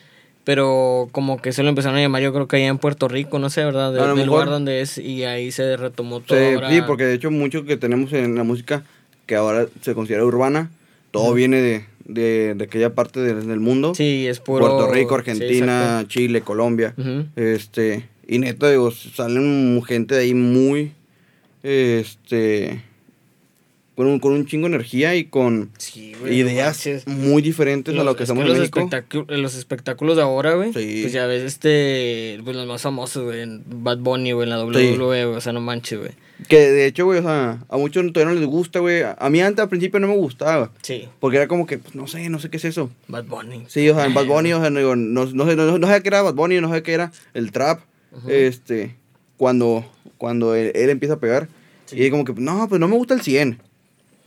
Pero 0.46 1.08
como 1.10 1.42
que 1.42 1.50
se 1.52 1.64
lo 1.64 1.68
empezaron 1.70 1.98
a 1.98 2.00
llamar, 2.00 2.22
yo 2.22 2.32
creo 2.32 2.46
que 2.46 2.54
allá 2.54 2.68
en 2.68 2.78
Puerto 2.78 3.08
Rico, 3.08 3.40
no 3.40 3.50
sé, 3.50 3.64
¿verdad? 3.64 3.92
De- 3.92 4.14
del 4.14 4.26
lugar 4.28 4.48
donde 4.48 4.80
es, 4.80 4.96
y 4.96 5.24
ahí 5.24 5.50
se 5.50 5.76
retomó 5.76 6.20
todo. 6.20 6.38
Sí, 6.38 6.54
ahora. 6.54 6.70
sí, 6.70 6.82
porque 6.86 7.02
de 7.04 7.14
hecho 7.14 7.32
mucho 7.32 7.64
que 7.64 7.76
tenemos 7.76 8.12
en 8.12 8.36
la 8.36 8.44
música 8.44 8.84
que 9.26 9.34
ahora 9.34 9.66
se 9.80 9.92
considera 9.94 10.24
urbana, 10.24 10.70
todo 11.10 11.34
viene 11.34 11.60
de, 11.60 11.84
de, 12.04 12.54
de 12.54 12.64
aquella 12.64 12.94
parte 12.94 13.18
de- 13.18 13.34
del 13.34 13.58
mundo. 13.58 13.92
Sí, 13.96 14.28
es 14.28 14.38
puro... 14.38 14.64
Puerto 14.68 14.86
Rico, 14.92 15.16
sí, 15.16 15.30
Argentina, 15.30 16.04
Chile, 16.06 16.42
Colombia. 16.42 16.94
exacto. 16.96 17.10
Ujú. 17.10 17.26
Este, 17.34 18.08
y 18.28 18.38
neta, 18.38 18.70
digo, 18.70 18.92
salen 18.92 19.82
gente 19.84 20.14
de 20.14 20.20
ahí 20.20 20.34
muy, 20.34 20.92
este, 21.64 22.82
con 23.96 24.06
un, 24.06 24.20
con 24.20 24.32
un 24.32 24.46
chingo 24.46 24.68
de 24.68 24.74
energía 24.76 25.14
y 25.16 25.24
con 25.24 25.70
Sí, 25.78 26.14
güey, 26.20 26.36
ideas 26.38 26.76
manches. 26.86 27.06
muy 27.06 27.40
diferentes 27.42 27.98
a 27.98 28.04
lo 28.04 28.14
que 28.14 28.24
es 28.24 28.28
estamos 28.28 28.44
los 28.46 28.54
en 28.56 28.60
México. 28.60 28.80
espectacu- 28.80 29.26
los 29.28 29.56
espectáculos 29.56 30.16
de 30.16 30.22
ahora, 30.22 30.54
güey. 30.54 30.72
Sí. 30.74 31.00
Pues 31.02 31.12
ya 31.12 31.26
ves, 31.26 31.42
este, 31.42 32.38
pues 32.44 32.54
los 32.54 32.66
más 32.66 32.82
famosos, 32.82 33.24
güey, 33.24 33.40
en 33.40 33.62
Bad 33.66 33.98
Bunny, 33.98 34.32
güey, 34.32 34.44
en 34.44 34.50
la 34.50 34.62
WWE, 34.62 34.96
güey, 35.24 35.36
o 35.36 35.40
sea, 35.40 35.52
no 35.52 35.60
manches, 35.60 35.98
güey. 35.98 36.10
Que 36.48 36.70
de 36.70 36.84
hecho, 36.84 37.06
güey, 37.06 37.20
o 37.20 37.22
sea, 37.22 37.64
a 37.70 37.76
muchos 37.78 38.04
todavía 38.12 38.34
no 38.34 38.38
les 38.40 38.46
gusta, 38.48 38.80
güey. 38.80 39.00
A 39.02 39.30
mí 39.30 39.40
antes 39.40 39.62
al 39.62 39.70
principio 39.70 39.98
no 40.00 40.08
me 40.08 40.16
gustaba. 40.16 40.70
Sí, 40.82 41.08
Porque 41.18 41.38
era 41.38 41.48
como 41.48 41.66
que, 41.66 41.78
pues, 41.78 41.94
no 41.94 42.06
sé, 42.06 42.28
no 42.28 42.38
sé 42.38 42.50
qué 42.50 42.58
es 42.58 42.66
eso. 42.66 42.90
Bad 43.08 43.24
Bunny. 43.24 43.64
Sí, 43.68 43.88
o 43.88 43.94
sea, 43.94 44.04
en 44.04 44.12
Bad 44.12 44.26
Bunny, 44.26 44.52
o 44.52 44.60
sea, 44.60 44.68
no, 44.68 44.78
digo, 44.78 44.94
no, 44.94 45.24
no, 45.24 45.46
sé, 45.48 45.56
no, 45.56 45.78
no 45.78 45.86
sé 45.88 46.02
qué 46.02 46.08
era 46.08 46.20
Bad 46.20 46.34
Bunny, 46.34 46.60
no 46.60 46.70
sé 46.70 46.82
qué 46.82 46.92
era 46.92 47.10
el 47.32 47.50
trap. 47.52 47.80
Este, 48.28 48.94
cuando, 49.38 49.84
cuando 50.18 50.54
él, 50.54 50.72
él 50.74 50.90
empieza 50.90 51.14
a 51.14 51.20
pegar. 51.20 51.48
Sí. 51.86 52.02
Y 52.02 52.10
como 52.10 52.24
que, 52.24 52.34
no, 52.36 52.68
pues 52.68 52.80
no 52.80 52.88
me 52.88 52.96
gusta 52.96 53.14
el 53.14 53.22
100. 53.22 53.58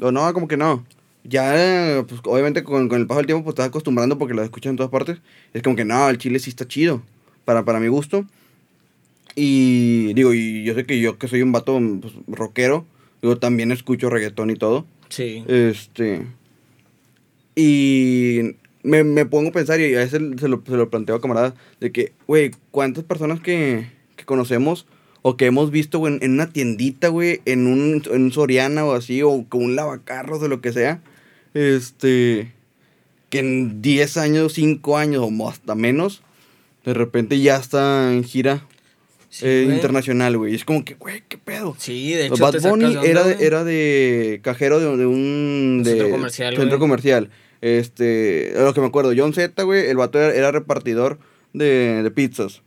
O 0.01 0.11
no, 0.11 0.33
como 0.33 0.47
que 0.47 0.57
no. 0.57 0.85
Ya, 1.23 2.03
pues 2.07 2.21
obviamente 2.23 2.63
con, 2.63 2.87
con 2.87 2.99
el 2.99 3.07
paso 3.07 3.19
del 3.19 3.27
tiempo, 3.27 3.43
pues 3.43 3.53
estás 3.53 3.67
acostumbrando 3.67 4.17
porque 4.17 4.33
lo 4.33 4.43
escuchas 4.43 4.71
en 4.71 4.77
todas 4.77 4.91
partes. 4.91 5.19
Es 5.53 5.61
como 5.61 5.75
que 5.75 5.85
no, 5.85 6.09
el 6.09 6.17
chile 6.17 6.39
sí 6.39 6.49
está 6.49 6.67
chido. 6.67 7.01
Para, 7.45 7.65
para 7.65 7.79
mi 7.79 7.87
gusto. 7.87 8.25
Y 9.35 10.13
digo, 10.13 10.33
y 10.33 10.63
yo 10.63 10.73
sé 10.73 10.85
que 10.85 10.99
yo 10.99 11.17
que 11.17 11.27
soy 11.27 11.41
un 11.41 11.51
vato 11.51 11.79
pues, 12.01 12.13
rockero, 12.27 12.85
digo, 13.21 13.37
también 13.37 13.71
escucho 13.71 14.09
reggaetón 14.09 14.49
y 14.49 14.55
todo. 14.55 14.85
Sí. 15.09 15.43
Este. 15.47 16.27
Y 17.55 18.55
me, 18.83 19.03
me 19.03 19.25
pongo 19.25 19.49
a 19.49 19.53
pensar 19.53 19.79
y 19.79 19.95
a 19.95 19.99
veces 19.99 20.21
se 20.39 20.47
lo, 20.47 20.63
se 20.65 20.77
lo 20.77 20.89
planteo 20.89 21.15
a 21.15 21.21
camaradas 21.21 21.53
de 21.79 21.91
que, 21.91 22.13
güey, 22.27 22.51
¿cuántas 22.71 23.03
personas 23.03 23.39
que, 23.39 23.87
que 24.15 24.25
conocemos 24.25 24.85
o 25.21 25.37
que 25.37 25.45
hemos 25.45 25.71
visto 25.71 25.99
güey, 25.99 26.17
en 26.21 26.33
una 26.33 26.49
tiendita, 26.49 27.09
güey, 27.09 27.41
en 27.45 27.67
un, 27.67 28.03
en 28.11 28.21
un 28.23 28.31
Soriana 28.31 28.85
o 28.85 28.93
así, 28.93 29.21
o 29.21 29.45
con 29.47 29.63
un 29.63 29.75
lavacarros 29.75 30.41
o 30.41 30.47
lo 30.47 30.61
que 30.61 30.71
sea, 30.71 31.01
este, 31.53 32.53
que 33.29 33.39
en 33.39 33.81
10 33.81 34.17
años, 34.17 34.53
5 34.53 34.97
años 34.97 35.25
o 35.27 35.49
hasta 35.49 35.75
menos, 35.75 36.21
de 36.85 36.93
repente 36.93 37.39
ya 37.39 37.57
está 37.57 38.13
en 38.13 38.23
gira 38.23 38.65
Sí, 39.29 39.45
eh, 39.45 39.63
güey. 39.65 39.75
internacional, 39.75 40.37
güey. 40.37 40.55
Es 40.55 40.65
como 40.65 40.83
que, 40.83 40.95
güey, 40.95 41.23
¿qué 41.27 41.37
pedo? 41.37 41.75
Sí, 41.77 42.13
de 42.13 42.25
hecho. 42.25 42.37
Bad 42.37 42.53
te 42.53 42.67
Bunny 42.67 42.85
onda, 42.85 43.03
era, 43.03 43.23
de, 43.23 43.45
era 43.45 43.63
de 43.63 44.39
cajero 44.43 44.79
de, 44.79 44.97
de 44.97 45.05
un... 45.05 45.83
De, 45.83 45.91
Centro 45.91 46.09
comercial, 46.09 46.55
Centro 46.55 46.67
güey. 46.69 46.79
comercial. 46.79 47.29
Este, 47.61 48.53
a 48.57 48.61
lo 48.63 48.73
que 48.73 48.81
me 48.81 48.87
acuerdo, 48.87 49.13
John 49.15 49.33
Z, 49.33 49.61
güey, 49.63 49.87
el 49.87 49.97
vato 49.97 50.19
era, 50.19 50.33
era 50.33 50.51
repartidor 50.51 51.19
de, 51.53 52.01
de 52.01 52.11
pizzas. 52.11 52.63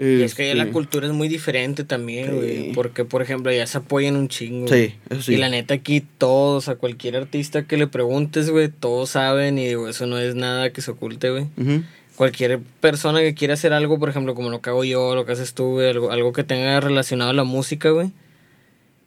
Y 0.00 0.22
es 0.22 0.36
que 0.36 0.46
ya 0.46 0.54
la 0.54 0.62
Este, 0.62 0.72
cultura 0.72 1.08
es 1.08 1.12
muy 1.12 1.26
diferente 1.26 1.82
también, 1.82 2.26
Sí. 2.26 2.32
güey. 2.36 2.72
Porque, 2.72 3.04
por 3.04 3.20
ejemplo, 3.20 3.50
ya 3.50 3.66
se 3.66 3.78
apoyan 3.78 4.14
un 4.14 4.28
chingo. 4.28 4.68
Sí, 4.68 4.94
eso 5.10 5.22
sí. 5.22 5.34
Y 5.34 5.36
la 5.38 5.48
neta 5.48 5.74
aquí 5.74 6.00
todos, 6.18 6.68
a 6.68 6.76
cualquier 6.76 7.16
artista 7.16 7.64
que 7.64 7.76
le 7.76 7.88
preguntes, 7.88 8.48
güey, 8.50 8.68
todos 8.68 9.10
saben 9.10 9.58
y 9.58 9.66
digo, 9.66 9.88
eso 9.88 10.06
no 10.06 10.18
es 10.18 10.36
nada 10.36 10.70
que 10.72 10.82
se 10.82 10.92
oculte, 10.92 11.30
güey. 11.30 11.46
Ujú. 11.56 11.82
Cualquier 12.14 12.60
persona 12.80 13.20
que 13.20 13.34
quiera 13.34 13.54
hacer 13.54 13.72
algo, 13.72 13.98
por 13.98 14.08
ejemplo, 14.08 14.34
como 14.36 14.50
lo 14.50 14.60
que 14.60 14.70
hago 14.70 14.84
yo, 14.84 15.16
lo 15.16 15.24
que 15.26 15.32
haces 15.32 15.54
tú, 15.54 15.72
güey, 15.72 15.88
algo, 15.90 16.12
algo 16.12 16.32
que 16.32 16.44
tenga 16.44 16.78
relacionado 16.80 17.30
a 17.30 17.34
la 17.34 17.44
música, 17.44 17.90
güey. 17.90 18.12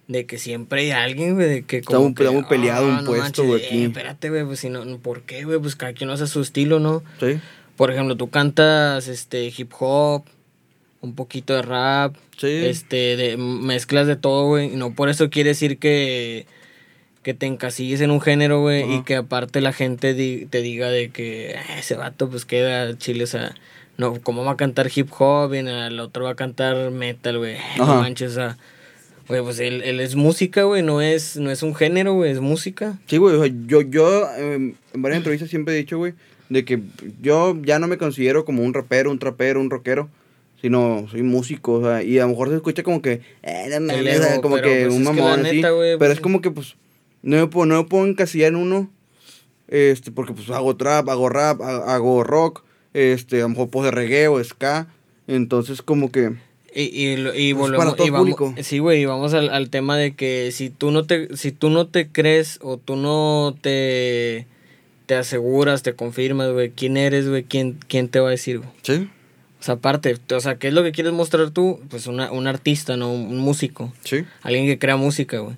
De 0.07 0.25
que 0.25 0.37
siempre 0.37 0.81
hay 0.81 0.91
alguien, 0.91 1.35
güey, 1.35 1.47
de 1.47 1.61
que 1.63 1.77
Está 1.77 1.95
como 1.95 2.09
muy 2.09 2.43
peleado 2.43 2.85
un 2.87 2.95
no 2.97 3.05
puesto, 3.05 3.45
güey, 3.45 3.61
eh, 3.63 3.85
espérate, 3.85 4.29
güey, 4.29 4.43
pues 4.43 4.59
si 4.59 4.69
no, 4.69 4.83
¿por 4.97 5.21
qué, 5.21 5.45
güey? 5.45 5.57
Pues 5.59 5.77
cada 5.77 5.93
quien 5.93 6.09
hace 6.09 6.27
su 6.27 6.41
estilo, 6.41 6.79
¿no? 6.81 7.01
Sí. 7.21 7.39
Por 7.77 7.91
ejemplo, 7.91 8.17
tú 8.17 8.29
cantas 8.29 9.07
este 9.07 9.53
hip 9.57 9.71
hop, 9.79 10.25
un 11.01 11.15
poquito 11.15 11.53
de 11.55 11.61
rap, 11.63 12.15
Sí. 12.37 12.47
este, 12.65 13.15
de 13.17 13.37
mezclas 13.37 14.07
de 14.07 14.15
todo, 14.15 14.47
güey. 14.47 14.73
Y 14.73 14.75
no 14.77 14.93
por 14.93 15.09
eso 15.09 15.29
quiere 15.29 15.49
decir 15.49 15.77
que, 15.77 16.45
que 17.23 17.33
te 17.33 17.45
encasilles 17.45 18.01
en 18.01 18.11
un 18.11 18.21
género, 18.21 18.61
güey, 18.61 18.95
y 18.95 19.03
que 19.03 19.15
aparte 19.15 19.61
la 19.61 19.73
gente 19.73 20.13
di- 20.13 20.45
te 20.45 20.61
diga 20.61 20.89
de 20.89 21.09
que 21.09 21.55
"Ah, 21.57 21.77
ese 21.79 21.95
vato 21.95 22.29
pues 22.29 22.45
queda 22.45 22.97
chile, 22.97 23.23
o 23.23 23.27
sea, 23.27 23.55
no, 23.97 24.19
¿cómo 24.21 24.43
va 24.43 24.51
a 24.53 24.57
cantar 24.57 24.89
hip 24.93 25.09
hop? 25.19 25.53
Y 25.53 25.57
el 25.59 25.99
otro 25.99 26.23
va 26.25 26.31
a 26.31 26.35
cantar 26.35 26.89
metal, 26.91 27.37
güey. 27.37 27.57
No 27.77 27.83
Ajá. 27.83 27.95
manches, 28.01 28.31
o 28.31 28.35
sea, 28.35 28.57
güey, 29.27 29.41
pues 29.43 29.59
él, 29.59 29.81
él 29.83 29.99
es 29.99 30.15
música, 30.15 30.63
güey, 30.63 30.81
no 30.81 31.01
es, 31.01 31.37
no 31.37 31.51
es 31.51 31.61
un 31.63 31.75
género, 31.75 32.13
güey, 32.13 32.31
es 32.31 32.39
música. 32.39 32.97
Sí, 33.05 33.17
güey, 33.17 33.35
o 33.35 33.43
sea, 33.43 33.53
yo, 33.67 33.81
yo 33.81 34.27
em, 34.37 34.73
en 34.93 35.01
varias 35.01 35.17
entrevistas 35.17 35.49
siempre 35.49 35.73
he 35.75 35.77
dicho, 35.77 35.97
güey, 35.99 36.13
de 36.49 36.65
que 36.65 36.79
yo 37.21 37.55
ya 37.63 37.77
no 37.79 37.87
me 37.87 37.97
considero 37.97 38.45
como 38.45 38.63
un 38.63 38.73
rapero, 38.73 39.11
un 39.11 39.19
trapero, 39.19 39.61
un 39.61 39.69
rockero, 39.69 40.09
sino 40.61 41.07
soy 41.09 41.23
músico, 41.23 41.73
o 41.73 41.81
sea, 41.83 42.03
y 42.03 42.19
a 42.19 42.23
lo 42.23 42.29
mejor 42.29 42.49
se 42.49 42.55
escucha 42.55 42.83
como 42.83 43.01
que, 43.01 43.21
eh, 43.43 43.65
no 43.69 43.79
mames, 43.81 43.95
El 43.97 44.07
o 44.07 44.11
sea, 44.21 44.33
ego, 44.33 44.41
como 44.41 44.55
pero, 44.55 44.67
que 44.69 44.83
pues, 44.85 44.95
un 44.95 45.01
es 45.03 45.09
que 45.09 45.15
la 45.15 45.21
mamón 45.23 45.45
así, 45.45 45.55
neta, 45.55 45.69
güey, 45.71 45.89
pero 45.89 45.97
pues, 45.99 46.11
es 46.11 46.19
como 46.19 46.41
que, 46.41 46.51
pues, 46.51 46.75
no 47.23 47.37
me 47.37 47.47
puedo, 47.47 47.65
no 47.65 47.81
me 47.83 47.87
puedo 47.89 48.05
encasillar 48.07 48.49
en 48.49 48.55
uno, 48.57 48.89
este, 49.67 50.11
porque, 50.11 50.33
pues, 50.33 50.49
hago 50.49 50.75
trap, 50.75 51.09
hago 51.09 51.29
rap, 51.29 51.61
ha- 51.61 51.95
hago 51.95 52.23
rock, 52.23 52.63
este, 52.93 53.37
a 53.37 53.43
lo 53.43 53.49
mejor, 53.49 53.69
pues, 53.69 53.85
de 53.85 53.91
reggae 53.91 54.27
o 54.27 54.43
ska, 54.43 54.87
entonces, 55.27 55.81
como 55.81 56.11
que, 56.11 56.33
Y, 56.73 56.83
y, 56.83 57.15
Pues 57.15 57.53
volvemos, 57.55 57.77
para 57.85 57.95
todo 57.97 58.07
y 58.07 58.09
vamos, 58.11 58.35
público. 58.35 58.55
sí, 58.63 58.79
güey, 58.79 59.01
y 59.01 59.05
vamos 59.05 59.33
al, 59.33 59.49
al 59.49 59.69
tema 59.69 59.97
de 59.97 60.13
que 60.15 60.51
si 60.53 60.69
tú 60.69 60.91
no 60.91 61.05
te, 61.05 61.35
si 61.35 61.51
tú 61.51 61.69
no 61.69 61.87
te 61.87 62.07
crees 62.07 62.59
o 62.61 62.77
tú 62.77 62.95
no 62.95 63.53
te, 63.61 64.47
te 65.05 65.15
aseguras, 65.15 65.83
te 65.83 65.93
confirmas, 65.95 66.51
güey, 66.53 66.69
quién 66.69 66.95
eres, 66.95 67.27
güey, 67.27 67.43
quién, 67.43 67.77
quién 67.89 68.07
te 68.07 68.21
va 68.21 68.29
a 68.29 68.31
decir, 68.31 68.59
güey. 68.59 68.69
sí, 68.83 69.09
O 69.61 69.63
sea, 69.63 69.75
aparte, 69.75 70.17
o 70.33 70.39
sea, 70.39 70.55
¿qué 70.55 70.69
es 70.69 70.73
lo 70.73 70.81
que 70.83 70.91
quieres 70.91 71.13
mostrar 71.13 71.51
tú? 71.51 71.79
Pues 71.89 72.07
una, 72.07 72.31
un 72.31 72.47
artista, 72.47 72.97
¿no? 72.97 73.13
Un 73.13 73.37
músico. 73.37 73.93
sí, 74.03 74.25
Alguien 74.41 74.65
que 74.65 74.79
crea 74.79 74.97
música, 74.97 75.37
güey. 75.37 75.55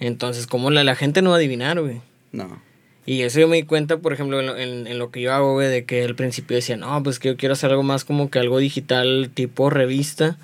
Entonces, 0.00 0.46
¿cómo 0.48 0.70
la, 0.70 0.82
la 0.84 0.96
gente 0.96 1.22
no 1.22 1.30
va 1.30 1.36
a 1.36 1.38
adivinar, 1.38 1.80
güey? 1.80 2.00
no, 2.32 2.60
Y 3.06 3.22
eso 3.22 3.38
yo 3.38 3.46
me 3.46 3.56
di 3.56 3.62
cuenta, 3.62 3.98
por 3.98 4.12
ejemplo, 4.12 4.40
en 4.40 4.46
lo, 4.46 4.56
en, 4.58 4.86
en 4.88 4.98
lo 4.98 5.10
que 5.12 5.20
yo 5.20 5.32
hago, 5.32 5.52
güey, 5.52 5.68
de 5.68 5.84
que 5.84 6.02
al 6.04 6.16
principio 6.16 6.56
decía, 6.56 6.76
no, 6.76 7.00
pues 7.04 7.20
que 7.20 7.28
yo 7.28 7.36
quiero 7.36 7.52
hacer 7.52 7.70
algo 7.70 7.84
más 7.84 8.04
como 8.04 8.28
que 8.28 8.40
algo 8.40 8.58
digital, 8.58 9.30
tipo 9.32 9.70
revista 9.70 10.36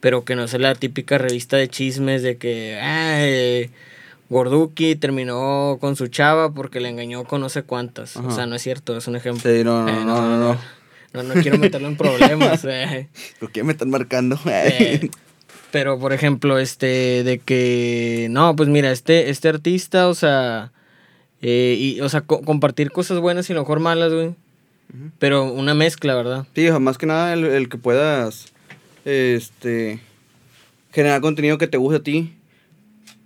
pero 0.00 0.24
que 0.24 0.36
no 0.36 0.46
sea 0.46 0.58
la 0.60 0.74
típica 0.74 1.16
revista 1.18 1.56
de 1.56 1.68
chismes 1.68 2.22
de 2.22 2.36
que 2.36 2.78
ah, 2.80 3.66
Gorduki 4.28 4.96
terminó 4.96 5.78
con 5.80 5.96
su 5.96 6.08
chava 6.08 6.52
porque 6.52 6.80
le 6.80 6.88
engañó 6.88 7.24
con 7.24 7.40
no 7.40 7.48
sé 7.48 7.62
cuántas. 7.62 8.16
O 8.16 8.30
sea, 8.30 8.46
no 8.46 8.56
es 8.56 8.62
cierto, 8.62 8.96
es 8.96 9.06
un 9.06 9.16
ejemplo. 9.16 9.50
sí, 9.50 9.64
no, 9.64 9.84
no, 9.84 9.88
Eh, 9.88 10.04
no, 10.04 10.20
no, 10.20 10.28
no, 10.38 10.38
no, 10.54 10.58
no 11.22 11.34
quiero 11.34 11.58
meterlo 11.58 11.88
en 11.88 11.96
problemas. 11.96 12.64
eh. 12.68 13.08
¿por 13.40 13.50
qué 13.52 13.62
me 13.62 13.72
están 13.72 13.90
marcando? 13.90 14.38
Eh, 14.46 15.10
pero, 15.70 15.98
por 15.98 16.12
ejemplo, 16.12 16.58
este, 16.58 17.22
de 17.24 17.38
que, 17.38 18.28
no, 18.30 18.54
pues 18.56 18.68
mira, 18.68 18.90
este, 18.90 19.30
este 19.30 19.48
artista, 19.48 20.08
o 20.08 20.14
sea, 20.14 20.72
eh, 21.42 21.76
y, 21.78 22.00
o 22.00 22.08
sea, 22.08 22.22
co- 22.22 22.40
compartir 22.42 22.90
cosas 22.90 23.18
buenas 23.18 23.48
y 23.50 23.52
a 23.52 23.56
lo 23.56 23.62
mejor 23.62 23.80
malas, 23.80 24.12
güey. 24.12 24.34
Pero 25.18 25.44
una 25.52 25.74
mezcla, 25.74 26.14
¿verdad? 26.14 26.46
Sí, 26.54 26.70
más 26.70 26.96
que 26.96 27.06
nada 27.06 27.34
el, 27.34 27.44
el 27.44 27.68
que 27.68 27.76
puedas 27.76 28.46
este 29.04 30.00
generar 30.92 31.20
contenido 31.20 31.58
que 31.58 31.66
te 31.68 31.76
guste 31.76 31.96
a 31.98 32.02
ti. 32.02 32.32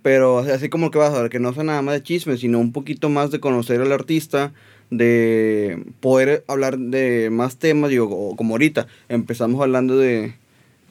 Pero 0.01 0.39
así 0.39 0.67
como 0.69 0.89
que 0.89 0.97
vas 0.97 1.13
a 1.13 1.21
ver, 1.21 1.29
que 1.29 1.39
no 1.39 1.53
sea 1.53 1.63
nada 1.63 1.81
más 1.83 1.93
de 1.93 2.03
chismes, 2.03 2.39
sino 2.39 2.59
un 2.59 2.71
poquito 2.71 3.09
más 3.09 3.29
de 3.31 3.39
conocer 3.39 3.79
al 3.81 3.91
artista, 3.91 4.51
de 4.91 5.83
poder 5.99 6.43
hablar 6.47 6.77
de 6.77 7.29
más 7.31 7.57
temas, 7.57 7.89
digo, 7.89 8.35
como 8.35 8.53
ahorita, 8.53 8.85
empezamos 9.09 9.61
hablando 9.61 9.97
de, 9.97 10.33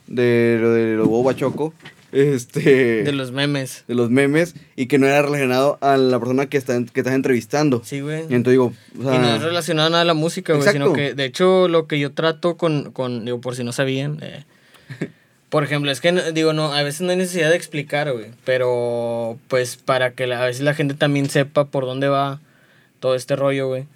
de 0.08 0.58
lo 0.60 0.72
de 0.72 0.94
los 0.96 1.06
huevos 1.06 1.24
bachoco, 1.26 1.72
este, 2.12 3.04
De 3.04 3.12
los 3.12 3.30
memes. 3.30 3.84
de 3.86 3.94
los 3.94 4.10
memes, 4.10 4.56
y 4.74 4.86
que 4.86 4.98
no 4.98 5.06
era 5.06 5.22
relacionado 5.22 5.78
a 5.80 5.96
la 5.96 6.18
persona 6.18 6.46
que, 6.46 6.56
está, 6.56 6.82
que 6.92 7.00
estás 7.00 7.14
entrevistando. 7.14 7.82
Sí, 7.84 8.00
güey. 8.00 8.22
Y 8.28 8.34
entonces 8.34 8.52
digo, 8.54 8.72
o 8.98 9.02
sea, 9.04 9.14
y 9.14 9.18
no 9.18 9.36
es 9.36 9.42
relacionado 9.42 9.90
nada 9.90 10.02
a 10.02 10.06
la 10.06 10.14
música, 10.14 10.54
güey, 10.54 10.68
sino 10.72 10.92
que, 10.92 11.14
de 11.14 11.24
hecho, 11.26 11.68
lo 11.68 11.86
que 11.86 12.00
yo 12.00 12.12
trato 12.12 12.56
con, 12.56 12.90
con 12.92 13.24
digo, 13.26 13.40
por 13.40 13.54
si 13.54 13.62
no 13.64 13.70
sabían, 13.72 14.18
eh, 14.22 14.44
por 15.50 15.62
ejemplo, 15.62 15.90
es 15.92 16.00
que, 16.00 16.10
digo, 16.32 16.52
no, 16.54 16.72
a 16.72 16.82
veces 16.82 17.02
no 17.02 17.10
hay 17.10 17.16
necesidad 17.16 17.50
de 17.50 17.56
explicar, 17.56 18.10
güey, 18.10 18.26
pero, 18.44 19.38
pues, 19.48 19.76
para 19.76 20.12
que 20.12 20.26
la- 20.26 20.42
a 20.42 20.46
veces 20.46 20.62
la 20.62 20.74
gente 20.74 20.94
también 20.94 21.28
sepa 21.28 21.66
por 21.66 21.84
dónde 21.84 22.08
va 22.08 22.40
todo 23.00 23.14
este 23.16 23.34
rollo, 23.36 23.66
güey. 23.68 23.86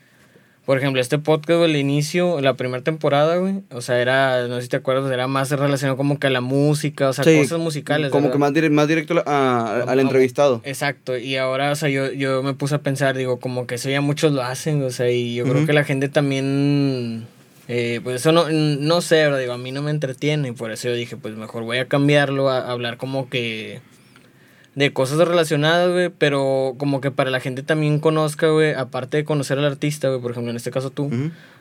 Por 0.66 0.78
ejemplo, 0.78 0.98
este 0.98 1.18
podcast, 1.18 1.58
güey, 1.58 1.70
el 1.72 1.76
inicio, 1.76 2.40
la 2.40 2.54
primera 2.54 2.82
temporada, 2.82 3.36
güey, 3.36 3.56
o 3.70 3.82
sea, 3.82 4.00
era, 4.00 4.48
no 4.48 4.56
sé 4.56 4.62
si 4.62 4.68
te 4.68 4.76
acuerdas, 4.78 5.12
era 5.12 5.26
más 5.26 5.50
relacionado 5.50 5.98
como 5.98 6.18
que 6.18 6.28
a 6.28 6.30
la 6.30 6.40
música, 6.40 7.10
o 7.10 7.12
sea, 7.12 7.22
sí, 7.22 7.36
cosas 7.36 7.58
musicales. 7.58 8.10
Como 8.10 8.28
¿verdad? 8.28 8.32
que 8.32 8.38
más, 8.38 8.52
dire- 8.54 8.70
más 8.70 8.88
directo 8.88 9.22
a- 9.26 9.30
a- 9.30 9.82
al 9.82 10.00
entrevistado. 10.00 10.62
Exacto, 10.64 11.18
y 11.18 11.36
ahora, 11.36 11.70
o 11.70 11.76
sea, 11.76 11.90
yo, 11.90 12.10
yo 12.12 12.42
me 12.42 12.54
puse 12.54 12.76
a 12.76 12.78
pensar, 12.78 13.14
digo, 13.14 13.40
como 13.40 13.66
que 13.66 13.74
eso 13.74 13.90
ya 13.90 14.00
muchos 14.00 14.32
lo 14.32 14.42
hacen, 14.42 14.82
o 14.82 14.88
sea, 14.90 15.10
y 15.10 15.34
yo 15.34 15.44
creo 15.44 15.58
Ujú. 15.58 15.66
que 15.66 15.72
la 15.74 15.84
gente 15.84 16.08
también, 16.08 17.26
eh, 17.68 18.00
pues 18.02 18.16
eso 18.22 18.32
no, 18.32 18.48
no 18.48 19.00
sé, 19.02 19.16
pero 19.24 19.36
digo, 19.36 19.52
a 19.52 19.58
mí 19.58 19.70
no 19.70 19.82
me 19.82 19.90
entretiene, 19.90 20.48
y 20.48 20.52
por 20.52 20.70
eso 20.70 20.88
yo 20.88 20.94
dije, 20.94 21.18
pues 21.18 21.34
mejor 21.36 21.64
voy 21.64 21.76
a 21.76 21.88
cambiarlo, 21.88 22.48
a, 22.48 22.60
a 22.60 22.70
hablar 22.70 22.96
como 22.96 23.28
que 23.28 23.80
de 24.74 24.92
cosas 24.92 25.18
relacionadas, 25.18 25.90
güey, 25.92 26.08
pero 26.10 26.74
como 26.78 27.00
que 27.00 27.10
para 27.10 27.30
la 27.30 27.40
gente 27.40 27.62
también 27.62 28.00
conozca, 28.00 28.48
güey, 28.48 28.72
aparte 28.74 29.16
de 29.18 29.24
conocer 29.24 29.58
al 29.58 29.64
artista, 29.64 30.08
güey, 30.08 30.20
por 30.20 30.32
ejemplo, 30.32 30.50
en 30.50 30.56
este 30.56 30.70
caso 30.70 30.90
tú, 30.90 31.10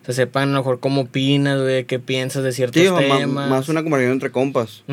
se 0.05 0.13
sepan 0.13 0.49
a 0.49 0.51
lo 0.53 0.57
mejor 0.59 0.79
cómo 0.79 1.01
opinas, 1.01 1.61
güey, 1.61 1.85
qué 1.85 1.99
piensas 1.99 2.43
de 2.43 2.51
ciertos 2.51 2.81
Sí, 2.81 2.89
temas. 2.89 3.49
más 3.49 3.69
una 3.69 3.83
conversación 3.83 4.13
entre 4.13 4.31
compas. 4.31 4.83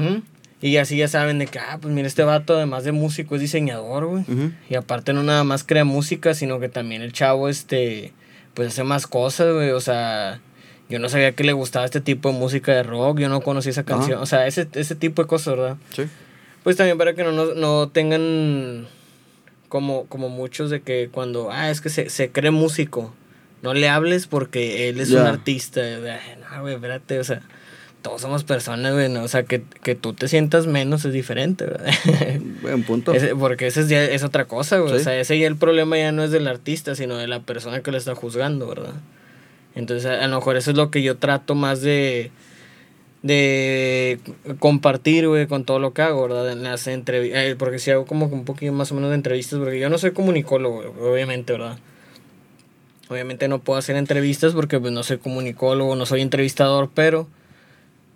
Y 0.63 0.77
así 0.77 0.99
ya 0.99 1.09
saben 1.09 1.39
de 1.39 1.47
que, 1.47 1.59
ah, 1.59 1.79
pues 1.81 1.95
mira, 1.95 2.07
este 2.07 2.23
vato, 2.23 2.55
además 2.55 2.85
de 2.85 2.93
músico, 2.93 3.35
es 3.37 3.41
diseñador, 3.41 4.05
güey. 4.05 4.25
Y 4.69 4.75
aparte 4.75 5.15
no 5.15 5.23
nada 5.23 5.43
más 5.43 5.65
crea 5.65 5.85
música, 5.85 6.35
sino 6.35 6.61
que 6.61 6.69
también 6.69 7.01
el 7.01 7.13
chavo, 7.15 7.49
este, 7.49 8.13
pues 8.53 8.69
hace 8.69 8.85
más 8.85 9.07
cosas, 9.07 9.55
güey. 9.55 9.71
O 9.71 9.81
sea, 9.81 10.41
yo 10.91 10.99
no 10.99 11.09
sabía 11.09 11.33
que 11.33 11.45
le 11.45 11.55
gustaba 11.55 11.87
este 11.87 12.03
tipo 12.03 12.31
de 12.31 12.39
música 12.39 12.73
de 12.73 12.83
rock, 12.83 13.21
yo 13.21 13.31
no 13.31 13.41
conocía 13.41 13.71
esa 13.71 13.85
canción. 13.85 14.21
O 14.21 14.27
sea, 14.27 14.47
ese, 14.47 14.69
ese 14.75 14.95
tipo 14.95 15.23
de 15.23 15.29
cosas, 15.29 15.57
¿verdad? 15.57 15.77
Sí. 15.97 16.03
Pues 16.63 16.77
también 16.77 16.99
para 16.99 17.15
que 17.15 17.25
no, 17.25 17.33
no, 17.33 17.55
no 17.55 17.89
tengan 17.89 18.87
como, 19.69 20.07
como 20.07 20.29
muchos 20.29 20.69
de 20.69 20.83
que 20.83 21.09
cuando, 21.11 21.51
ah, 21.51 21.71
es 21.71 21.81
que 21.81 21.89
se, 21.89 22.11
se 22.11 22.31
cree 22.31 22.51
músico, 22.51 23.15
no 23.63 23.73
le 23.73 23.89
hables 23.89 24.27
porque 24.27 24.89
él 24.89 25.01
es 25.01 25.11
un 25.11 25.19
artista. 25.19 25.81
Ay, 25.81 26.39
No, 26.41 26.63
güey, 26.63 26.75
espérate, 26.75 27.19
o 27.19 27.25
sea, 27.25 27.43
todos 28.03 28.21
somos 28.21 28.45
personas, 28.45 28.93
güey, 28.93 29.09
¿no? 29.09 29.23
o 29.23 29.29
sea, 29.29 29.45
que, 29.45 29.63
que 29.83 29.95
tú 29.95 30.13
te 30.13 30.29
sientas 30.29 30.67
menos 30.67 31.05
es 31.05 31.13
diferente, 31.13 31.67
¿verdad? 31.67 31.93
Buen 32.63 32.83
punto. 32.83 33.13
Porque 33.39 33.67
ese 33.67 33.83
es, 33.83 33.89
ya, 33.89 34.03
es 34.05 34.25
otra 34.25 34.47
cosa, 34.47 34.79
güey. 34.79 34.95
O 34.95 34.99
sea, 34.99 35.19
ese 35.19 35.39
ya 35.39 35.47
el 35.47 35.57
problema 35.57 35.97
ya 35.99 36.13
no 36.13 36.23
es 36.23 36.31
del 36.31 36.49
artista, 36.49 36.95
sino 36.95 37.17
de 37.17 37.27
la 37.27 37.41
persona 37.41 37.81
que 37.81 37.91
lo 37.91 37.97
está 37.97 38.15
juzgando, 38.15 38.67
¿verdad? 38.67 38.95
Entonces, 39.75 40.07
a, 40.07 40.25
a 40.25 40.29
lo 40.29 40.37
mejor 40.37 40.57
eso 40.57 40.71
es 40.71 40.77
lo 40.77 40.91
que 40.91 41.03
yo 41.03 41.17
trato 41.17 41.55
más 41.55 41.81
de 41.83 42.31
de 43.23 44.19
compartir, 44.59 45.29
güey, 45.29 45.47
con 45.47 45.65
todo 45.65 45.79
lo 45.79 45.93
que 45.93 46.03
hago, 46.03 46.23
¿verdad? 46.23 46.53
En 46.53 46.63
las 46.63 46.87
entrevistas, 46.87 47.55
porque 47.59 47.79
si 47.79 47.91
hago 47.91 48.07
como 48.07 48.27
un 48.27 48.45
poquito 48.45 48.73
más 48.73 48.91
o 48.93 48.95
menos 48.95 49.11
de 49.11 49.17
entrevistas, 49.17 49.59
porque 49.59 49.79
yo 49.79 49.91
no 49.91 49.99
soy 49.99 50.13
comunicólogo, 50.13 50.79
obviamente, 51.01 51.53
¿verdad? 51.53 51.79
Obviamente 53.09 53.49
no 53.49 53.59
puedo 53.59 53.79
hacer 53.79 53.97
entrevistas 53.97 54.53
porque 54.55 54.79
pues 54.79 54.93
no 54.93 55.03
soy 55.03 55.19
comunicólogo, 55.19 55.97
no 55.97 56.07
soy 56.07 56.23
entrevistador, 56.23 56.91
pero 56.95 57.27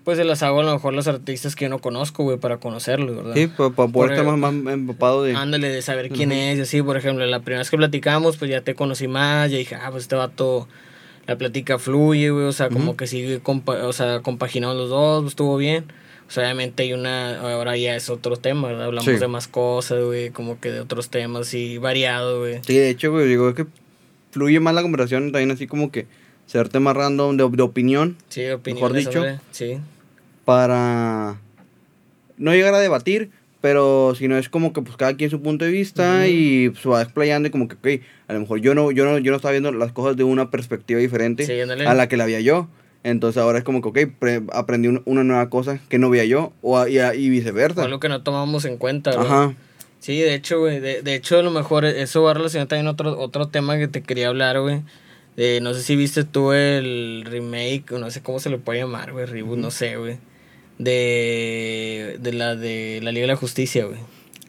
pues 0.05 0.19
se 0.19 0.25
las 0.25 0.43
hago 0.43 0.61
a 0.61 0.65
lo 0.65 0.73
mejor 0.73 0.93
los 0.93 1.09
artistas 1.09 1.57
que 1.57 1.65
yo 1.65 1.71
no 1.71 1.79
conozco, 1.79 2.23
güey, 2.25 2.37
para 2.37 2.59
conocerlos, 2.59 3.17
¿verdad? 3.17 3.35
Sí, 3.35 3.47
para 3.47 3.71
poder 3.71 4.13
estar 4.13 4.37
más, 4.37 4.53
más 4.53 4.75
empapado 4.75 5.25
de... 5.25 5.35
Ándale, 5.35 5.71
de 5.71 5.81
saber 5.81 6.11
quién 6.11 6.31
es 6.31 6.59
y 6.59 6.61
así, 6.61 6.83
por 6.83 6.97
ejemplo, 6.97 7.25
la 7.25 7.41
primera 7.41 7.61
vez 7.61 7.71
que 7.71 7.77
platicamos, 7.79 8.37
pues 8.37 8.51
ya 8.51 8.61
te 8.61 8.75
conocí 8.75 9.09
más, 9.09 9.51
ya 9.51 9.57
dije, 9.57 9.75
ah, 9.77 9.89
pues 9.91 10.05
este 10.05 10.15
vato, 10.15 10.69
la 11.27 11.37
plática 11.39 11.79
fluye, 11.79 12.31
güey, 12.31 12.45
o 12.47 12.53
sea, 12.53 12.69
como 12.69 12.97
que 12.97 13.07
sigue, 13.07 13.41
compa 13.41 13.87
o 13.87 13.93
sea, 13.93 14.21
compaginando 14.21 14.75
los 14.75 14.91
dos, 14.91 15.23
pues, 15.23 15.33
estuvo 15.33 15.57
bien. 15.57 15.85
O 16.27 16.31
sea, 16.31 16.45
obviamente 16.45 16.83
hay 16.85 16.93
una, 16.95 17.39
ahora 17.41 17.77
ya 17.77 17.95
es 17.97 18.09
otro 18.09 18.37
tema, 18.37 18.69
¿verdad? 18.69 18.87
Hablamos 18.87 19.05
Sí. 19.13 19.19
de 19.19 19.29
más 19.29 19.47
cosas, 19.47 20.03
güey, 20.03 20.31
como 20.31 20.59
que 20.61 20.71
de 20.71 20.81
otros 20.81 21.11
temas 21.11 21.53
y 21.55 21.77
variado, 21.79 22.41
güey. 22.41 22.61
Sí, 22.67 22.75
de 22.77 22.89
hecho, 22.91 23.11
güey, 23.13 23.29
digo, 23.29 23.49
es 23.51 23.55
que 23.55 23.67
fluye 24.33 24.59
más 24.61 24.75
la 24.75 24.83
conversación 24.83 25.33
también 25.33 25.51
así 25.51 25.67
como 25.67 25.91
que 25.93 26.07
ser 26.47 26.69
tema 26.69 26.93
random 26.93 27.37
de, 27.37 27.49
de 27.49 27.63
opinión 27.63 28.17
Sí, 28.29 28.49
opiniones 28.51 29.07
dicho. 29.07 29.13
sobre- 29.21 29.39
sí. 29.53 29.79
para 30.45 31.37
no 32.37 32.53
llegar 32.53 32.75
a 32.75 32.81
debatir, 32.81 33.31
pero 33.65 34.15
si 34.15 34.29
no 34.29 34.37
es 34.37 34.51
como 34.51 34.75
que 34.75 34.83
pues 34.83 34.95
cada 34.99 35.17
quien 35.17 35.31
su 35.31 35.41
punto 35.41 35.65
de 35.65 35.71
vista 35.71 36.29
y 36.29 36.71
se 36.83 36.87
va 36.87 37.01
explayando 37.01 37.49
y 37.49 37.51
como 37.51 37.67
que, 37.67 37.77
ok, 37.77 38.03
a 38.29 38.35
lo 38.35 38.41
mejor 38.41 38.61
yo 38.61 38.75
no, 38.75 38.91
yo 38.91 39.07
no, 39.07 39.17
yo 39.17 39.31
no 39.31 39.37
estaba 39.39 39.53
viendo 39.53 39.73
las 39.73 39.91
cosas 39.91 40.19
de 40.19 40.25
una 40.25 40.51
perspectiva 40.51 41.01
diferente 41.01 41.47
Sí, 41.47 41.59
a 41.63 41.95
la 41.95 42.07
que 42.07 42.19
la 42.19 42.25
había 42.25 42.41
yo. 42.41 42.69
Entonces 43.05 43.41
ahora 43.41 43.57
es 43.57 43.65
como 43.65 43.81
que, 43.81 43.89
ok, 43.89 44.13
pre- 44.19 44.43
aprendí 44.53 44.89
un- 44.89 45.01
una 45.07 45.25
nueva 45.25 45.49
cosa 45.49 45.81
que 45.89 45.99
no 45.99 46.11
veía 46.11 46.27
yo 46.27 46.53
o, 46.61 46.87
y, 46.87 47.31
viceversa. 47.31 47.85
Algo 47.85 48.01
que 48.01 48.11
no 48.11 48.23
tomamos 48.23 48.67
en 48.67 48.77
cuenta. 48.77 49.19
Ajá. 49.19 49.55
Sí, 49.99 50.21
de 50.21 50.35
hecho, 50.35 50.59
güey, 50.61 50.81
de, 50.81 51.01
de 51.01 51.15
hecho 51.15 51.39
a 51.39 51.43
lo 51.43 51.51
mejor 51.51 51.87
eso 51.87 52.23
va 52.23 52.35
relacionado 52.35 52.69
también 52.69 52.89
a 52.89 52.91
otro, 52.91 53.19
otro 53.19 53.49
tema 53.49 53.79
que 53.79 53.89
te 53.89 54.03
quería 54.03 54.29
hablar, 54.29 54.61
güey. 54.61 54.83
De, 55.37 55.63
no 55.63 55.73
sé 55.73 55.83
si 55.83 55.97
viste 55.97 56.25
tú 56.25 56.53
el 56.53 57.25
remake, 57.27 57.93
o 57.93 57.99
no 57.99 58.11
sé 58.11 58.21
cómo 58.21 58.41
se 58.41 58.51
le 58.51 58.59
puede 58.59 58.81
llamar, 58.81 59.13
güey, 59.13 59.25
reboot, 59.25 59.59
no 59.59 59.71
sé, 59.71 59.97
güey. 59.97 60.19
De, 60.79 62.17
de 62.21 62.33
la 62.33 62.57
de 62.57 63.01
la 63.03 63.13
Liga 63.13 63.25
de 63.25 63.33
la 63.33 63.37
Justicia, 63.37 63.85
güey. 63.85 63.99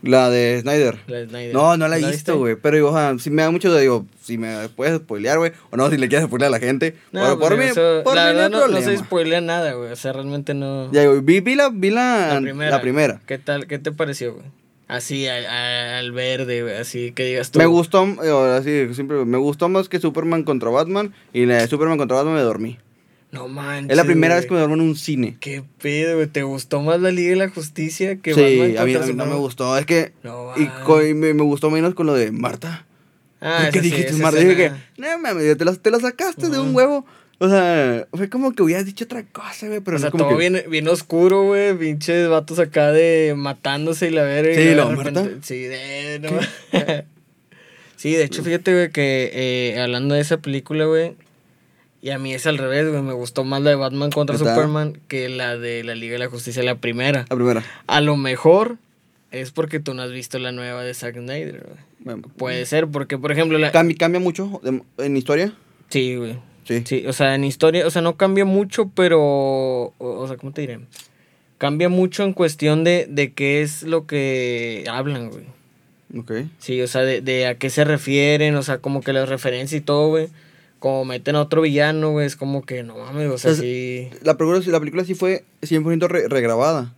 La 0.02 0.30
de 0.30 0.60
Snyder. 0.62 1.00
La 1.08 1.18
de 1.18 1.28
Snyder. 1.28 1.54
No, 1.54 1.78
no 1.78 1.88
la 1.88 1.98
he 1.98 2.06
visto, 2.12 2.38
güey. 2.38 2.56
Pero 2.56 2.76
digo, 2.76 2.90
ajá, 2.96 3.18
si 3.18 3.32
me 3.32 3.42
da 3.42 3.50
mucho 3.50 3.74
de, 3.74 3.82
digo, 3.82 4.06
si 4.22 4.38
me 4.38 4.70
puedes 4.70 4.98
spoilear, 4.98 5.40
güey. 5.40 5.52
O 5.72 5.78
no, 5.78 5.90
si 5.90 5.98
le 5.98 6.08
quieres 6.08 6.28
spoilear 6.28 6.50
a 6.50 6.52
la 6.52 6.60
gente. 6.60 6.96
No, 7.12 7.22
por, 7.22 7.40
por 7.40 7.48
pues, 7.56 7.60
mí, 7.60 7.66
eso- 7.72 8.04
por 8.04 8.16
la 8.16 8.26
mí 8.28 8.34
no 8.34 8.36
verdad 8.38 8.50
no, 8.52 8.68
no 8.68 8.82
se 8.82 8.98
spoilea 8.98 9.42
nada, 9.42 9.74
güey. 9.74 9.92
O 9.92 9.96
sea, 9.96 10.14
realmente 10.14 10.54
no. 10.54 10.92
Ya, 10.92 11.06
güey, 11.08 11.22
vi, 11.22 11.40
vi 11.40 11.56
la, 11.56 11.70
vi 11.70 11.90
la, 11.90 12.34
la 12.36 12.42
primera. 12.42 12.72
la 12.72 12.82
primera. 12.82 13.22
¿Qué 13.26 13.40
tal? 13.40 13.66
¿Qué 13.66 13.80
te 13.80 13.92
pareció, 13.92 14.34
güey? 14.36 14.46
Así, 14.88 15.28
al, 15.28 15.48
al 15.48 16.12
verde, 16.12 16.62
güey, 16.62 16.76
así 16.76 17.12
que 17.12 17.26
digas 17.26 17.50
tú. 17.50 17.58
Me 17.58 17.66
gustó, 17.66 18.06
eh, 18.24 18.30
ahora 18.30 18.62
sí, 18.62 18.94
siempre, 18.94 19.26
me 19.26 19.40
gustó 19.40 19.68
más 19.68 19.90
que 19.90 20.00
Superman 20.00 20.44
contra 20.44 20.70
Batman. 20.70 21.12
Y 21.34 21.48
la 21.48 21.58
de 21.58 21.68
Superman 21.68 21.98
contra 21.98 22.18
Batman 22.18 22.36
me 22.36 22.42
dormí. 22.42 22.78
No 23.36 23.48
manches. 23.48 23.92
Es 23.92 23.98
la 23.98 24.06
primera 24.06 24.34
güey. 24.34 24.42
vez 24.42 24.48
que 24.48 24.54
me 24.54 24.60
duermo 24.60 24.76
en 24.76 24.82
un 24.82 24.96
cine. 24.96 25.38
¿Qué 25.40 25.64
pedo, 25.82 26.16
güey? 26.16 26.28
¿Te 26.28 26.44
gustó 26.44 26.82
más 26.82 27.00
la 27.02 27.12
Liga 27.12 27.32
de 27.32 27.36
la 27.36 27.50
Justicia 27.50 28.16
que 28.16 28.34
Sí, 28.34 28.42
Batman 28.42 28.78
a 28.78 28.86
mí, 28.86 28.96
a 28.96 29.00
mí 29.02 29.14
no 29.14 29.26
me 29.26 29.36
gustó. 29.36 29.78
Es 29.78 29.86
que. 29.86 30.14
No, 30.24 30.54
y 30.58 31.14
me, 31.14 31.34
me 31.34 31.44
gustó 31.44 31.70
menos 31.70 31.94
con 31.94 32.08
lo 32.08 32.14
de 32.14 32.32
Marta. 32.32 32.86
Ah, 33.42 33.70
¿Qué 33.72 33.82
sí, 33.82 33.90
dijiste, 33.90 34.14
esa 34.14 34.24
Marta? 34.24 34.40
Dije 34.40 34.56
que, 34.56 34.72
no 34.98 35.20
mames, 35.20 35.58
te 35.58 35.66
la, 35.66 35.76
te 35.76 35.92
la 35.92 36.00
sacaste 36.00 36.50
de 36.50 36.60
un 36.60 36.74
huevo. 36.74 37.06
O 37.38 37.50
sea, 37.50 38.08
fue 38.14 38.30
como 38.30 38.54
que 38.54 38.64
hubieras 38.64 38.86
dicho 38.86 39.04
otra 39.04 39.24
cosa, 39.24 39.68
güey. 39.68 39.82
Pero 39.82 39.98
o 39.98 40.00
no 40.00 40.02
sea, 40.02 40.12
como 40.12 40.24
todo 40.24 40.38
que. 40.38 40.50
bien, 40.50 40.64
bien 40.70 40.88
oscuro, 40.88 41.44
güey. 41.44 41.78
Pinches 41.78 42.30
vatos 42.30 42.60
acá 42.60 42.92
de 42.92 43.34
matándose 43.36 44.08
y 44.08 44.12
la 44.12 44.24
verga. 44.24 44.56
Sí, 44.56 44.64
de 44.64 44.76
¿lo 44.76 44.90
Marta? 44.92 45.30
Sí, 45.42 45.64
de... 45.64 46.20
No. 46.20 46.30
sí, 47.98 48.14
de 48.14 48.24
hecho, 48.24 48.42
fíjate, 48.42 48.74
güey, 48.74 48.92
que 48.92 49.32
eh, 49.34 49.82
hablando 49.82 50.16
de 50.16 50.22
esa 50.22 50.38
película, 50.38 50.86
güey. 50.86 51.16
Y 52.06 52.12
a 52.12 52.20
mí 52.20 52.36
es 52.36 52.46
al 52.46 52.60
revés, 52.60 52.88
güey. 52.88 53.02
Me 53.02 53.14
gustó 53.14 53.44
más 53.44 53.64
la 53.64 53.72
de 53.72 53.78
Batman 53.78 54.12
contra. 54.12 54.38
Superman 54.38 55.00
que 55.08 55.28
la 55.28 55.58
de 55.58 55.84
la 55.84 55.96
Liga 55.96 56.14
de 56.14 56.20
la 56.20 56.28
Justicia, 56.28 56.62
la 56.62 56.76
primera. 56.76 57.26
La 57.28 57.36
primera. 57.36 57.64
A 57.88 58.00
lo 58.00 58.16
mejor 58.16 58.78
es 59.32 59.50
porque 59.50 59.80
tú 59.80 59.96
no 59.96 60.04
has 60.04 60.12
visto 60.12 60.38
la 60.38 60.52
nueva 60.52 60.84
de 60.84 60.94
Zack 60.94 61.16
Snyder, 61.16 61.64
güey. 61.66 61.80
Bueno, 62.02 62.22
Puede 62.38 62.64
ser, 62.68 62.86
porque, 62.86 63.18
por 63.18 63.32
ejemplo, 63.32 63.58
la... 63.58 63.72
¿Cambia, 63.72 63.98
cambia 63.98 64.20
mucho 64.20 64.62
en 65.00 65.18
historia? 65.18 65.54
Sí, 65.90 66.16
güey. 66.16 66.38
Sí. 66.66 66.84
Sí, 66.86 67.08
o 67.08 67.12
sea, 67.12 67.34
en 67.34 67.44
historia, 67.44 67.88
o 67.88 67.90
sea, 67.90 68.04
no 68.04 68.18
cambia 68.18 68.46
mucho, 68.46 68.92
pero, 68.94 69.20
o, 69.20 69.94
o 69.98 70.28
sea, 70.28 70.38
¿cómo 70.38 70.54
te 70.54 70.62
diré? 70.62 70.82
Cambia 71.58 71.90
mucho 71.90 72.24
en 72.24 72.34
cuestión 72.34 72.84
de, 72.84 73.08
de 73.10 73.34
qué 73.34 73.64
es 73.64 73.82
lo 73.82 74.06
que 74.06 74.86
hablan, 74.92 75.32
güey. 75.32 75.46
Ok. 76.16 76.48
Sí, 76.60 76.80
o 76.84 76.88
sea, 76.88 77.02
de, 77.02 77.22
de 77.22 77.48
a 77.48 77.56
qué 77.56 77.72
se 77.72 77.84
refieren, 77.84 78.54
o 78.58 78.62
sea, 78.62 78.78
como 78.78 79.02
que 79.02 79.12
las 79.12 79.28
referencias 79.28 79.82
y 79.82 79.84
todo, 79.84 80.10
güey. 80.10 80.28
Como 80.80 81.06
meten 81.06 81.36
a 81.36 81.42
otro 81.42 81.62
villano, 81.62 82.12
güey, 82.12 82.28
es 82.28 82.36
como 82.36 82.64
que, 82.64 82.84
no 82.84 82.98
mames, 82.98 83.30
o 83.30 83.38
sea, 83.38 83.52
Es- 83.52 83.58
sí... 83.60 84.10
La 84.22 84.38
película, 84.38 84.62
la 84.68 84.80
película 84.80 85.04
sí 85.06 85.16
fue 85.16 85.44
100% 85.62 86.08
re- 86.08 86.28
regrabada. 86.28 86.94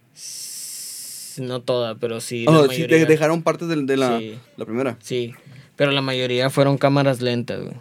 No 1.38 1.62
toda, 1.62 1.96
pero 1.96 2.20
sí 2.20 2.46
la 2.46 2.52
Oh, 2.52 2.62
sí, 2.64 2.68
mayoría. 2.70 2.98
de- 2.98 3.06
dejaron 3.06 3.44
partes 3.44 3.68
de, 3.68 3.76
de 3.84 3.98
la, 3.98 4.18
Sí. 4.18 4.38
la 4.58 4.66
primera. 4.66 4.98
Sí, 5.02 5.34
pero 5.76 5.92
la 5.92 6.02
mayoría 6.02 6.50
fueron 6.50 6.78
cámaras 6.80 7.22
lentas, 7.22 7.62
güey. 7.62 7.76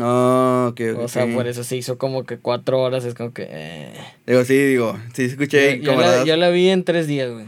Ah, 0.00 0.68
ok, 0.70 0.80
ok. 0.94 0.98
O 1.04 1.08
sea, 1.08 1.26
por 1.34 1.46
eso 1.48 1.64
se 1.64 1.76
hizo 1.76 1.98
como 1.98 2.24
que 2.24 2.38
cuatro 2.38 2.80
horas, 2.80 3.04
es 3.04 3.14
como 3.14 3.34
que... 3.34 3.46
eh. 3.50 3.92
Digo, 4.26 4.44
sí, 4.44 4.56
digo, 4.56 4.98
sí 5.12 5.24
escuché 5.24 5.78
Yo- 5.80 5.92
yo, 5.92 6.00
la, 6.00 6.24
yo 6.24 6.36
la 6.36 6.48
vi 6.48 6.68
en 6.70 6.84
tres 6.84 7.06
días, 7.06 7.30
güey. 7.30 7.46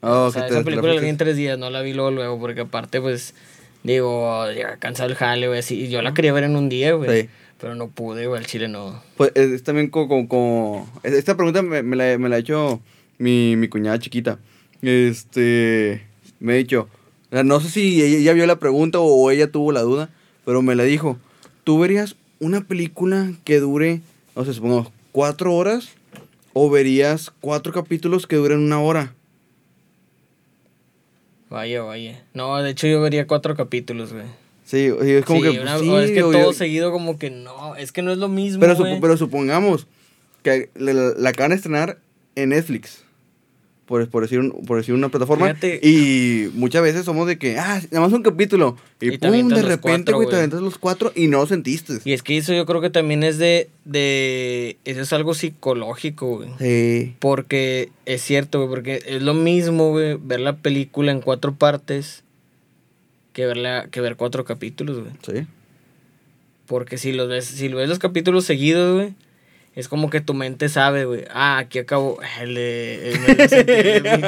Ah, 0.00 0.20
o 0.20 0.30
sea, 0.30 0.46
esa 0.46 0.62
película 0.64 0.88
la 0.88 0.92
vi 0.92 0.98
fuiste. 1.00 1.08
en 1.10 1.16
tres 1.18 1.36
días, 1.36 1.58
no 1.58 1.68
la 1.68 1.82
vi 1.82 1.92
luego, 1.92 2.10
luego, 2.10 2.38
porque 2.40 2.62
aparte, 2.62 3.00
pues, 3.02 3.34
digo, 3.82 4.50
llega 4.52 4.76
cansado 4.78 5.08
el 5.08 5.16
jale, 5.16 5.46
güey, 5.48 5.60
así. 5.60 5.88
Yo 5.88 6.02
la 6.02 6.14
quería 6.14 6.32
ver 6.32 6.44
en 6.44 6.56
un 6.56 6.68
día, 6.68 6.92
güey. 6.94 7.22
Sí. 7.22 7.28
Pero 7.60 7.74
no 7.74 7.88
pude, 7.88 8.26
güey, 8.26 8.40
el 8.40 8.46
chile 8.46 8.68
no. 8.68 9.02
Pues 9.16 9.32
es, 9.34 9.62
también 9.62 9.88
como, 9.90 10.08
como, 10.08 10.28
como- 10.28 10.90
es- 11.02 11.12
Esta 11.12 11.36
pregunta 11.36 11.60
me, 11.62 11.82
me 11.82 11.94
la, 11.96 12.16
me 12.18 12.28
la 12.28 12.36
ha 12.36 12.38
hecho 12.38 12.80
mi, 13.18 13.56
mi 13.56 13.68
cuñada 13.68 13.98
chiquita. 13.98 14.38
Este... 14.82 16.06
Me 16.38 16.54
ha 16.54 16.56
dicho... 16.56 16.88
no 17.30 17.60
sé 17.60 17.68
si 17.68 18.02
ella, 18.02 18.16
ella 18.18 18.32
vio 18.32 18.46
la 18.46 18.58
pregunta 18.58 18.98
o 19.00 19.30
ella 19.30 19.50
tuvo 19.50 19.72
la 19.72 19.82
duda, 19.82 20.08
pero 20.44 20.62
me 20.62 20.74
la 20.74 20.84
dijo. 20.84 21.18
¿Tú 21.64 21.78
verías 21.78 22.16
una 22.38 22.62
película 22.62 23.32
que 23.44 23.60
dure, 23.60 24.00
no 24.34 24.44
sé, 24.46 24.54
supongamos, 24.54 24.90
cuatro 25.12 25.54
horas? 25.54 25.90
¿O 26.54 26.70
verías 26.70 27.30
cuatro 27.40 27.72
capítulos 27.72 28.26
que 28.26 28.36
duren 28.36 28.58
una 28.60 28.80
hora? 28.80 29.12
Vaya, 31.50 31.82
vaya. 31.82 32.22
No, 32.32 32.62
de 32.62 32.70
hecho 32.70 32.86
yo 32.86 33.00
vería 33.00 33.26
cuatro 33.26 33.54
capítulos, 33.56 34.12
güey. 34.12 34.24
Sí, 34.64 34.86
es 35.02 35.24
como 35.24 35.42
Sí, 35.42 35.50
que... 35.50 35.60
una- 35.60 35.78
o 35.78 35.98
es 35.98 36.12
que 36.12 36.22
o 36.22 36.30
todo 36.30 36.40
yo- 36.42 36.52
seguido 36.52 36.92
como 36.92 37.18
que 37.18 37.28
no, 37.30 37.74
es 37.76 37.90
que 37.90 38.02
no 38.02 38.12
es 38.12 38.18
lo 38.18 38.28
mismo, 38.28 38.60
pero, 38.60 38.76
güey. 38.76 38.92
supo- 38.94 39.00
pero 39.00 39.16
supongamos 39.16 39.88
que 40.44 40.70
la, 40.76 40.92
la- 40.92 41.12
la 41.18 41.30
acaban 41.30 41.50
de 41.50 41.56
estrenar 41.56 41.98
en 42.36 42.50
Netflix. 42.50 43.02
Por, 43.90 44.08
por, 44.08 44.22
decir 44.22 44.38
un- 44.38 44.52
por 44.66 44.76
decir 44.78 44.94
una 44.94 45.08
plataforma. 45.08 45.48
Fíjate. 45.48 45.80
Y 45.82 46.48
muchas 46.54 46.80
veces 46.80 47.04
somos 47.04 47.26
de 47.26 47.38
que, 47.38 47.58
ah, 47.58 47.82
nada 47.90 48.06
más 48.06 48.12
un 48.12 48.22
capítulo. 48.22 48.76
Y, 49.00 49.18
pum, 49.18 49.48
de 49.48 49.62
repente, 49.62 50.12
güey, 50.12 50.28
te 50.28 50.36
aventas 50.36 50.60
los 50.62 50.78
cuatro 50.78 51.10
y 51.16 51.26
no 51.26 51.38
lo 51.38 51.46
sentiste. 51.48 51.94
Y 52.04 52.12
es 52.12 52.22
que 52.22 52.36
eso 52.36 52.54
yo 52.54 52.66
creo 52.66 52.80
que 52.80 52.90
también 52.90 53.24
es 53.24 53.38
de, 53.38 53.68
de, 53.84 54.76
eso 54.84 55.00
es 55.00 55.12
algo 55.12 55.34
psicológico, 55.34 56.36
güey. 56.36 56.50
Sí. 56.60 57.16
Porque 57.18 57.90
es 58.06 58.22
cierto, 58.22 58.58
güey, 58.58 58.68
porque 58.70 59.02
es 59.04 59.22
lo 59.22 59.34
mismo, 59.34 59.90
güey, 59.90 60.16
ver 60.22 60.38
la 60.38 60.58
película 60.58 61.10
en 61.10 61.20
cuatro 61.20 61.56
partes 61.56 62.22
que, 63.32 63.44
verla, 63.44 63.88
que 63.90 64.00
ver 64.00 64.14
cuatro 64.14 64.44
capítulos, 64.44 65.00
güey. 65.00 65.10
Sí. 65.26 65.48
Porque 66.66 66.96
si 66.96 67.10
los 67.12 67.28
ves, 67.28 67.44
si 67.44 67.66
ves 67.66 67.88
los 67.88 67.98
capítulos 67.98 68.44
seguidos, 68.44 68.94
güey, 68.94 69.14
es 69.74 69.88
como 69.88 70.10
que 70.10 70.20
tu 70.20 70.34
mente 70.34 70.68
sabe, 70.68 71.04
güey. 71.04 71.24
Ah, 71.30 71.58
aquí 71.58 71.78
acabó. 71.78 72.18
El 72.40 72.54
de. 72.54 73.12
El, 73.12 74.06
el. 74.06 74.22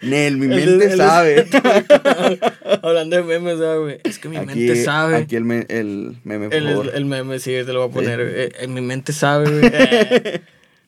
Nel, 0.02 0.36
mi 0.36 0.46
mente 0.46 0.92
el 0.92 0.96
sabe. 0.96 1.46
Hablando 2.82 3.16
de 3.16 3.22
memes, 3.22 3.58
¿sabes, 3.58 3.80
güey? 3.80 4.00
Es 4.04 4.18
que 4.18 4.28
mi 4.28 4.36
aquí, 4.36 4.46
mente 4.46 4.84
sabe. 4.84 5.16
Aquí 5.16 5.36
el, 5.36 5.44
me- 5.44 5.66
el 5.68 6.16
meme, 6.24 6.46
por 6.48 6.54
el, 6.56 6.68
favor. 6.68 6.90
el, 6.94 7.04
meme, 7.04 7.38
sí, 7.40 7.50
te 7.50 7.72
lo 7.72 7.80
voy 7.80 7.88
a 7.90 7.92
poner. 7.92 8.18
güey. 8.22 8.40
Eh, 8.44 8.52
En 8.60 8.74
mi 8.74 8.80
mente 8.80 9.12
sabe, 9.12 9.50
güey. 9.50 9.70
Eh, 9.74 10.40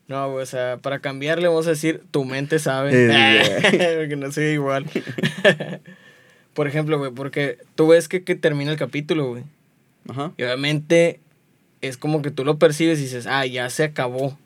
No, 0.08 0.30
güey, 0.30 0.44
o 0.44 0.46
sea, 0.46 0.76
para 0.76 1.00
cambiarle 1.00 1.48
vamos 1.48 1.66
a 1.66 1.70
decir 1.70 2.00
tu 2.12 2.24
mente 2.24 2.60
sabe. 2.60 2.92
Eh, 2.94 3.96
porque 3.98 4.14
no 4.16 4.30
sea 4.30 4.48
igual. 4.52 4.86
Por 6.54 6.68
ejemplo, 6.68 6.98
güey, 6.98 7.10
porque 7.10 7.58
tú 7.74 7.88
ves 7.88 8.08
que, 8.08 8.22
que 8.22 8.34
termina 8.36 8.70
el 8.70 8.78
capítulo, 8.78 9.26
güey. 9.30 9.42
Ajá. 10.08 10.32
Y 10.36 10.44
obviamente 10.44 11.18
es 11.80 11.96
como 11.96 12.22
que 12.22 12.30
tú 12.30 12.44
lo 12.44 12.58
percibes 12.58 12.98
y 12.98 13.02
dices, 13.02 13.26
ah, 13.26 13.46
ya 13.46 13.68
se 13.70 13.84
acabó. 13.84 14.36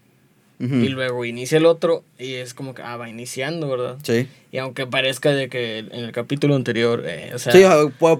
Y 0.62 0.90
luego 0.90 1.24
inicia 1.24 1.56
el 1.56 1.64
otro 1.64 2.04
y 2.18 2.34
es 2.34 2.52
como 2.52 2.74
que, 2.74 2.82
ah, 2.82 2.98
va 2.98 3.08
iniciando, 3.08 3.66
¿verdad? 3.70 3.96
Sí. 4.02 4.28
Y 4.52 4.58
aunque 4.58 4.86
parezca 4.86 5.30
de 5.30 5.48
que 5.48 5.78
en 5.78 6.04
el 6.04 6.12
capítulo 6.12 6.54
anterior, 6.54 7.02
eh, 7.06 7.30
o 7.34 7.38
sea, 7.38 7.50
sí, 7.50 7.62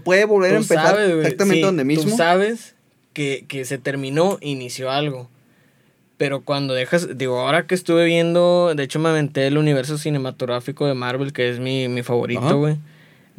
puede 0.02 0.24
volver 0.24 0.54
a 0.54 0.56
empezar 0.56 0.96
sabes, 0.96 1.10
exactamente 1.16 1.56
sí, 1.56 1.60
donde 1.60 1.84
mismo. 1.84 2.04
Tú 2.04 2.16
sabes 2.16 2.74
que, 3.12 3.44
que 3.46 3.66
se 3.66 3.76
terminó, 3.76 4.38
inició 4.40 4.90
algo. 4.90 5.28
Pero 6.16 6.40
cuando 6.40 6.72
dejas, 6.72 7.18
digo, 7.18 7.40
ahora 7.40 7.66
que 7.66 7.74
estuve 7.74 8.06
viendo, 8.06 8.74
de 8.74 8.84
hecho 8.84 8.98
me 8.98 9.10
aventé 9.10 9.46
el 9.46 9.58
universo 9.58 9.98
cinematográfico 9.98 10.86
de 10.86 10.94
Marvel, 10.94 11.34
que 11.34 11.50
es 11.50 11.60
mi, 11.60 11.88
mi 11.88 12.02
favorito, 12.02 12.58
güey. 12.58 12.78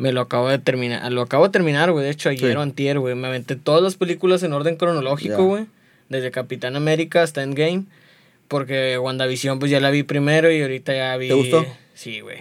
Me 0.01 0.11
lo 0.11 0.21
acabo 0.21 0.49
de 0.49 0.57
terminar, 0.57 1.11
lo 1.11 1.21
acabo 1.21 1.43
de 1.45 1.51
terminar, 1.51 1.91
güey, 1.91 2.03
de 2.05 2.11
hecho 2.11 2.29
ayer 2.29 2.51
Sí. 2.51 2.57
o 2.57 2.61
antier, 2.61 2.97
güey, 2.99 3.13
me 3.13 3.27
aventé 3.27 3.55
todas 3.55 3.83
las 3.83 3.95
películas 3.95 4.41
en 4.41 4.51
orden 4.53 4.75
cronológico, 4.75 5.43
güey, 5.45 5.67
desde 6.09 6.31
Capitán 6.31 6.75
América 6.75 7.21
hasta 7.21 7.43
Endgame, 7.43 7.83
porque 8.47 8.97
WandaVision 8.97 9.59
pues 9.59 9.69
ya 9.69 9.79
la 9.79 9.91
vi 9.91 10.01
primero 10.03 10.51
y 10.51 10.61
ahorita 10.61 10.93
ya 10.95 11.15
vi... 11.17 11.27
¿Te 11.27 11.33
gustó? 11.35 11.65
Sí, 11.93 12.19
güey. 12.21 12.39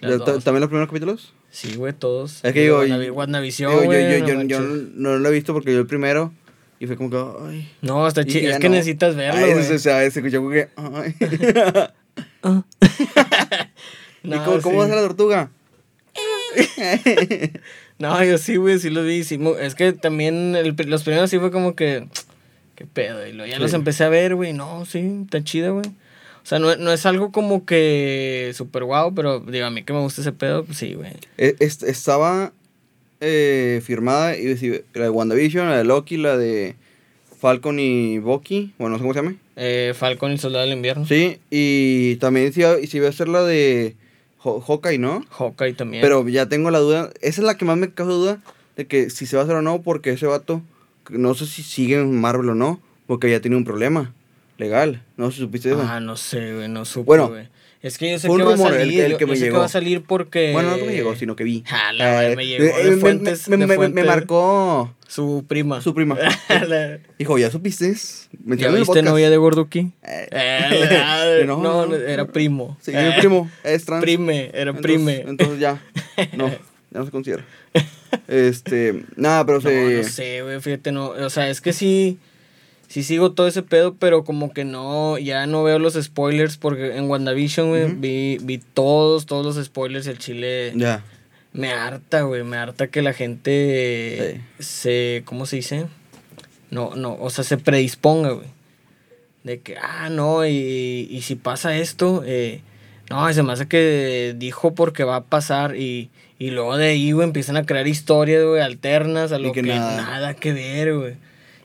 ¿Ya 0.00 0.08
las 0.10 0.24
ta- 0.24 0.32
dos. 0.34 0.44
¿También 0.44 0.60
los 0.60 0.68
primeros 0.68 0.88
capítulos? 0.88 1.34
Sí, 1.50 1.74
güey, 1.74 1.92
todos. 1.92 2.44
Es 2.44 2.52
que 2.52 2.62
digo, 2.62 2.84
Wandavi- 2.84 3.06
y- 3.06 3.10
WandaVision, 3.10 3.70
Digo, 3.72 3.82
yo, 3.82 3.88
güey, 3.88 4.20
yo, 4.20 4.34
no 4.36 4.42
yo, 4.44 4.60
yo 4.60 5.18
lo 5.18 5.28
he 5.28 5.32
visto 5.32 5.52
porque 5.52 5.72
yo 5.72 5.80
el 5.80 5.86
primero 5.88 6.32
y 6.78 6.86
fue 6.86 6.96
como 6.96 7.10
que, 7.10 7.16
ay. 7.48 7.68
No, 7.82 8.06
está 8.06 8.20
Y 8.22 8.26
chido. 8.26 8.52
Es 8.52 8.60
que 8.60 8.68
necesitas 8.68 9.16
verlo, 9.16 9.44
Ay, 9.44 9.52
güey. 9.54 9.64
se, 9.64 9.80
se, 9.80 10.10
se 10.12 10.20
escuchó 10.20 10.38
como 10.38 10.50
que, 10.52 10.68
ay. 10.76 11.14
¿Y 14.22 14.28
No, 14.28 14.44
cómo, 14.44 14.60
cómo 14.62 14.80
sí. 14.82 14.86
a 14.86 14.88
ser 14.88 14.96
la 14.96 15.02
tortuga? 15.08 15.50
No, 17.98 18.22
yo 18.24 18.38
sí, 18.38 18.56
güey, 18.56 18.78
sí 18.78 18.90
los 18.90 19.06
vi. 19.06 19.24
sí 19.24 19.38
es 19.60 19.74
que 19.74 19.92
también 19.92 20.56
el 20.56 20.74
los 20.86 21.02
primeros 21.02 21.30
sí 21.30 21.38
fue 21.38 21.50
como 21.50 21.74
que. 21.74 22.06
Qué 22.74 22.86
pedo. 22.86 23.26
Y 23.26 23.32
luego 23.32 23.48
ya 23.50 23.56
Sí. 23.56 23.62
los 23.62 23.74
empecé 23.74 24.04
a 24.04 24.08
ver, 24.08 24.34
güey. 24.34 24.52
No, 24.54 24.86
sí, 24.86 25.20
está 25.24 25.44
chido, 25.44 25.74
güey. 25.74 25.86
O 26.42 26.46
sea, 26.46 26.58
no, 26.58 26.74
no 26.76 26.92
es 26.92 27.04
algo 27.04 27.30
como 27.32 27.66
que 27.66 28.52
súper 28.54 28.84
guau, 28.84 29.14
pero 29.14 29.40
digo, 29.40 29.66
a 29.66 29.70
mí 29.70 29.82
que 29.82 29.92
me 29.92 30.00
gusta 30.00 30.22
ese 30.22 30.32
pedo, 30.32 30.64
pues 30.64 30.78
sí, 30.78 30.94
güey. 30.94 31.12
Est- 31.36 31.82
estaba 31.82 32.52
eh, 33.20 33.82
firmada 33.84 34.34
y 34.36 34.46
la 34.94 35.02
de 35.04 35.10
WandaVision, 35.10 35.68
la 35.68 35.76
de 35.76 35.84
Loki, 35.84 36.16
la 36.16 36.38
de 36.38 36.76
Falcon 37.38 37.78
y 37.78 38.18
Bucky, 38.18 38.72
bueno, 38.78 38.92
no 38.92 38.98
sé 38.98 39.02
cómo 39.02 39.12
se 39.12 39.18
llama. 39.20 39.36
Eh, 39.56 39.92
Falcon 39.94 40.32
y 40.32 40.38
Soldado 40.38 40.64
del 40.64 40.72
Invierno. 40.74 41.04
Sí, 41.06 41.38
y 41.50 42.16
también 42.16 42.46
y 42.48 42.86
se 42.86 42.96
iba 42.96 43.06
a 43.06 43.10
hacer 43.10 43.28
la 43.28 43.42
de 43.44 43.94
Ho- 44.42 44.60
Hawkeye, 44.60 44.98
¿no? 44.98 45.24
Hawkeye 45.30 45.74
también. 45.74 46.02
Pero 46.02 46.26
ya 46.28 46.48
tengo 46.48 46.70
la 46.70 46.78
duda, 46.78 47.10
esa 47.20 47.40
es 47.40 47.46
la 47.46 47.56
que 47.56 47.64
más 47.64 47.76
me 47.76 47.92
causa 47.92 48.12
duda 48.12 48.38
de 48.76 48.86
que 48.86 49.10
si 49.10 49.26
se 49.26 49.36
va 49.36 49.42
a 49.42 49.44
hacer 49.44 49.56
o 49.56 49.62
no, 49.62 49.82
porque 49.82 50.10
ese 50.10 50.26
vato, 50.26 50.62
no 51.10 51.34
sé 51.34 51.46
si 51.46 51.62
sigue 51.62 51.96
en 52.00 52.20
Marvel 52.20 52.48
o 52.50 52.54
no, 52.54 52.80
porque 53.06 53.30
ya 53.30 53.40
tiene 53.40 53.56
un 53.56 53.64
problema 53.64 54.12
legal. 54.58 55.02
No 55.16 55.26
sé 55.30 55.36
si 55.36 55.40
supiste 55.42 55.70
eso. 55.70 55.82
Ah, 55.86 56.00
no 56.00 56.16
sé, 56.16 56.54
güey, 56.54 56.68
no 56.68 56.84
supe, 56.84 57.04
Bueno, 57.06 57.28
güey. 57.28 57.48
Es 57.82 57.96
que 57.96 58.10
yo 58.10 58.18
sé 58.18 58.28
que 58.28 58.42
va 58.42 58.50
a 58.50 58.52
el 58.52 58.58
salir. 58.58 58.90
que- 58.92 59.04
el 59.06 59.12
yo- 59.12 59.18
que 59.18 59.26
me 59.26 59.36
sé 59.36 59.44
llegó. 59.46 59.58
va 59.60 59.64
a 59.64 59.68
salir 59.68 60.02
porque. 60.02 60.52
Bueno, 60.52 60.70
no 60.72 60.76
que 60.76 60.84
me 60.84 60.92
llegó, 60.92 61.16
sino 61.16 61.34
que 61.34 61.44
vi. 61.44 61.64
Ah, 61.70 61.92
la 61.94 62.12
madre, 62.12 62.36
me 62.36 62.42
Eh, 62.42 62.46
llegó 62.46 62.64
de 62.76 62.82
eh, 62.82 62.90
me- 62.90 62.96
fuentes- 62.98 63.48
me, 63.48 63.56
de 63.56 63.66
me- 63.66 63.88
me 63.88 64.04
marcó 64.04 64.94
Su 65.08 65.44
prima. 65.48 65.80
su 65.80 65.94
prima. 65.94 66.18
Dijo, 67.18 67.38
¿ya 67.38 67.50
supiste? 67.50 67.94
¿Ya 68.44 68.68
en 68.68 68.74
el 68.74 68.80
viste 68.80 69.02
novia 69.02 69.30
de 69.30 69.36
Gorduki? 69.38 69.92
Eh, 70.02 70.28
Eh, 70.30 71.44
no, 71.46 71.56
no, 71.62 71.86
no. 71.86 71.94
era 71.96 72.26
primo. 72.26 72.76
Sí, 72.82 72.92
Eh, 72.94 73.12
mi 73.14 73.18
primo, 73.20 73.50
es 73.64 73.84
trans. 73.86 74.02
Prime, 74.02 74.50
era 74.52 74.72
Entonces- 74.72 74.82
prime. 74.82 75.24
Entonces 75.26 75.58
ya, 75.58 75.82
no, 76.36 76.48
ya 76.90 76.98
no 76.98 77.04
se 77.06 77.10
considera. 77.10 77.44
Este, 78.28 79.04
nada, 79.16 79.44
pero 79.46 79.58
No, 79.60 79.68
se... 79.68 79.94
no 79.96 80.04
sé, 80.04 80.42
güey, 80.42 80.60
fíjate, 80.60 80.92
no. 80.92 81.08
O 81.10 81.30
sea, 81.30 81.48
es 81.48 81.60
que 81.60 81.72
sí. 81.72 82.18
Sí 82.90 83.04
sigo 83.04 83.30
todo 83.30 83.46
ese 83.46 83.62
pedo, 83.62 83.94
pero 83.94 84.24
como 84.24 84.52
que 84.52 84.64
no, 84.64 85.16
ya 85.16 85.46
no 85.46 85.62
veo 85.62 85.78
los 85.78 85.94
spoilers 85.94 86.56
porque 86.56 86.96
en 86.96 87.08
WandaVision, 87.08 87.68
güey, 87.68 87.92
vi, 87.94 88.38
vi 88.42 88.58
todos, 88.58 89.26
todos 89.26 89.46
los 89.56 89.64
spoilers 89.64 90.08
y 90.08 90.10
el 90.10 90.18
chile 90.18 90.72
Ya, 90.74 91.04
me 91.52 91.70
harta, 91.72 92.22
güey, 92.22 92.42
me 92.42 92.56
harta 92.56 92.88
que 92.88 93.00
la 93.00 93.12
gente 93.12 94.40
se, 94.58 95.22
¿cómo 95.24 95.46
se 95.46 95.56
dice? 95.56 95.86
No, 96.70 96.96
no, 96.96 97.16
o 97.20 97.30
sea, 97.30 97.44
se 97.44 97.58
predisponga, 97.58 98.30
güey. 98.30 98.48
De 99.44 99.60
que, 99.60 99.76
ah, 99.80 100.08
no, 100.10 100.44
y, 100.44 101.06
y 101.10 101.22
si 101.22 101.36
pasa 101.36 101.76
esto, 101.76 102.24
eh, 102.26 102.60
no, 103.08 103.32
se 103.32 103.44
me 103.44 103.52
hace 103.52 103.68
que 103.68 104.34
dijo 104.36 104.74
porque 104.74 105.04
va 105.04 105.14
a 105.16 105.24
pasar 105.24 105.76
y, 105.76 106.10
y 106.40 106.50
luego 106.50 106.76
de 106.76 106.88
ahí, 106.88 107.12
güey, 107.12 107.24
empiezan 107.26 107.56
a 107.56 107.64
crear 107.66 107.86
historias, 107.86 108.44
güey, 108.44 108.60
alternas 108.60 109.30
a 109.30 109.38
Y 109.38 109.42
lo 109.44 109.52
que 109.52 109.62
que, 109.62 109.68
nada. 109.68 109.96
nada. 110.02 110.34
que 110.34 110.52
ver, 110.52 110.94
güey. 110.96 111.14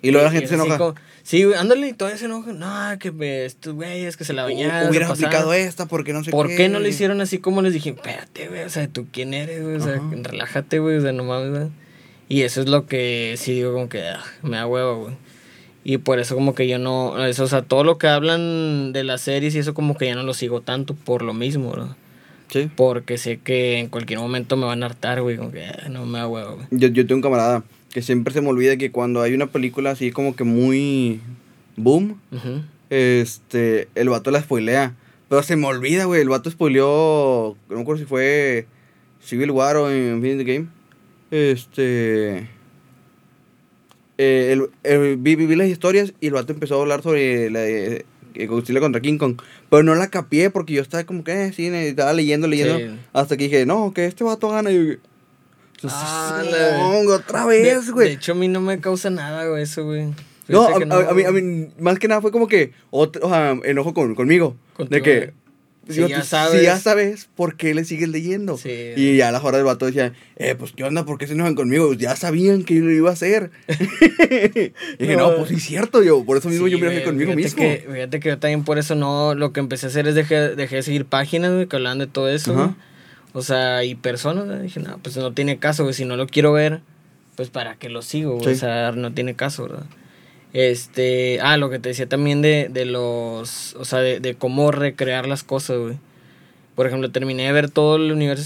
y 0.03 0.11
luego 0.11 0.25
la 0.27 0.31
gente 0.31 0.47
se 0.49 0.53
enoja. 0.55 0.77
como- 0.77 0.95
sí, 1.25 1.43
güey, 1.43 1.57
ándale, 1.57 1.89
y 1.89 1.93
todavía 1.93 2.17
se 2.17 2.25
enoja. 2.25 2.53
No, 2.53 2.97
que 2.99 3.11
pues, 3.11 3.47
estos 3.47 3.73
güeyes 3.73 4.15
que 4.15 4.23
se 4.23 4.31
la 4.31 4.43
bañaron. 4.43 4.89
Hubieras 4.89 5.09
se 5.09 5.15
pasaron". 5.15 5.25
aplicado 5.25 5.53
esta 5.53 5.85
porque 5.87 6.13
no 6.13 6.23
sé 6.23 6.31
¿Por 6.31 6.47
qué. 6.47 6.55
qué 6.55 6.69
no 6.69 6.79
lo 6.79 6.87
hicieron 6.87 7.19
así 7.19 7.39
como 7.39 7.61
les 7.61 7.73
dije? 7.73 7.89
Espérate, 7.89 8.47
güey, 8.47 8.63
o 8.63 8.69
sea, 8.69 8.87
¿tú 8.87 9.07
quién 9.11 9.33
eres, 9.33 9.61
güey? 9.61 9.75
O 9.75 9.81
sea, 9.81 9.95
Ajá. 9.95 10.09
relájate, 10.23 10.79
güey, 10.79 10.97
o 10.97 11.01
sea, 11.01 11.11
no 11.11 11.25
mames, 11.25 11.49
güey. 11.49 11.67
Y 12.29 12.43
eso 12.43 12.61
es 12.61 12.69
lo 12.69 12.85
que 12.87 13.35
sí 13.37 13.53
digo 13.53 13.73
como 13.73 13.89
que 13.89 14.01
ah, 14.07 14.23
me 14.41 14.57
da 14.57 14.65
huevo, 14.67 15.03
güey. 15.03 15.15
Y 15.83 15.99
por 15.99 16.19
eso 16.19 16.33
como 16.33 16.55
que 16.55 16.67
yo 16.67 16.79
no, 16.79 17.23
eso, 17.25 17.43
o 17.43 17.47
sea, 17.47 17.61
todo 17.61 17.83
lo 17.83 17.99
que 17.99 18.07
hablan 18.07 18.91
de 18.93 19.03
las 19.03 19.21
series 19.21 19.53
y 19.53 19.59
eso 19.59 19.75
como 19.75 19.95
que 19.95 20.07
ya 20.07 20.15
no 20.15 20.23
lo 20.23 20.33
sigo 20.33 20.61
tanto 20.61 20.95
por 20.95 21.21
lo 21.21 21.33
mismo, 21.35 21.75
¿no? 21.75 21.95
Sí. 22.49 22.71
Porque 22.75 23.17
sé 23.19 23.37
que 23.37 23.77
en 23.77 23.89
cualquier 23.89 24.19
momento 24.19 24.57
me 24.57 24.65
van 24.65 24.81
a 24.81 24.87
hartar, 24.87 25.21
güey, 25.21 25.37
como 25.37 25.51
que 25.51 25.65
ah, 25.65 25.87
no 25.89 26.05
me 26.07 26.17
da 26.17 26.27
huevo, 26.27 26.55
güey. 26.55 26.67
Yo, 26.71 26.87
yo 26.87 27.05
tengo 27.05 27.17
un 27.17 27.21
camarada 27.21 27.63
que 27.95 28.01
siempre 28.01 28.33
se 28.33 28.41
me 28.41 28.49
olvida 28.49 28.75
que 28.75 28.91
cuando 28.91 29.21
hay 29.21 29.33
una 29.33 29.47
película 29.47 29.91
así 29.91 30.11
como 30.11 30.35
que 30.35 30.43
muy 30.43 31.21
boom, 31.77 32.19
este, 32.89 33.87
el 33.95 34.09
vato 34.09 34.31
la 34.31 34.41
spoilea. 34.41 34.93
Pero 35.29 35.41
se 35.43 35.55
me 35.55 35.65
olvida, 35.65 36.03
güey, 36.03 36.19
el 36.19 36.27
vato 36.27 36.51
spoileó, 36.51 37.55
no 37.69 37.75
me 37.77 37.81
acuerdo 37.83 38.01
si 38.01 38.05
fue 38.05 38.67
Civil 39.21 39.51
War 39.51 39.77
o 39.77 39.89
Infinity 39.89 40.43
Game. 40.43 40.67
Este... 41.31 42.49
eh, 44.17 44.51
el, 44.51 44.69
el- 44.83 45.15
vi, 45.15 45.37
vi 45.37 45.55
las 45.55 45.69
historias 45.69 46.13
y 46.19 46.27
el 46.27 46.33
vato 46.33 46.51
empezó 46.51 46.77
a 46.77 46.81
hablar 46.81 47.01
sobre 47.01 47.49
la 47.49 47.61
de 47.61 48.05
eh, 48.33 48.45
Godzilla 48.47 48.81
contra 48.81 48.99
King 48.99 49.17
Kong. 49.17 49.37
Pero 49.69 49.83
no 49.83 49.95
la 49.95 50.09
capié 50.09 50.49
porque 50.49 50.73
yo 50.73 50.81
estaba 50.81 51.05
como 51.05 51.23
que, 51.23 51.45
eh, 51.45 51.53
sí, 51.53 51.67
estaba 51.67 52.11
leyendo, 52.11 52.49
leyendo. 52.49 52.77
Sí. 52.77 52.87
Hasta 53.13 53.37
que 53.37 53.45
dije, 53.45 53.65
no, 53.65 53.93
que 53.93 54.05
este 54.05 54.25
vato 54.25 54.49
gana. 54.49 54.69
Y 54.71 54.97
Ah, 55.93 56.43
"No, 56.77 57.13
otra 57.13 57.41
De, 57.45 57.61
vez, 57.61 57.85
de 57.87 57.91
güey. 57.91 58.11
hecho, 58.13 58.31
a 58.31 58.35
mí 58.35 58.47
no 58.47 58.61
me 58.61 58.79
causa 58.79 59.09
nada, 59.09 59.45
güey, 59.47 59.63
eso, 59.63 59.83
güey. 59.85 60.07
No, 60.47 60.63
a, 60.67 60.77
que 60.77 60.83
a- 60.83 61.09
a 61.09 61.13
mí, 61.13 61.23
a 61.23 61.31
mí, 61.31 61.67
más 61.79 61.97
que 61.99 62.07
nada 62.07 62.21
fue 62.21 62.31
como 62.31 62.47
que, 62.47 62.71
otro, 62.91 63.25
o 63.25 63.29
sea, 63.29 63.57
enojo 63.63 63.93
con, 63.93 64.13
conmigo. 64.15 64.55
Contigo, 64.75 64.95
de 64.95 65.01
que. 65.01 65.33
Si 65.87 65.93
digo, 65.97 66.07
ya 66.07 66.21
tú- 66.21 66.25
sabes. 66.25 66.59
si 66.59 66.65
ya 66.65 66.79
sabes, 66.79 67.29
¿por 67.35 67.57
qué 67.57 67.75
le 67.75 67.85
sigues 67.85 68.09
leyendo? 68.09 68.57
Sí. 68.57 68.71
Y 68.95 69.17
ya 69.17 69.29
a 69.29 69.31
la 69.31 69.39
hora 69.39 69.57
del 69.57 69.67
vato 69.67 69.85
decía, 69.85 70.13
eh, 70.35 70.55
pues, 70.57 70.71
¿qué 70.75 70.83
onda? 70.83 71.05
¿Por 71.05 71.19
qué 71.19 71.27
se 71.27 71.33
enojan 71.33 71.53
conmigo? 71.53 71.85
Pues, 71.87 71.99
ya 71.99 72.15
sabían 72.15 72.63
que 72.63 72.73
yo 72.75 72.81
lo 72.85 72.91
iba 72.91 73.11
a 73.11 73.13
hacer. 73.13 73.51
y 73.67 74.73
dije, 74.97 75.15
no, 75.15 75.31
No. 75.31 75.37
pues 75.37 75.49
sí, 75.49 75.55
es 75.57 75.63
cierto, 75.63 76.01
yo, 76.01 76.23
por 76.25 76.37
eso 76.37 76.49
mismo 76.49 76.65
Sí, 76.65 76.71
yo 76.71 76.79
me 76.79 76.87
enojé 76.87 77.03
conmigo 77.03 77.33
fíjate 77.33 77.43
mismo. 77.43 77.61
Que, 77.61 77.87
fíjate 77.93 78.19
que 78.19 78.29
yo 78.29 78.39
también 78.39 78.63
por 78.63 78.79
eso 78.79 78.95
no, 78.95 79.35
lo 79.35 79.53
que 79.53 79.59
empecé 79.59 79.85
a 79.85 79.89
hacer 79.89 80.07
es 80.07 80.15
dejé, 80.15 80.55
dejé 80.55 80.77
de 80.77 80.81
seguir 80.83 81.05
páginas, 81.05 81.53
güey, 81.53 81.67
que 81.67 81.75
hablaban 81.75 81.99
de 81.99 82.07
todo 82.07 82.29
eso, 82.29 82.53
güey. 82.55 82.69
O 83.37 83.41
sea, 83.41 83.83
y 83.83 83.95
personas, 83.95 84.61
dije, 84.61 84.79
no, 84.79 84.97
pues 84.99 85.17
no 85.17 85.33
tiene 85.33 85.57
caso, 85.59 85.83
güey, 85.83 85.93
si 85.93 86.05
no 86.05 86.15
lo 86.15 86.25
quiero 86.25 86.53
ver, 86.53 86.79
pues 87.35 87.49
para 87.49 87.75
qué 87.75 87.89
lo 87.89 88.01
sigo, 88.01 88.35
güey, 88.35 88.45
Sí. 88.45 88.51
o 88.51 88.55
sea, 88.55 88.93
no 88.93 89.11
tiene 89.13 89.35
caso, 89.35 89.63
¿verdad? 89.63 89.85
Este, 90.53 91.39
ah, 91.41 91.57
lo 91.57 91.69
que 91.69 91.79
te 91.79 91.89
decía 91.89 92.07
también 92.07 92.41
de, 92.41 92.69
de 92.71 92.85
los, 92.85 93.75
o 93.75 93.83
sea, 93.83 93.99
de, 93.99 94.21
de 94.21 94.35
cómo 94.35 94.71
recrear 94.71 95.27
las 95.27 95.43
cosas, 95.43 95.77
güey. 95.77 95.97
Por 96.75 96.87
ejemplo, 96.87 97.11
terminé 97.11 97.43
de 97.43 97.51
ver 97.51 97.69
todo 97.69 97.97
el 97.97 98.09
universo 98.13 98.45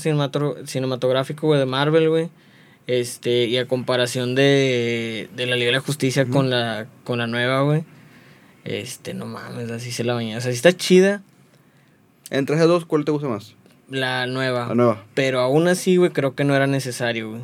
cinematográfico, 0.65 1.45
güey, 1.45 1.59
de 1.59 1.67
Marvel, 1.67 2.09
güey. 2.09 2.29
Este, 2.87 3.45
y 3.45 3.57
a 3.57 3.67
comparación 3.67 4.33
de, 4.33 5.29
de 5.35 5.45
la 5.45 5.55
Liga 5.55 5.67
de 5.67 5.73
la 5.73 5.79
Justicia 5.81 6.25
con, 6.25 6.49
la, 6.49 6.87
con 7.03 7.19
la 7.19 7.27
nueva, 7.27 7.61
güey. 7.61 7.83
Este, 8.65 9.13
no 9.13 9.27
mames, 9.27 9.69
así 9.69 9.91
se 9.91 10.03
la 10.03 10.15
baña. 10.15 10.39
O 10.39 10.41
sea, 10.41 10.51
sí 10.51 10.55
está 10.57 10.73
chida 10.73 11.21
Entre 12.31 12.55
esas 12.55 12.67
dos, 12.67 12.85
¿cuál 12.85 13.05
te 13.05 13.11
gusta 13.11 13.27
más? 13.27 13.53
La 13.89 14.27
nueva. 14.27 14.67
La 14.69 14.75
nueva. 14.75 15.03
Pero 15.13 15.39
aún 15.41 15.67
así, 15.67 15.97
güey, 15.97 16.11
creo 16.11 16.35
que 16.35 16.43
no 16.43 16.55
era 16.55 16.67
necesario, 16.67 17.29
güey. 17.31 17.41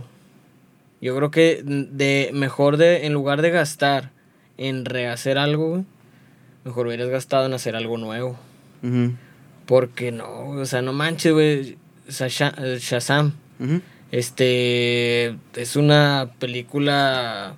Yo 1.01 1.15
creo 1.15 1.29
que 1.31 1.61
de 1.63 2.31
mejor 2.33 2.77
de, 2.77 3.05
en 3.05 3.13
lugar 3.13 3.41
de 3.41 3.51
gastar 3.51 4.11
en 4.57 4.85
rehacer 4.85 5.37
algo, 5.37 5.69
güey, 5.69 5.83
mejor 6.63 6.87
hubieras 6.87 7.09
gastado 7.09 7.45
en 7.45 7.53
hacer 7.53 7.75
algo 7.75 7.97
nuevo. 7.97 8.37
Porque 9.65 10.11
no, 10.11 10.49
o 10.49 10.65
sea, 10.65 10.81
no 10.81 10.93
manches, 10.93 11.33
güey. 11.33 11.77
Shazam. 12.07 13.33
Este 14.11 15.35
es 15.55 15.75
una 15.75 16.31
película 16.39 17.55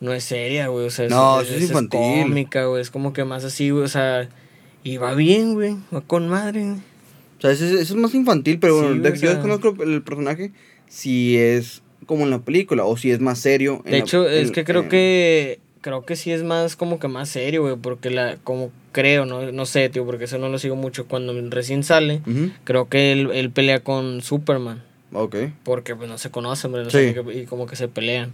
no 0.00 0.12
es 0.12 0.24
seria, 0.24 0.68
güey, 0.68 0.86
o 0.86 0.90
sea, 0.90 1.08
No, 1.08 1.42
sí 1.42 1.54
es 1.54 1.62
infantil. 1.62 1.98
cómica, 2.24 2.64
güey, 2.66 2.82
es 2.82 2.90
como 2.90 3.12
que 3.12 3.24
más 3.24 3.44
así, 3.44 3.70
güey, 3.70 3.84
o 3.84 3.88
sea, 3.88 4.28
y 4.84 4.98
va 4.98 5.14
bien, 5.14 5.54
güey, 5.54 5.76
va 5.94 6.02
con 6.02 6.28
madre. 6.28 6.64
güey. 6.64 6.76
O 7.38 7.40
sea, 7.40 7.50
ese 7.50 7.80
es 7.80 7.94
más 7.94 8.14
infantil, 8.14 8.58
pero 8.58 8.78
Sí, 8.80 8.98
bueno, 8.98 9.14
yo 9.14 9.28
desconozco 9.30 9.76
el 9.82 10.02
personaje 10.02 10.52
si 10.88 11.36
es 11.36 11.82
como 12.06 12.24
en 12.24 12.30
la 12.30 12.38
película 12.40 12.84
o 12.84 12.96
si 12.96 13.10
es 13.10 13.20
más 13.20 13.38
serio. 13.38 13.82
en 13.84 13.90
De 13.92 13.98
la- 13.98 14.04
hecho, 14.04 14.28
es 14.28 14.50
que 14.52 14.64
creo 14.64 14.82
en- 14.82 14.88
que 14.88 15.60
creo 15.82 16.04
que 16.04 16.16
sí 16.16 16.32
es 16.32 16.42
más 16.42 16.74
como 16.76 16.98
que 16.98 17.06
más 17.08 17.28
serio, 17.28 17.62
güey, 17.62 17.76
porque 17.76 18.10
la 18.10 18.36
como 18.42 18.70
creo, 18.92 19.24
no 19.26 19.52
no 19.52 19.66
sé, 19.66 19.88
tío, 19.88 20.04
porque 20.06 20.24
eso 20.24 20.38
no 20.38 20.48
lo 20.48 20.58
sigo 20.58 20.74
mucho 20.76 21.06
cuando 21.06 21.32
recién 21.50 21.82
sale. 21.84 22.22
Creo 22.64 22.88
que 22.88 23.12
él, 23.12 23.30
él 23.32 23.50
pelea 23.50 23.80
con 23.80 24.20
Superman. 24.22 24.82
Ok. 25.12 25.36
Porque 25.62 25.94
pues 25.94 26.08
no 26.08 26.18
se 26.18 26.30
conocen, 26.30 26.68
hombre, 26.68 26.84
no 26.84 26.90
Sí. 26.90 26.98
sé 26.98 27.40
y 27.40 27.44
como 27.44 27.66
que 27.66 27.76
se 27.76 27.86
pelean. 27.88 28.32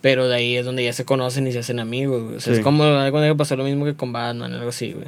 Pero 0.00 0.28
de 0.28 0.36
ahí 0.36 0.56
es 0.56 0.64
donde 0.66 0.84
ya 0.84 0.92
se 0.92 1.04
conocen 1.06 1.46
y 1.46 1.52
se 1.52 1.60
hacen 1.60 1.80
amigos, 1.80 2.22
güey. 2.24 2.36
O 2.36 2.40
sea, 2.40 2.52
Sí. 2.52 2.58
es 2.58 2.64
como 2.64 2.84
algo 2.84 3.20
que 3.20 3.34
pasó 3.34 3.56
lo 3.56 3.64
mismo 3.64 3.84
que 3.86 3.94
con 3.94 4.12
Batman, 4.12 4.52
algo 4.52 4.68
así, 4.68 4.92
güey. 4.92 5.06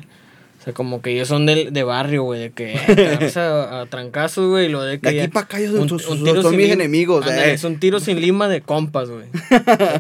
Sea, 0.67 0.75
como 0.75 1.01
que 1.01 1.13
ellos 1.13 1.29
son 1.29 1.47
de, 1.47 1.71
de 1.71 1.83
barrio, 1.85 2.25
güey, 2.25 2.41
de 2.41 2.51
que 2.51 2.75
a, 3.37 3.81
a 3.83 3.87
trancazos, 3.87 4.51
güey, 4.51 4.67
y 4.67 4.69
lo 4.69 4.83
de 4.83 4.99
que. 4.99 5.11
De 5.13 5.21
aquí 5.23 5.29
ya- 5.29 5.33
pa' 5.33 5.41
acá 5.41 5.59
ellos 5.61 5.77
son- 5.89 5.99
son- 6.01 6.25
tiro 6.25 6.43
son 6.43 6.51
sin 6.51 6.61
mis 6.61 6.71
enemigos, 6.73 7.25
Ándale, 7.25 7.51
eh. 7.51 7.55
Es 7.55 7.63
un 7.63 7.79
tiro 7.79 8.01
sin 8.01 8.21
lima 8.21 8.49
de 8.49 8.61
compas, 8.63 9.09
güey. 9.09 9.27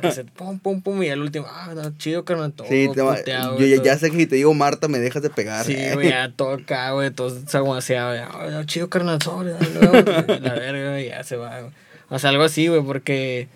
Que 0.03 0.11
se 0.11 0.25
pum, 0.37 0.59
pum, 0.59 0.83
pum, 0.83 1.01
y 1.05 1.09
al 1.09 1.21
último, 1.23 1.47
ah, 1.49 1.73
no, 1.75 1.97
chido, 1.99 2.25
carnal, 2.25 2.53
todo. 2.53 2.67
Sí, 2.69 2.89
te 2.93 3.01
va- 3.01 3.14
puteado, 3.14 3.59
yo 3.61 3.67
ya, 3.67 3.81
ya 3.81 3.97
sé 3.97 4.11
que 4.11 4.17
si 4.17 4.27
te 4.27 4.35
digo 4.37 4.53
Marta 4.55 4.89
me 4.89 4.99
dejas 4.99 5.23
de 5.23 5.31
pegar. 5.31 5.64
Sí, 5.64 5.75
eh. 5.77 5.93
güey, 5.95 6.09
ya 6.11 6.33
todo 6.37 6.55
acá, 6.55 6.91
güey, 6.91 7.11
todo 7.12 7.31
zaguaseado, 7.49 8.09
güey. 8.11 8.21
Ah, 8.21 8.49
no, 8.51 8.64
chido, 8.64 8.91
carnal, 8.91 9.23
sobre, 9.23 9.53
la 9.53 10.55
verga, 10.55 10.91
güey, 10.91 11.09
ya 11.09 11.23
se 11.23 11.37
va, 11.37 11.61
güey. 11.61 11.73
O 12.09 12.19
sea, 12.19 12.31
algo 12.31 12.43
así, 12.43 12.67
güey, 12.69 12.83
porque 12.83 13.49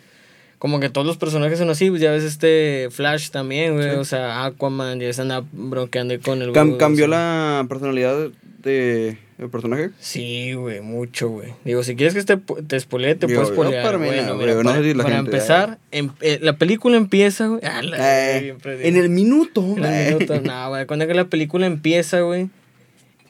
como 0.60 0.78
que 0.78 0.88
todos 0.90 1.06
los 1.06 1.16
personajes 1.16 1.58
son 1.58 1.70
así, 1.70 1.88
pues 1.90 2.00
ya 2.02 2.12
ves 2.12 2.22
este 2.22 2.88
Flash 2.92 3.30
también, 3.30 3.74
güey, 3.74 3.88
o 3.96 4.04
sea, 4.04 4.44
Aquaman, 4.44 5.00
ya 5.00 5.12
se 5.12 5.22
anda 5.22 5.42
bronqueando 5.52 6.20
con 6.20 6.42
el... 6.42 6.52
Cam- 6.52 6.66
güey, 6.68 6.78
¿Cambió 6.78 7.06
o 7.06 7.08
sea. 7.08 7.16
la 7.62 7.66
personalidad 7.68 8.28
de, 8.62 9.16
del 9.38 9.48
personaje? 9.48 9.88
Sí, 10.00 10.52
güey, 10.52 10.82
mucho, 10.82 11.30
güey. 11.30 11.54
Digo, 11.64 11.82
si 11.82 11.96
quieres 11.96 12.12
que 12.14 12.22
te, 12.24 12.36
te 12.36 12.78
spoilee, 12.78 13.14
te 13.14 13.26
Digo, 13.26 13.40
puedes 13.40 13.54
spoilear. 13.54 13.82
para 13.84 13.96
Bueno, 13.96 14.22
no, 14.26 14.34
mira, 14.36 14.52
güey, 14.52 14.64
no 14.64 14.74
sé 14.74 14.82
si 14.84 14.92
la 14.94 15.02
para 15.02 15.16
gente- 15.16 15.30
empezar, 15.30 15.78
em- 15.92 16.10
eh, 16.20 16.38
la 16.42 16.52
película 16.58 16.98
empieza, 16.98 17.46
güey. 17.46 17.60
Ah, 17.64 17.80
la- 17.82 18.36
Eh, 18.36 18.40
digo. 18.42 18.58
en 18.64 18.96
el 18.98 19.08
minuto. 19.08 19.62
En 19.78 19.84
el 19.84 19.94
eh. 19.94 20.14
minuto, 20.14 20.40
no, 20.42 20.68
güey. 20.68 20.84
Cuando 20.86 21.06
que 21.06 21.14
la 21.14 21.24
película 21.24 21.64
empieza, 21.66 22.20
güey, 22.20 22.50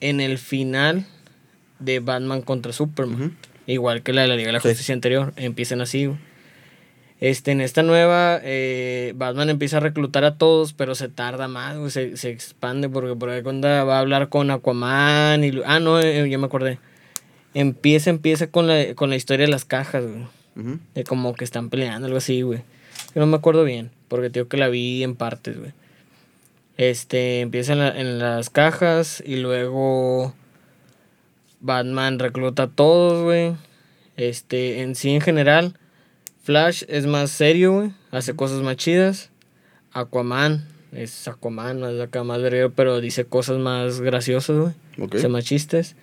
en 0.01 0.20
el 0.20 0.39
final 0.39 1.07
de 1.78 2.01
Batman 2.01 2.43
contra 2.43 2.72
Superman. 2.72 3.22
Ujú. 3.22 3.31
Igual 3.68 4.03
que 4.03 4.12
la 4.12 4.22
de 4.22 4.26
la 4.28 4.35
Liga 4.35 4.49
de 4.49 4.55
la 4.55 4.61
Sí. 4.61 4.68
Justicia 4.70 4.95
anterior. 4.95 5.33
Empiezan 5.37 5.81
así, 5.81 6.07
güey. 6.07 6.18
Este, 7.21 7.53
en 7.53 7.61
esta 7.61 7.83
nueva, 7.83 8.41
eh, 8.43 9.12
Batman 9.14 9.51
empieza 9.51 9.77
a 9.77 9.81
reclutar 9.81 10.25
a 10.25 10.37
todos, 10.39 10.73
pero 10.73 10.95
se 10.95 11.09
tarda 11.11 11.49
más, 11.49 11.77
güey, 11.77 11.91
se, 11.91 12.16
se 12.16 12.31
expande 12.31 12.89
porque 12.89 13.14
por 13.14 13.29
ahí 13.29 13.43
cuando 13.43 13.68
va 13.68 13.97
a 13.97 14.01
hablar 14.01 14.31
con 14.31 14.51
Aquaman 14.51 15.45
y... 15.45 15.53
Ah, 15.66 15.81
no, 15.81 16.01
eh, 16.01 16.29
ya 16.31 16.39
me 16.39 16.47
acordé. 16.47 16.79
Empieza, 17.53 18.09
empieza 18.09 18.47
con 18.47 18.66
la, 18.66 18.95
con 18.95 19.11
la 19.11 19.16
historia 19.16 19.45
de 19.45 19.53
las 19.53 19.64
cajas, 19.66 20.05
güey. 20.07 20.25
De 20.95 21.05
como 21.05 21.35
que 21.35 21.45
están 21.45 21.68
peleando, 21.71 22.07
algo 22.07 22.18
así, 22.18 22.41
güey. 22.43 22.61
Yo 23.14 23.21
no 23.21 23.27
me 23.27 23.37
acuerdo 23.37 23.64
bien, 23.64 23.91
porque 24.09 24.31
tengo 24.31 24.49
que 24.49 24.57
la 24.57 24.68
vi 24.68 25.03
en 25.03 25.14
partes, 25.14 25.59
güey. 25.59 25.73
Este, 26.79 27.41
empieza 27.41 27.73
en, 27.75 27.79
la- 27.81 28.01
en 28.01 28.18
las 28.18 28.49
cajas 28.51 29.23
y 29.27 29.37
luego 29.37 30.35
Batman 31.61 32.18
recluta 32.18 32.64
a 32.64 32.68
todos, 32.68 33.23
güey. 33.23 33.55
Este, 34.16 34.81
en 34.83 34.95
sí, 34.95 35.11
en 35.11 35.21
general, 35.21 35.77
Flash 36.51 36.82
es 36.88 37.07
más 37.07 37.30
serio, 37.30 37.74
güey. 37.74 37.92
Hace 38.11 38.34
cosas 38.34 38.61
más 38.61 38.74
chidas. 38.74 39.30
Aquaman 39.92 40.66
es 40.90 41.28
Aquaman, 41.28 41.78
más 41.78 42.01
acá, 42.01 42.24
más 42.24 42.42
verguero, 42.42 42.72
pero 42.72 43.01
dice 43.01 43.24
cosas 43.24 43.59
más 43.59 44.01
graciosas, 44.01 44.57
güey. 44.59 44.72
Ok. 44.98 45.14
Hace 45.14 45.28
más 45.28 45.44
chistes. 45.44 45.94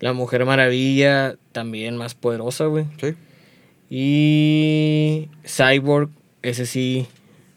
La 0.00 0.14
Mujer 0.14 0.46
Maravilla 0.46 1.36
también 1.52 1.98
más 1.98 2.14
poderosa, 2.14 2.64
güey. 2.64 2.86
Sí. 2.98 3.14
Y 3.90 5.28
Cyborg, 5.46 6.08
ese 6.40 6.64
sí, 6.64 7.06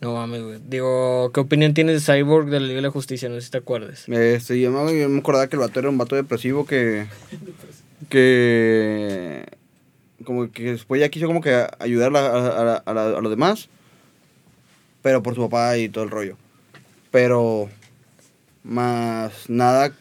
no 0.02 0.14
mames, 0.16 0.42
güey. 0.44 0.60
Digo, 0.68 1.32
¿qué 1.34 1.40
opinión 1.40 1.74
tienes 1.74 2.06
de 2.06 2.14
Cyborg 2.14 2.50
de 2.50 2.60
la 2.60 2.68
Liga 2.68 2.80
de 2.80 2.82
la 2.82 2.92
Justicia? 2.92 3.30
No 3.30 3.36
sé 3.36 3.44
si 3.44 3.52
te 3.52 3.60
acuerdas. 3.60 4.10
Este, 4.10 4.60
yo, 4.60 4.70
me, 4.70 5.00
yo 5.00 5.08
me 5.08 5.20
acordaba 5.20 5.48
que 5.48 5.56
el 5.56 5.62
vato 5.62 5.80
era 5.80 5.90
un 5.90 5.98
vato 5.98 6.18
depresivo 6.18 6.66
que. 6.66 7.06
que. 8.10 9.46
Como 10.24 10.52
que 10.52 10.72
después 10.72 11.00
ya 11.02 11.10
quiso 11.10 11.28
como 11.28 11.42
que 11.42 11.66
ayudar 11.80 12.16
a, 12.16 12.76
a, 12.78 12.84
a 12.86 13.22
los 13.22 13.30
demás. 13.30 13.70
Pero 15.02 15.24
por 15.24 15.36
su 15.36 15.42
papá 15.42 15.78
y 15.78 15.90
todo 15.90 16.04
el 16.04 16.10
rollo. 16.12 16.38
Pero. 17.12 17.70
Más 18.64 19.50
nada. 19.50 19.92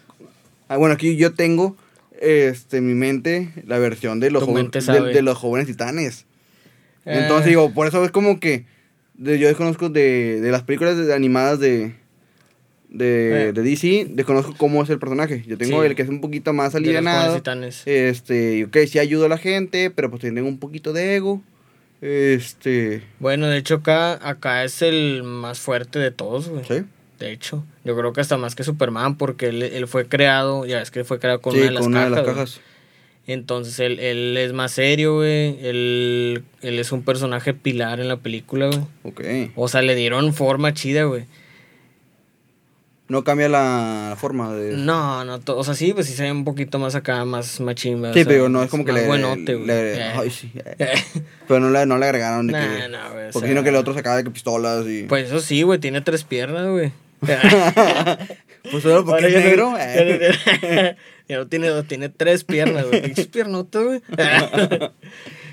Ah, 0.69 0.77
bueno, 0.77 0.95
aquí 0.95 1.17
yo 1.17 1.33
tengo. 1.35 1.77
Este, 2.21 2.77
en 2.79 2.87
mi 2.87 2.93
mente, 2.95 3.51
la 3.67 3.79
versión 3.79 4.21
de 4.21 4.31
los, 4.31 4.43
joven- 4.45 4.71
de, 5.15 5.23
los 5.23 5.39
jóvenes 5.39 5.67
titanes. 5.67 6.27
Entonces 7.07 7.47
Eh, 7.47 7.49
digo, 7.51 7.73
por 7.73 7.87
eso 7.87 8.05
es 8.05 8.11
como 8.11 8.39
que 8.41 8.67
de- 9.15 9.39
yo 9.39 9.49
desconozco 9.49 9.89
de, 9.89 10.39
de 10.43 10.51
las 10.51 10.63
películas 10.63 10.99
de- 10.99 11.15
animadas 11.15 11.59
de, 11.61 11.95
de, 12.91 13.49
Eh. 13.49 13.53
de 13.53 13.63
DC, 13.63 14.07
desconozco 14.11 14.55
cómo 14.57 14.83
es 14.83 14.91
el 14.91 14.99
personaje. 14.99 15.43
Yo 15.47 15.57
tengo 15.57 15.81
Sí. 15.83 15.87
el 15.89 15.95
que 15.95 16.03
es 16.03 16.09
un 16.09 16.21
poquito 16.21 16.53
más 16.53 16.75
alivianado. 16.75 17.41
Este, 17.87 18.65
ok, 18.65 18.77
sí 18.89 18.99
ayudo 18.99 19.27
a 19.27 19.29
la 19.29 19.39
gente, 19.39 19.91
pero 19.91 20.11
pues 20.11 20.21
tiene 20.23 20.43
un 20.43 20.59
poquito 20.59 20.93
de 20.93 21.17
ego. 21.17 21.41
Este, 22.03 23.03
Bueno, 23.19 23.47
de 23.47 23.59
hecho 23.59 23.77
acá, 23.77 24.19
acá 24.29 24.65
es 24.65 24.83
el 24.83 25.23
más 25.23 25.61
fuerte 25.61 25.99
de 25.99 26.11
todos, 26.11 26.49
güey. 26.49 26.65
sí. 26.67 26.85
De 27.19 27.33
hecho, 27.33 27.63
yo 27.85 27.95
creo 27.99 28.15
que 28.15 28.23
hasta 28.23 28.39
más 28.39 28.55
que 28.55 28.65
Superman, 28.65 29.19
porque 29.19 29.49
él, 29.49 29.63
él 29.63 29.87
fue 29.87 30.07
creado, 30.07 30.65
ya 30.65 30.81
es 30.81 30.91
que 30.91 31.05
fue 31.05 31.19
creado 31.19 31.43
con 31.43 31.53
sí, 31.53 31.59
una 31.59 31.67
de 31.67 31.73
las 31.75 31.83
con 31.83 31.93
una 31.93 32.01
cajas. 32.01 32.11
de 32.11 32.17
las 32.17 32.25
güey. 32.25 32.35
cajas. 32.35 32.61
Entonces 33.27 33.79
él, 33.79 33.99
él 34.01 34.37
es 34.39 34.55
más 34.55 34.73
serio, 34.73 35.17
güey. 35.17 35.59
Él, 35.63 36.43
él 36.63 36.79
es 36.79 36.91
un 36.93 37.03
personaje 37.03 37.53
pilar 37.53 38.01
en 38.01 38.09
la 38.09 38.17
película, 38.17 38.69
güey. 38.69 38.81
Ok. 39.03 39.53
O 39.55 39.69
sea, 39.69 39.83
le 39.83 39.95
dieron 39.97 40.33
forma 40.33 40.73
chida, 40.73 41.05
güey. 41.05 41.27
No 43.11 43.25
cambia 43.25 43.49
la 43.49 44.17
forma 44.19 44.55
de. 44.55 44.77
No, 44.77 45.25
no, 45.25 45.41
o 45.47 45.65
sea, 45.65 45.75
sí, 45.75 45.93
pues 45.93 46.07
sí 46.07 46.15
se 46.15 46.23
ve 46.23 46.33
un 46.33 46.45
poquito 46.45 46.79
más 46.79 46.95
acá, 46.95 47.25
más 47.25 47.59
güey, 47.61 47.75
sí, 47.77 47.93
o 47.93 48.13
sea, 48.15 48.25
pero 48.25 48.49
no 48.49 48.63
es 48.63 48.71
como 48.71 48.85
que 48.85 48.93
le. 48.93 49.07
buenote, 49.07 49.59
le- 49.59 49.95
Eh. 49.99 50.13
ay, 50.17 50.31
sí, 50.31 50.51
eh. 50.55 50.95
Pero 51.49 51.59
no 51.61 51.71
le, 51.71 51.85
no 51.87 51.99
le 51.99 52.07
agregaron 52.07 52.47
de 52.47 52.53
Nah, 52.53 52.61
que. 52.83 52.89
no, 52.89 52.99
güey, 53.13 53.29
o 53.29 53.31
porque 53.33 53.41
sea, 53.41 53.49
sino 53.49 53.63
que 53.65 53.69
el 53.71 53.77
otro 53.77 53.93
sacaba 53.95 54.17
de 54.17 54.23
que 54.25 54.31
pistolas 54.31 54.87
y. 54.87 55.03
Pues 55.03 55.27
eso 55.27 55.41
sí, 55.41 55.63
güey, 55.63 55.81
tiene 55.81 56.01
tres 56.01 56.23
piernas, 56.25 56.69
güey. 56.69 56.93
Pues 58.71 58.83
solo 58.83 59.05
porque 59.07 59.27
es 59.27 59.35
negro. 59.35 59.75
eh. 59.79 60.97
ya 61.29 61.39
no 61.39 61.47
tiene 61.49 61.69
dos, 61.71 61.87
tiene 61.89 62.11
tres 62.11 62.45
piernas, 62.45 62.87
güey. 62.87 63.03
Pinches 63.03 63.27
piernotas, 63.27 63.83
güey. 63.83 64.03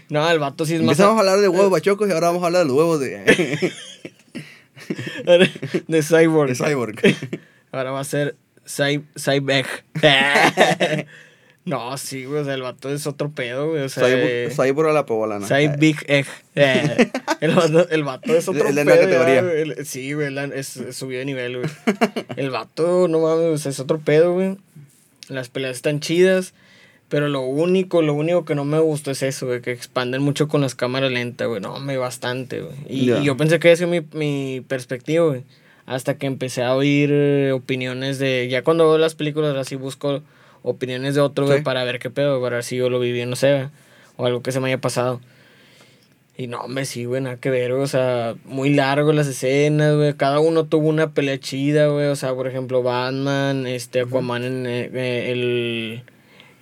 no, 0.09 0.29
el 0.29 0.39
vato 0.39 0.65
sí 0.65 0.73
es 0.75 0.81
más... 0.81 0.91
Empezamos 0.99 1.15
a 1.15 1.19
hablar 1.21 1.39
de 1.39 1.47
huevos 1.47 1.71
bachocos 1.71 2.07
y 2.09 2.11
ahora 2.11 2.27
vamos 2.27 2.43
a 2.43 2.47
hablar 2.47 2.63
de 2.63 2.67
los 2.67 2.77
huevos 2.77 2.99
de, 2.99 3.71
de 5.87 6.01
Cyborg. 6.03 6.49
de 6.49 6.55
Cyborg. 6.55 6.95
Ahora 7.71 7.91
va 7.91 7.99
a 8.01 8.03
ser 8.03 8.35
Cy 8.65 9.03
no, 11.65 11.97
sí, 11.97 12.23
güey, 12.25 12.41
o 12.41 12.45
sea, 12.45 12.53
el 12.53 12.61
vato 12.61 12.89
es 12.93 13.05
otro 13.07 13.29
pedo, 13.31 13.69
güey. 13.71 13.83
O 13.83 13.89
sea, 13.89 14.05
Cyborg, 14.07 14.53
Cyborg 14.55 14.89
a 14.89 14.93
la 14.93 15.05
poblana. 15.05 15.45
Cy 15.47 15.67
Big 15.77 15.97
Egg. 16.07 16.25
Eh, 16.55 17.11
el, 17.41 17.53
vato, 17.55 17.89
el 17.89 18.03
vato 18.03 18.35
es 18.35 18.47
otro 18.47 18.67
Es 18.69 18.75
la 18.75 18.83
pedo. 18.83 18.95
nueva 18.95 19.01
categoría. 19.05 19.35
ya, 19.35 19.41
güey. 19.41 19.61
El- 19.61 19.85
Sí, 19.85 20.13
güey, 20.13 20.31
la- 20.31 20.45
es, 20.45 20.77
es 20.77 20.95
subió 20.95 21.19
de 21.19 21.25
nivel, 21.25 21.57
güey. 21.57 21.69
El 22.37 22.49
vato, 22.51 23.07
no 23.09 23.19
mames, 23.19 23.45
o 23.47 23.57
sea, 23.57 23.71
es 23.71 23.79
otro 23.81 23.99
pedo, 23.99 24.33
güey. 24.33 24.57
Las 25.27 25.49
peleas 25.49 25.75
están 25.75 25.99
chidas. 25.99 26.53
Pero 27.09 27.29
lo 27.29 27.41
único, 27.41 28.01
lo 28.01 28.13
único 28.13 28.43
que 28.43 28.53
no 28.53 28.65
me 28.65 28.79
gustó 28.79 29.11
es 29.11 29.23
eso, 29.23 29.47
güey, 29.47 29.61
que 29.61 29.71
expanden 29.71 30.21
mucho 30.21 30.49
con 30.49 30.59
las 30.61 30.75
cámaras 30.75 31.11
lentas, 31.11 31.47
güey. 31.47 31.61
No, 31.61 31.79
me 31.79 31.95
bastante, 31.97 32.59
güey. 32.61 32.75
Y, 32.89 33.11
y 33.11 33.23
yo 33.23 33.37
pensé 33.37 33.59
que 33.59 33.71
esa 33.71 33.85
es 33.85 33.89
mi, 33.89 34.01
mi 34.11 34.61
perspectiva, 34.67 35.25
güey. 35.25 35.43
Hasta 35.85 36.17
que 36.17 36.25
empecé 36.27 36.63
a 36.63 36.75
oír 36.75 37.09
eh, 37.13 37.51
opiniones 37.53 38.19
de... 38.19 38.49
Ya 38.49 38.61
cuando 38.61 38.89
veo 38.89 38.97
las 38.97 39.15
películas 39.15 39.55
así 39.55 39.75
busco 39.77 40.21
opiniones 40.63 41.15
de 41.15 41.21
otros, 41.21 41.47
güey, 41.47 41.59
Sí. 41.59 41.63
para 41.63 41.85
ver 41.85 41.99
qué 41.99 42.09
pedo, 42.09 42.41
para 42.41 42.57
ver 42.57 42.63
si 42.65 42.75
yo 42.75 42.89
lo 42.89 42.99
viví, 42.99 43.25
no 43.25 43.37
sé, 43.37 43.53
güey, 43.53 43.67
o 44.17 44.25
algo 44.25 44.41
que 44.43 44.51
se 44.51 44.59
me 44.59 44.67
haya 44.67 44.81
pasado. 44.81 45.21
Y 46.35 46.47
no, 46.47 46.59
hombre, 46.59 46.83
sí, 46.83 47.05
güey, 47.05 47.21
nada 47.21 47.37
que 47.37 47.49
ver, 47.49 47.71
güey, 47.71 47.83
o 47.83 47.87
sea, 47.87 48.35
muy 48.43 48.73
largo 48.73 49.13
las 49.13 49.27
escenas, 49.27 49.95
güey, 49.95 50.13
cada 50.15 50.39
uno 50.39 50.65
tuvo 50.65 50.89
una 50.89 51.11
pelea 51.13 51.39
chida, 51.39 51.87
güey, 51.87 52.07
o 52.07 52.15
sea, 52.17 52.35
por 52.35 52.47
ejemplo, 52.47 52.83
Batman, 52.83 53.65
este, 53.65 54.01
Aquaman, 54.01 54.43
en, 54.43 54.65
eh, 54.67 54.89
eh, 54.93 55.31
el... 55.31 56.03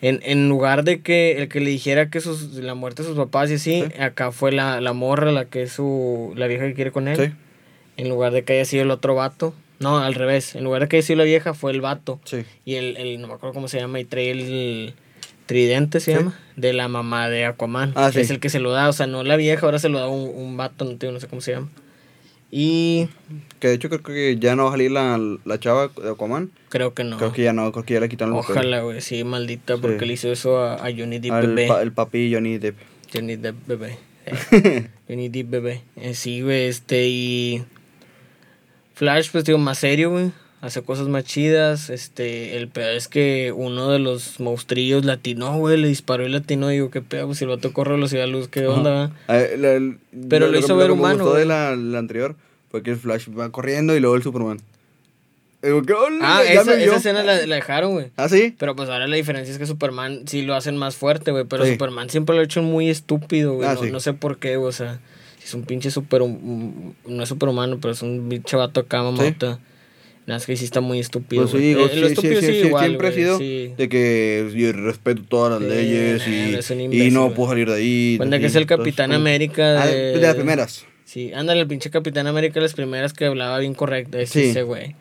En, 0.01 0.19
en 0.23 0.49
lugar 0.49 0.83
de 0.83 1.01
que 1.01 1.37
el 1.41 1.47
que 1.47 1.59
le 1.61 1.69
dijera 1.69 2.09
que 2.09 2.19
sus, 2.21 2.53
la 2.55 2.75
muerte 2.75 3.01
de 3.03 3.09
sus 3.09 3.17
papás 3.17 3.49
y 3.49 3.55
así, 3.55 3.83
Sí. 3.83 4.01
acá 4.01 4.31
fue 4.31 4.51
la, 4.51 4.81
la 4.81 4.93
morra, 4.93 5.31
la 5.31 5.45
que 5.45 5.63
es 5.63 5.71
su, 5.71 6.33
la 6.35 6.47
vieja 6.47 6.65
que 6.67 6.73
quiere 6.73 6.91
con 6.91 7.07
él. 7.07 7.17
Sí, 7.17 7.31
En 7.97 8.09
lugar 8.09 8.31
de 8.33 8.43
que 8.43 8.53
haya 8.53 8.65
sido 8.65 8.83
el 8.83 8.91
otro 8.91 9.15
vato. 9.15 9.53
No, 9.79 9.97
al 9.99 10.13
revés. 10.13 10.55
En 10.55 10.63
lugar 10.63 10.81
de 10.83 10.87
que 10.89 10.97
haya 10.97 11.05
sido 11.05 11.17
la 11.17 11.23
vieja, 11.23 11.53
fue 11.53 11.71
el 11.71 11.81
vato. 11.81 12.19
sí. 12.25 12.43
Y 12.65 12.75
el, 12.75 12.97
el 12.97 13.19
no 13.21 13.27
me 13.27 13.33
acuerdo 13.33 13.53
cómo 13.53 13.67
se 13.67 13.79
llama, 13.79 13.99
y 13.99 14.05
trae 14.05 14.31
el 14.31 14.93
tridente, 15.45 15.99
se 15.99 16.13
llama, 16.15 16.37
de 16.55 16.73
la 16.73 16.87
mamá 16.87 17.29
de 17.29 17.45
Aquaman. 17.45 17.93
Ah, 17.95 18.09
que 18.13 18.21
Es 18.21 18.29
el 18.29 18.39
que 18.39 18.49
se 18.49 18.59
lo 18.59 18.71
da, 18.71 18.89
o 18.89 18.93
sea, 18.93 19.07
no 19.07 19.23
la 19.23 19.35
vieja, 19.37 19.65
ahora 19.65 19.79
se 19.79 19.89
lo 19.89 19.99
da 19.99 20.07
un, 20.07 20.29
un 20.35 20.57
vato, 20.57 20.85
no, 20.85 20.97
te- 20.97 21.11
no 21.11 21.19
sé 21.19 21.27
cómo 21.27 21.41
se 21.41 21.51
llama. 21.53 21.69
Y 22.51 23.07
Que 23.65 23.69
de 23.69 23.75
hecho 23.77 23.89
creo 23.89 24.03
que 24.03 24.37
ya 24.37 24.55
no 24.55 24.65
va 24.65 24.69
a 24.69 24.71
salir 24.73 24.91
la, 24.91 25.19
la 25.43 25.59
chava 25.59 25.87
de 25.87 26.11
Aquaman. 26.11 26.51
creo 26.69 26.93
que 26.93 27.03
no. 27.03 27.17
Creo 27.17 27.33
que 27.33 27.41
ya 27.41 27.51
no, 27.51 27.71
creo 27.71 27.83
que 27.83 27.95
ya 27.95 27.99
le 27.99 28.09
quitaron 28.09 28.35
el 28.35 28.41
papel. 28.41 28.57
Ojalá, 28.57 28.81
güey, 28.81 29.01
sí, 29.01 29.23
maldita, 29.23 29.77
porque 29.77 29.97
Sí. 30.01 30.05
le 30.05 30.13
hizo 30.13 30.31
eso 30.31 30.59
a, 30.59 30.75
a 30.75 30.91
Johnny 30.95 31.17
Depp 31.17 31.31
Al 31.33 31.47
bebé. 31.47 31.67
pa- 31.67 31.81
el 31.81 31.91
papi 31.91 32.31
Johnny 32.31 32.59
Depp. 32.59 32.75
Johnny 33.11 33.37
Depp 33.37 33.55
bebé. 33.65 33.97
Eh, 34.27 34.87
Johnny 35.09 35.29
Depp 35.29 35.49
bebé. 35.49 35.81
Eh, 35.95 36.13
sí, 36.13 36.41
güey, 36.41 36.65
este 36.65 37.07
y... 37.07 37.63
Flash, 38.93 39.29
pues 39.31 39.43
digo, 39.45 39.57
más 39.57 39.79
serio, 39.79 40.11
güey. 40.11 40.31
Hace 40.61 40.83
cosas 40.83 41.07
más 41.07 41.23
chidas. 41.23 41.89
Este, 41.89 42.57
el 42.57 42.67
peor 42.67 42.91
es 42.93 43.07
que 43.07 43.51
uno 43.51 43.89
de 43.89 43.97
los 43.97 44.39
monstrillos 44.39 45.05
latinó, 45.05 45.57
güey. 45.57 45.77
Le 45.77 45.87
disparó 45.87 46.23
y 46.23 46.29
latinó. 46.29 46.67
Digo, 46.69 46.91
qué 46.91 47.01
pedo, 47.01 47.25
pues 47.25 47.39
si 47.39 47.45
el 47.45 47.49
vato 47.49 47.73
corre 47.73 47.93
a 47.93 47.95
velocidad 47.95 48.27
luz, 48.27 48.47
¿qué 48.47 48.67
onda? 48.67 49.11
El- 49.27 49.65
el- 49.65 49.97
Pero 50.29 50.49
lo 50.49 50.59
hizo 50.59 50.67
que 50.77 50.83
ver 50.83 50.91
humano, 50.91 51.23
gustó 51.23 51.37
de 51.39 51.45
la 51.45 51.71
anterior 51.71 52.35
fue 52.69 52.83
que 52.83 52.91
el 52.91 52.97
Flash 52.97 53.27
va 53.37 53.49
corriendo 53.51 53.95
y 53.95 53.99
luego 53.99 54.15
el 54.15 54.23
Superman. 54.23 54.59
Digo, 55.63 55.81
¿qué 55.81 55.93
onda? 55.93 56.37
Ah, 56.37 56.43
esa, 56.43 56.79
esa 56.79 56.97
escena 56.97 57.23
la, 57.23 57.45
la 57.47 57.55
dejaron, 57.55 57.93
güey. 57.93 58.07
¿Ah, 58.17 58.29
sí? 58.29 58.53
Pero 58.59 58.75
pues 58.75 58.87
ahora 58.89 59.07
la 59.07 59.15
diferencia 59.15 59.51
es 59.51 59.57
que 59.57 59.65
Superman 59.65 60.27
sí 60.27 60.43
lo 60.43 60.53
hacen 60.53 60.77
más 60.77 60.95
fuerte, 60.95 61.31
güey. 61.31 61.45
Pero 61.45 61.65
Sí. 61.65 61.71
Superman 61.71 62.09
siempre 62.09 62.35
lo 62.35 62.41
ha 62.41 62.45
hecho 62.45 62.61
muy 62.61 62.89
estúpido, 62.89 63.55
güey. 63.55 63.67
Ah, 63.67 63.73
no, 63.73 63.81
sí. 63.83 63.89
no 63.91 63.99
sé 63.99 64.13
por 64.13 64.37
qué, 64.37 64.57
güey. 64.57 64.69
O 64.69 64.71
sea, 64.71 64.99
es 65.43 65.53
un 65.55 65.63
pinche 65.63 65.89
super... 65.89 66.21
No 66.21 67.23
es 67.23 67.29
superhumano, 67.29 67.79
pero 67.81 67.93
es 67.93 68.01
un 68.03 68.29
pinche 68.29 68.55
vato 68.57 68.81
acá, 68.81 69.01
mamota. 69.01 69.59
Nada, 70.27 70.37
es 70.39 70.45
que 70.47 70.55
sí 70.57 70.65
está 70.65 70.81
muy 70.81 70.99
estúpido, 70.99 71.43
Pues 71.43 71.51
sí, 71.53 71.59
digo, 71.59 71.81
Eh, 71.81 71.83
lo 71.83 71.89
sí, 71.93 71.99
sí, 71.99 72.05
estúpido 72.07 72.41
sí, 72.41 72.47
sí, 72.47 72.53
sí, 72.61 72.67
igual, 72.67 72.85
siempre 72.85 73.07
ha 73.07 73.11
sido 73.11 73.37
sí. 73.37 73.73
de 73.77 73.89
que 73.89 74.51
yo 74.55 74.71
respeto 74.71 75.21
todas 75.27 75.61
las 75.61 75.69
Sí, 75.69 75.75
leyes 75.75 76.27
y, 76.27 76.73
un 76.73 76.79
y 76.81 76.83
imbécil, 76.85 77.13
no 77.13 77.23
güey. 77.25 77.35
puedo 77.35 77.49
salir 77.49 77.69
de 77.69 77.75
ahí. 77.75 78.15
Cuenta 78.17 78.39
que 78.39 78.47
es 78.47 78.55
el 78.55 78.63
Entonces, 78.63 78.77
Capitán 78.85 79.09
como- 79.11 79.19
América 79.19 79.83
Ah, 79.83 79.85
de, 79.87 79.93
de 80.13 80.21
las 80.21 80.35
primeras. 80.35 80.85
Sí, 81.15 81.31
ándale, 81.33 81.61
el 81.61 81.67
pinche 81.67 81.89
Capitán 81.89 82.27
América, 82.27 82.59
las 82.59 82.73
primeras 82.73 83.13
que 83.13 83.25
hablaba 83.25 83.57
bien 83.59 83.73
correcto, 83.73 84.17
ese, 84.17 84.33
Sí. 84.41 84.49
ese 84.49 84.63
güey. 84.63 84.97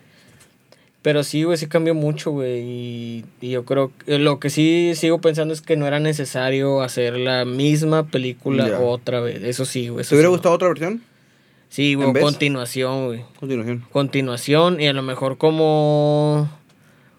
Pero 1.03 1.25
sí, 1.25 1.43
güey, 1.43 1.59
sí 1.59 1.67
cambió 1.67 1.93
mucho, 1.93 2.31
güey. 2.31 2.61
Y, 2.61 3.25
y 3.41 3.51
yo 3.51 3.65
creo 3.65 3.91
que 4.07 4.21
lo 4.21 4.39
que 4.39 4.49
sí 4.49 4.93
sigo 4.95 5.21
pensando 5.21 5.53
es 5.53 5.61
que 5.61 5.77
no 5.77 5.89
era 5.89 5.99
necesario 5.99 6.83
hacer 6.83 7.17
la 7.17 7.45
misma 7.45 8.07
película 8.07 8.79
otra 8.79 9.19
vez. 9.19 9.43
Eso 9.43 9.65
sí, 9.65 9.89
güey. 9.89 10.07
¿Te 10.07 10.15
hubiera 10.15 10.29
sí, 10.29 10.35
gustado 10.35 10.55
otra 10.55 10.69
versión? 10.69 11.03
Sí, 11.69 11.95
güey, 11.95 12.12
continuación, 12.12 13.07
güey. 13.07 13.25
Continuación. 13.41 13.85
Continuación 13.91 14.81
y 14.81 14.87
a 14.87 14.93
lo 14.93 15.03
mejor 15.03 15.37
como. 15.37 16.49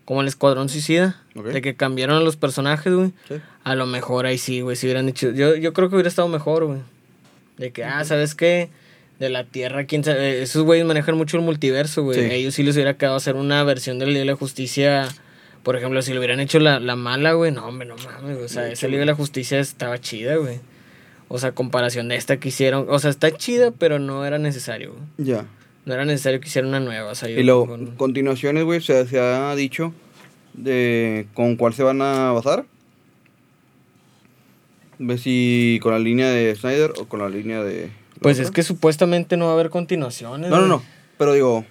Como 0.05 0.21
el 0.21 0.29
Escuadrón 0.29 0.69
Suicida. 0.69 1.21
De 1.33 1.61
que 1.61 1.75
cambiaron 1.75 2.15
a 2.15 2.21
los 2.21 2.37
personajes, 2.37 2.93
güey. 2.93 3.11
Sí. 3.27 3.35
A 3.65 3.75
lo 3.75 3.87
mejor 3.87 4.25
ahí 4.25 4.37
sí, 4.37 4.61
güey, 4.61 4.77
si 4.77 4.87
hubieran 4.87 5.05
dicho. 5.05 5.31
Yo, 5.31 5.57
yo 5.57 5.73
creo 5.73 5.89
que 5.89 5.95
hubiera 5.95 6.07
estado 6.07 6.29
mejor, 6.29 6.63
güey. 6.63 6.79
De 7.57 7.73
que, 7.73 7.83
ah, 7.83 8.05
¿sabes 8.05 8.35
qué? 8.35 8.69
De 9.19 9.29
la 9.29 9.45
Tierra, 9.45 9.85
quién 9.85 10.03
sabe. 10.03 10.41
Esos 10.41 10.63
güeyes 10.63 10.85
manejan 10.85 11.15
mucho 11.15 11.37
el 11.37 11.43
multiverso, 11.43 12.03
güey. 12.03 12.19
Sí. 12.19 12.33
Ellos 12.33 12.53
sí 12.53 12.63
les 12.63 12.75
hubiera 12.75 12.97
quedado 12.97 13.15
hacer 13.15 13.35
una 13.35 13.63
versión 13.63 13.97
del 13.97 14.09
Día 14.09 14.19
de 14.19 14.25
la 14.25 14.35
Justicia. 14.35 15.07
Por 15.63 15.75
ejemplo, 15.77 16.01
si 16.01 16.11
lo 16.13 16.19
hubieran 16.19 16.39
hecho 16.41 16.59
la, 16.59 16.79
la 16.79 16.95
mala, 16.95 17.33
güey. 17.33 17.51
No, 17.51 17.65
hombre, 17.65 17.87
no 17.87 17.95
mames. 17.95 18.33
güey. 18.35 18.45
O 18.45 18.49
sea, 18.49 18.69
esa 18.69 18.87
Liga 18.87 18.99
de 18.99 19.05
la 19.05 19.15
Justicia 19.15 19.59
estaba 19.59 19.99
chida, 19.99 20.35
güey. 20.35 20.59
O 21.27 21.39
sea, 21.39 21.53
comparación 21.53 22.07
de 22.09 22.17
esta 22.17 22.37
que 22.37 22.49
hicieron. 22.49 22.85
O 22.89 22.99
sea, 22.99 23.09
está 23.09 23.31
chida, 23.31 23.71
pero 23.71 23.97
no 23.99 24.25
era 24.25 24.37
necesario, 24.37 24.91
güey. 24.93 25.27
Ya. 25.29 25.45
No 25.85 25.93
era 25.93 26.03
necesario 26.05 26.39
que 26.41 26.47
hicieran 26.47 26.69
una 26.69 26.79
nueva. 26.81 27.11
O 27.11 27.15
sea, 27.15 27.29
yo 27.29 27.39
Y 27.39 27.43
luego, 27.43 27.67
con- 27.67 27.95
continuaciones, 27.95 28.63
güey, 28.63 28.81
se, 28.81 29.07
se 29.07 29.19
ha 29.19 29.55
dicho 29.55 29.93
de 30.53 31.27
con 31.33 31.55
cuál 31.55 31.73
se 31.73 31.83
van 31.83 32.01
a 32.01 32.31
basar. 32.31 32.65
Ve 34.99 35.17
si 35.17 35.79
con 35.81 35.91
la 35.93 35.99
línea 35.99 36.29
de 36.29 36.55
Snyder 36.55 36.93
o 36.97 37.05
con 37.07 37.19
la 37.19 37.29
línea 37.29 37.63
de... 37.63 37.89
Pues 38.25 38.39
es 38.39 38.51
que 38.51 38.63
supuestamente 38.63 39.37
no 39.37 39.45
va 39.45 39.51
a 39.51 39.53
haber 39.53 39.69
continuaciones. 39.69 40.49
No, 40.49 40.59
no, 40.61 40.67
no. 40.67 40.83
Pero 41.17 41.33
digo, 41.33 41.65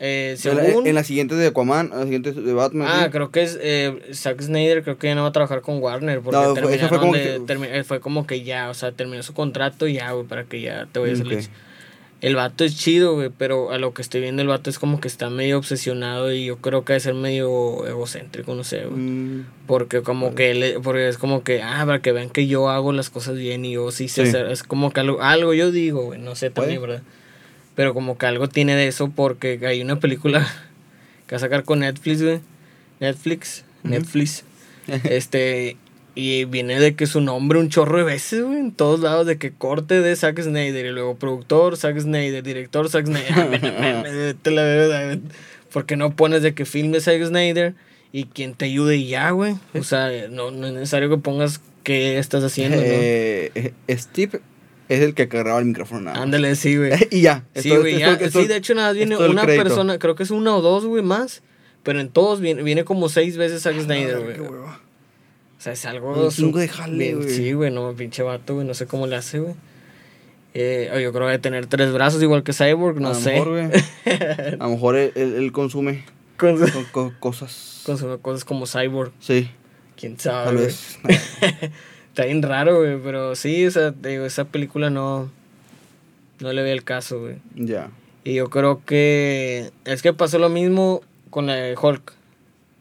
Eh, 0.00 0.36
en 0.44 0.56
la, 0.56 0.64
según... 0.64 0.86
en 0.86 0.94
la 0.94 1.02
siguiente 1.04 1.34
de 1.34 1.48
Aquaman, 1.48 1.90
en 1.92 1.98
la 1.98 2.04
siguiente 2.04 2.32
de 2.32 2.52
Batman. 2.52 2.86
Ah, 2.88 3.04
¿sí? 3.06 3.10
creo 3.10 3.30
que 3.32 3.42
es 3.42 3.58
eh, 3.60 4.00
Zack 4.14 4.40
Snyder, 4.42 4.82
creo 4.84 4.96
que 4.96 5.08
ya 5.08 5.14
no 5.16 5.22
va 5.22 5.28
a 5.28 5.32
trabajar 5.32 5.60
con 5.60 5.82
Warner. 5.82 6.20
Porque 6.20 6.36
No, 6.40 6.54
fue- 6.54 6.78
fue 6.78 6.98
como 6.98 7.14
de- 7.14 7.22
que- 7.22 7.40
termi- 7.40 7.68
eh, 7.70 7.82
fue 7.84 7.98
como 8.00 8.26
que 8.26 8.42
ya, 8.44 8.70
o 8.70 8.74
sea, 8.74 8.92
terminó 8.92 9.22
su 9.24 9.34
contrato 9.34 9.86
y 9.88 9.94
ya, 9.94 10.12
güey, 10.12 10.24
para 10.26 10.44
que 10.44 10.60
ya 10.60 10.86
te 10.92 11.00
vayas 11.00 11.18
a 11.20 11.22
Ok. 11.24 11.28
salir. 11.30 11.48
El 12.20 12.34
vato 12.34 12.64
es 12.64 12.76
chido, 12.76 13.14
güey, 13.14 13.30
pero 13.36 13.70
a 13.70 13.78
lo 13.78 13.94
que 13.94 14.02
estoy 14.02 14.20
viendo 14.20 14.42
el 14.42 14.48
vato 14.48 14.70
es 14.70 14.80
como 14.80 15.00
que 15.00 15.06
está 15.06 15.30
medio 15.30 15.56
obsesionado 15.56 16.32
y 16.32 16.46
yo 16.46 16.56
creo 16.56 16.84
que 16.84 16.94
debe 16.94 17.00
ser 17.00 17.14
medio 17.14 17.86
egocéntrico, 17.86 18.54
no 18.56 18.64
sé, 18.64 18.86
güey. 18.86 18.98
Mm, 19.00 19.46
Porque 19.68 20.02
como 20.02 20.34
que 20.34 20.50
él, 20.50 20.80
porque 20.82 21.08
es 21.08 21.16
como 21.16 21.44
que, 21.44 21.62
ah, 21.62 21.84
para 21.86 22.00
que 22.02 22.10
vean 22.10 22.30
que 22.30 22.48
yo 22.48 22.70
hago 22.70 22.92
las 22.92 23.08
cosas 23.10 23.36
bien 23.36 23.64
y 23.64 23.72
yo 23.74 23.92
sí 23.92 24.08
sé 24.08 24.24
Sí. 24.24 24.28
hacer, 24.30 24.50
es 24.50 24.64
como 24.64 24.90
que 24.92 24.98
algo, 24.98 25.22
algo 25.22 25.54
yo 25.54 25.70
digo, 25.70 26.06
güey, 26.06 26.20
no 26.20 26.34
sé 26.34 26.50
también. 26.50 26.80
¿verdad? 26.82 27.02
Pero 27.76 27.94
como 27.94 28.18
que 28.18 28.26
algo 28.26 28.48
tiene 28.48 28.74
de 28.74 28.88
eso 28.88 29.10
porque 29.14 29.60
hay 29.64 29.80
una 29.80 30.00
película 30.00 30.40
que 31.28 31.34
va 31.34 31.36
a 31.36 31.40
sacar 31.40 31.62
con 31.62 31.78
Netflix, 31.80 32.20
güey. 32.20 32.40
Netflix, 32.98 33.64
Ujú. 33.84 33.92
Netflix. 33.94 34.42
este, 35.04 35.76
y 36.20 36.46
viene 36.46 36.80
de 36.80 36.96
que 36.96 37.06
su 37.06 37.20
nombre 37.20 37.60
un 37.60 37.68
chorro 37.68 37.98
de 37.98 38.02
veces, 38.02 38.42
güey, 38.42 38.58
en 38.58 38.72
todos 38.72 38.98
lados, 38.98 39.24
de 39.24 39.38
que 39.38 39.52
corte 39.52 40.00
de 40.00 40.16
Zack 40.16 40.40
Snyder 40.42 40.86
y 40.86 40.90
luego 40.90 41.14
productor 41.16 41.76
Zack 41.76 41.96
Snyder, 42.00 42.42
director 42.42 42.88
Zack 42.90 43.06
Snyder. 43.06 43.60
Vete 44.02 44.50
la 44.50 44.62
verdad, 44.62 45.18
porque 45.72 45.94
no 45.96 46.16
pones 46.16 46.42
de 46.42 46.54
que 46.54 46.64
film 46.64 46.90
de 46.90 47.00
Zack 47.00 47.22
Snyder 47.24 47.74
y 48.10 48.24
quien 48.24 48.54
te 48.54 48.64
ayude 48.64 48.96
y 48.96 49.06
ya, 49.06 49.30
güey. 49.30 49.54
O 49.74 49.84
sea, 49.84 50.10
no, 50.28 50.50
no 50.50 50.66
es 50.66 50.72
necesario 50.72 51.08
que 51.08 51.18
pongas 51.18 51.60
qué 51.84 52.18
estás 52.18 52.42
haciendo, 52.42 52.78
¿no? 52.78 52.82
eh, 52.84 53.72
Steve 53.88 54.40
es 54.88 55.00
el 55.02 55.14
que 55.14 55.22
agarraba 55.22 55.60
el 55.60 55.66
micrófono. 55.66 56.10
Ándale, 56.10 56.56
sí, 56.56 56.76
güey. 56.76 56.94
y 57.12 57.20
ya. 57.20 57.44
Sí, 57.54 57.70
güey, 57.70 57.96
ya. 57.98 58.14
esto- 58.14 58.40
sí, 58.40 58.48
de 58.48 58.56
hecho, 58.56 58.74
nada, 58.74 58.88
más 58.88 58.96
viene 58.96 59.16
una 59.16 59.46
persona, 59.46 59.98
creo 60.00 60.16
que 60.16 60.24
es 60.24 60.32
una 60.32 60.56
o 60.56 60.62
dos, 60.62 60.84
güey, 60.84 61.04
más. 61.04 61.42
Pero 61.84 62.00
en 62.00 62.08
todos 62.08 62.40
viene, 62.40 62.64
viene 62.64 62.84
como 62.84 63.08
seis 63.08 63.36
veces 63.36 63.62
Zack 63.62 63.78
Snyder, 63.80 64.16
Ah, 64.16 64.18
güey. 64.18 64.36
O 65.58 65.60
sea, 65.60 65.72
es 65.72 65.84
algo... 65.86 66.12
Un 66.12 66.30
chingo 66.30 66.58
de 66.58 66.68
jale, 66.68 67.14
güey. 67.16 67.28
Sí, 67.30 67.52
güey, 67.52 67.70
no, 67.72 67.92
pinche 67.94 68.22
vato, 68.22 68.54
güey, 68.54 68.66
no 68.66 68.74
sé 68.74 68.86
cómo 68.86 69.06
le 69.06 69.16
hace, 69.16 69.40
güey. 69.40 69.54
Eh, 70.54 70.88
yo 71.02 71.12
creo 71.12 71.26
que 71.26 71.32
debe 71.32 71.38
tener 71.38 71.66
tres 71.66 71.92
brazos 71.92 72.22
igual 72.22 72.42
que 72.42 72.52
Cyborg, 72.52 73.00
no 73.00 73.08
a 73.08 73.12
lo 73.12 73.18
sé. 73.18 73.32
Mejor, 73.34 73.58
a 74.60 74.64
lo 74.64 74.68
mejor 74.70 74.96
él, 74.96 75.12
él- 75.16 75.52
consume 75.52 76.04
Con 76.36 76.58
su- 76.58 76.72
co- 76.72 76.84
co- 76.92 77.12
cosas. 77.20 77.82
consume 77.84 78.18
cosas 78.18 78.44
como 78.44 78.66
Cyborg, 78.66 79.12
Sí, 79.20 79.50
quién 79.96 80.16
tal 80.16 80.22
sabe, 80.46 80.52
güey. 80.54 80.66
vez. 80.66 80.98
Está 82.08 82.24
bien 82.24 82.42
raro, 82.42 82.78
güey, 82.78 82.98
pero 83.02 83.34
sí, 83.36 83.66
o 83.66 83.70
sea, 83.70 83.90
digo, 83.92 84.24
esa 84.26 84.44
película 84.44 84.90
no... 84.90 85.30
No 86.40 86.52
le 86.52 86.62
ve 86.62 86.70
el 86.72 86.84
caso, 86.84 87.20
güey. 87.20 87.36
ya. 87.56 87.90
Y 88.24 88.34
yo 88.34 88.48
creo 88.50 88.82
que... 88.84 89.70
Es 89.84 90.02
que 90.02 90.12
pasó 90.12 90.38
lo 90.38 90.48
mismo 90.48 91.02
con 91.30 91.46
la 91.46 91.54
de 91.54 91.76
Hulk. 91.80 92.12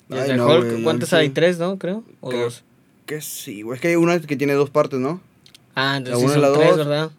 Ay, 0.09 0.27
de 0.29 0.37
no, 0.37 0.47
Hulk, 0.47 0.77
yo 0.77 0.83
¿cuántas 0.83 1.13
hay? 1.13 1.29
¿Tres, 1.29 1.57
no? 1.59 1.77
Creo. 1.77 2.03
¿O 2.21 2.29
Creo- 2.29 2.43
dos? 2.45 2.63
Que 3.07 3.21
sí, 3.21 3.63
güey. 3.63 3.75
Es 3.77 3.81
que 3.81 3.87
hay 3.87 3.95
una 3.95 4.19
que 4.19 4.35
tiene 4.35 4.53
dos 4.53 4.69
partes, 4.69 4.99
¿no? 4.99 5.19
Ah, 5.73 5.93
La 5.93 5.97
entonces 5.97 6.19
sí 6.19 6.25
una 6.25 6.31
y 6.37 6.41
son 6.41 6.41
la 6.53 6.57
tres, 6.59 6.69
dos. 6.69 6.77
¿verdad? 6.87 7.11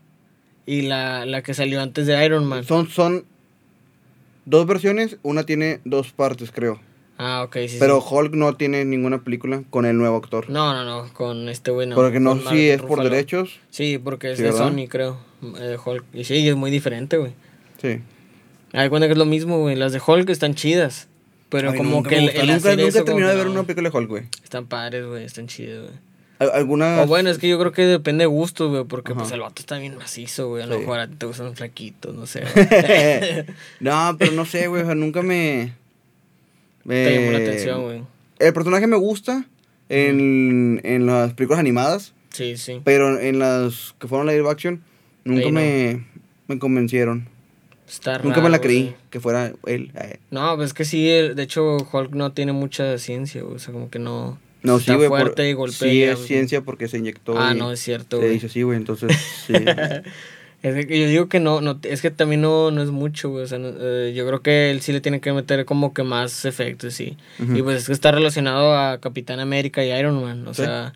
Y 0.66 0.82
la, 0.82 1.26
la 1.26 1.42
que 1.42 1.54
salió 1.54 1.80
antes 1.80 2.06
de 2.06 2.24
Iron 2.24 2.46
Man. 2.46 2.62
Son, 2.64 2.88
son 2.88 3.24
dos 4.44 4.66
versiones. 4.66 5.16
Una 5.22 5.44
tiene 5.44 5.80
dos 5.84 6.12
partes, 6.12 6.52
creo. 6.52 6.80
Ah, 7.20 7.42
ok, 7.42 7.56
sí, 7.68 7.78
Pero 7.80 8.00
sí. 8.00 8.06
Hulk 8.10 8.34
no 8.34 8.54
tiene 8.54 8.84
ninguna 8.84 9.24
película 9.24 9.64
con 9.70 9.86
el 9.86 9.96
nuevo 9.96 10.16
actor. 10.18 10.48
No, 10.50 10.72
no, 10.72 10.84
no, 10.84 11.12
con 11.14 11.48
este 11.48 11.72
güey 11.72 11.88
no. 11.88 11.96
Porque 11.96 12.20
no 12.20 12.36
Mark 12.36 12.50
si 12.54 12.68
es 12.68 12.80
por 12.80 13.02
derechos. 13.02 13.58
Sí, 13.70 13.98
porque 13.98 14.30
es 14.32 14.36
Sí, 14.36 14.44
de 14.44 14.50
¿verdad? 14.52 14.68
Sony, 14.68 14.86
creo. 14.88 15.18
eh, 15.58 15.76
Hulk. 15.84 16.04
Y 16.12 16.22
sí, 16.24 16.46
es 16.46 16.54
muy 16.54 16.70
diferente, 16.70 17.16
güey. 17.16 17.32
Sí. 17.82 18.00
Hay 18.72 18.88
cuenta 18.90 19.08
que 19.08 19.12
es 19.12 19.18
lo 19.18 19.24
mismo, 19.24 19.58
güey. 19.58 19.74
Las 19.74 19.92
de 19.92 20.00
Hulk 20.06 20.28
están 20.30 20.54
chidas. 20.54 21.07
Pero 21.50 21.70
Ay, 21.70 21.78
como 21.78 21.90
nunca 21.90 22.10
que 22.10 22.16
el, 22.18 22.28
el 22.28 22.46
nunca, 22.48 22.76
nunca 22.76 22.98
he 22.98 23.02
terminado 23.02 23.30
de 23.32 23.36
ver 23.38 23.46
no. 23.46 23.52
una 23.52 23.62
película 23.62 23.88
de 23.90 23.96
Hulk, 23.96 24.08
güey. 24.08 24.24
Están 24.44 24.66
padres, 24.66 25.06
güey. 25.06 25.24
Están 25.24 25.46
chidas, 25.46 25.80
güey. 25.82 25.94
Al- 26.40 26.50
Algunas. 26.52 27.04
O 27.04 27.06
bueno, 27.08 27.30
es 27.30 27.38
que 27.38 27.48
yo 27.48 27.58
creo 27.58 27.72
que 27.72 27.82
depende 27.86 28.22
de 28.22 28.26
gustos, 28.26 28.70
güey. 28.70 28.84
Porque 28.84 29.12
Ajá. 29.12 29.20
pues 29.22 29.32
el 29.32 29.40
vato 29.40 29.60
está 29.60 29.78
bien 29.78 29.96
macizo, 29.96 30.48
güey. 30.48 30.62
A 30.62 30.66
lo 30.66 30.74
Sí. 30.74 30.80
mejor 30.80 31.00
a 31.00 31.08
ti 31.08 31.14
te 31.16 31.26
gustan 31.26 31.56
flaquitos, 31.56 32.14
no 32.14 32.26
sé. 32.26 32.42
no, 33.80 34.16
pero 34.18 34.32
no 34.32 34.44
sé, 34.44 34.68
güey. 34.68 34.82
O 34.82 34.86
sea, 34.86 34.94
nunca 34.94 35.22
me. 35.22 35.72
me- 36.84 37.04
Te 37.04 37.14
llamó 37.14 37.32
la 37.32 37.38
atención, 37.38 37.82
güey. 37.82 38.02
El 38.38 38.52
personaje 38.52 38.86
me 38.86 38.96
gusta 38.96 39.44
en, 39.88 40.80
en 40.84 41.06
las 41.06 41.32
películas 41.32 41.58
animadas, 41.60 42.12
Sí, 42.30 42.56
sí. 42.56 42.80
pero 42.84 43.18
en 43.18 43.38
las 43.38 43.94
que 43.98 44.06
fueron 44.06 44.26
live 44.28 44.48
action, 44.48 44.82
nunca 45.24 45.46
Ahí 45.46 45.52
no. 45.52 45.60
me, 45.60 46.04
me 46.46 46.58
convencieron. 46.58 47.26
Está 47.88 48.18
nunca 48.18 48.40
me 48.40 48.50
la 48.50 48.60
creí 48.60 48.82
güey. 48.82 48.96
que 49.10 49.20
fuera 49.20 49.52
él. 49.66 49.92
No, 50.30 50.54
pues 50.56 50.68
es 50.68 50.74
que 50.74 50.84
sí, 50.84 51.08
el- 51.08 51.34
de 51.34 51.42
hecho 51.42 51.76
Hulk 51.90 52.12
no 52.12 52.32
tiene 52.32 52.52
mucha 52.52 52.98
ciencia, 52.98 53.42
güey, 53.42 53.56
o 53.56 53.58
sea, 53.58 53.72
como 53.72 53.88
que 53.90 53.98
no... 53.98 54.38
No, 54.62 54.76
está 54.78 54.92
sí, 54.92 54.96
güey. 54.96 55.08
por- 55.08 55.20
fuerte 55.20 55.48
y 55.48 55.52
golpea. 55.52 55.78
Sí, 55.90 56.02
es 56.02 56.16
güey. 56.16 56.26
ciencia 56.26 56.60
porque 56.62 56.88
se 56.88 56.98
inyectó. 56.98 57.38
Ah, 57.38 57.52
y 57.54 57.58
no, 57.58 57.70
es 57.72 57.80
cierto, 57.80 58.20
Se 58.20 58.28
dice 58.28 58.46
así, 58.46 58.62
güey. 58.62 58.76
Entonces, 58.76 59.16
sí. 59.46 59.52
Es 60.60 60.86
que 60.86 61.00
yo 61.00 61.06
digo 61.06 61.28
que 61.28 61.38
no, 61.38 61.60
no, 61.60 61.78
es 61.84 62.02
que 62.02 62.10
también 62.10 62.40
no, 62.40 62.72
no 62.72 62.82
es 62.82 62.90
mucho, 62.90 63.30
güey, 63.30 63.44
o 63.44 63.46
sea, 63.46 63.58
no- 63.60 63.72
eh, 63.78 64.12
yo 64.12 64.26
creo 64.26 64.42
que 64.42 64.72
él 64.72 64.80
sí 64.80 64.92
le 64.92 65.00
tiene 65.00 65.20
que 65.20 65.32
meter 65.32 65.64
como 65.64 65.94
que 65.94 66.02
más 66.02 66.44
efectos, 66.44 66.94
sí. 66.94 67.16
Y 67.38 67.62
pues 67.62 67.76
es 67.82 67.86
que 67.86 67.92
está 67.92 68.10
relacionado 68.10 68.76
a 68.76 68.98
Capitán 68.98 69.38
América 69.38 69.84
y 69.84 69.92
Iron 69.92 70.20
Man, 70.20 70.48
o 70.48 70.54
Sí. 70.54 70.62
sea, 70.64 70.94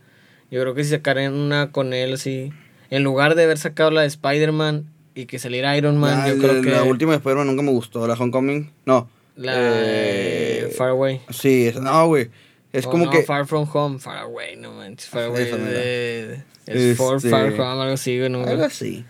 yo 0.51 0.61
creo 0.61 0.75
que 0.75 0.83
si 0.83 0.91
sacaran 0.91 1.33
una 1.35 1.71
con 1.71 1.93
él 1.95 2.15
así, 2.15 2.51
en 2.91 3.05
lugar 3.05 3.37
de 3.37 3.45
haber 3.45 3.57
sacado 3.57 3.93
la 3.93 4.01
de 4.01 4.09
Spider-Man 4.09 4.87
y 5.15 5.27
que 5.27 5.39
saliera 5.39 5.77
Iron 5.77 5.99
Man, 5.99 6.27
yo 6.29 6.35
la, 6.37 6.49
creo 6.49 6.63
que... 6.63 6.71
la 6.71 6.83
última 6.85 7.13
de 7.13 7.17
Spider-Man 7.19 7.47
nunca 7.49 7.63
me 7.63 7.71
gustó. 7.71 8.07
La 8.07 8.15
Homecoming. 8.15 8.71
No. 8.87 9.09
La 9.37 9.53
Eh, 9.57 10.75
Far 10.77 10.91
Away. 10.91 11.21
Sí, 11.31 11.67
esa- 11.67 11.81
no, 11.81 12.07
güey. 12.07 12.31
Es 12.73 12.87
Oh, 12.87 12.91
como 12.91 13.05
no, 13.07 13.11
que. 13.11 13.23
Far 13.23 13.47
From 13.47 13.69
Home, 13.73 13.99
Far 13.99 14.19
Away, 14.19 14.57
no 14.57 14.73
manches. 14.73 15.09
Far 15.09 15.23
Ah, 15.23 15.27
Away 15.27 15.43
es 15.45 15.51
de. 15.53 16.43
Es 16.67 16.97
For 16.97 17.17
Este- 17.17 17.31
Far 17.31 17.53
From, 17.53 17.81
algo 17.81 17.95
así, 17.95 18.19
güey. 18.19 18.31
No, 18.31 18.45
Algo 18.47 18.65
así. 18.65 19.05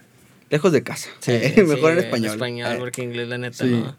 Lejos 0.51 0.73
de 0.73 0.83
casa. 0.83 1.09
Sí, 1.21 1.33
Mejor 1.57 1.93
sí, 1.93 1.99
en 1.99 2.05
español. 2.05 2.33
español, 2.33 2.73
Eh, 2.73 2.77
porque 2.79 3.03
inglés, 3.03 3.29
la 3.29 3.39
neta, 3.39 3.65
no. 3.65 3.97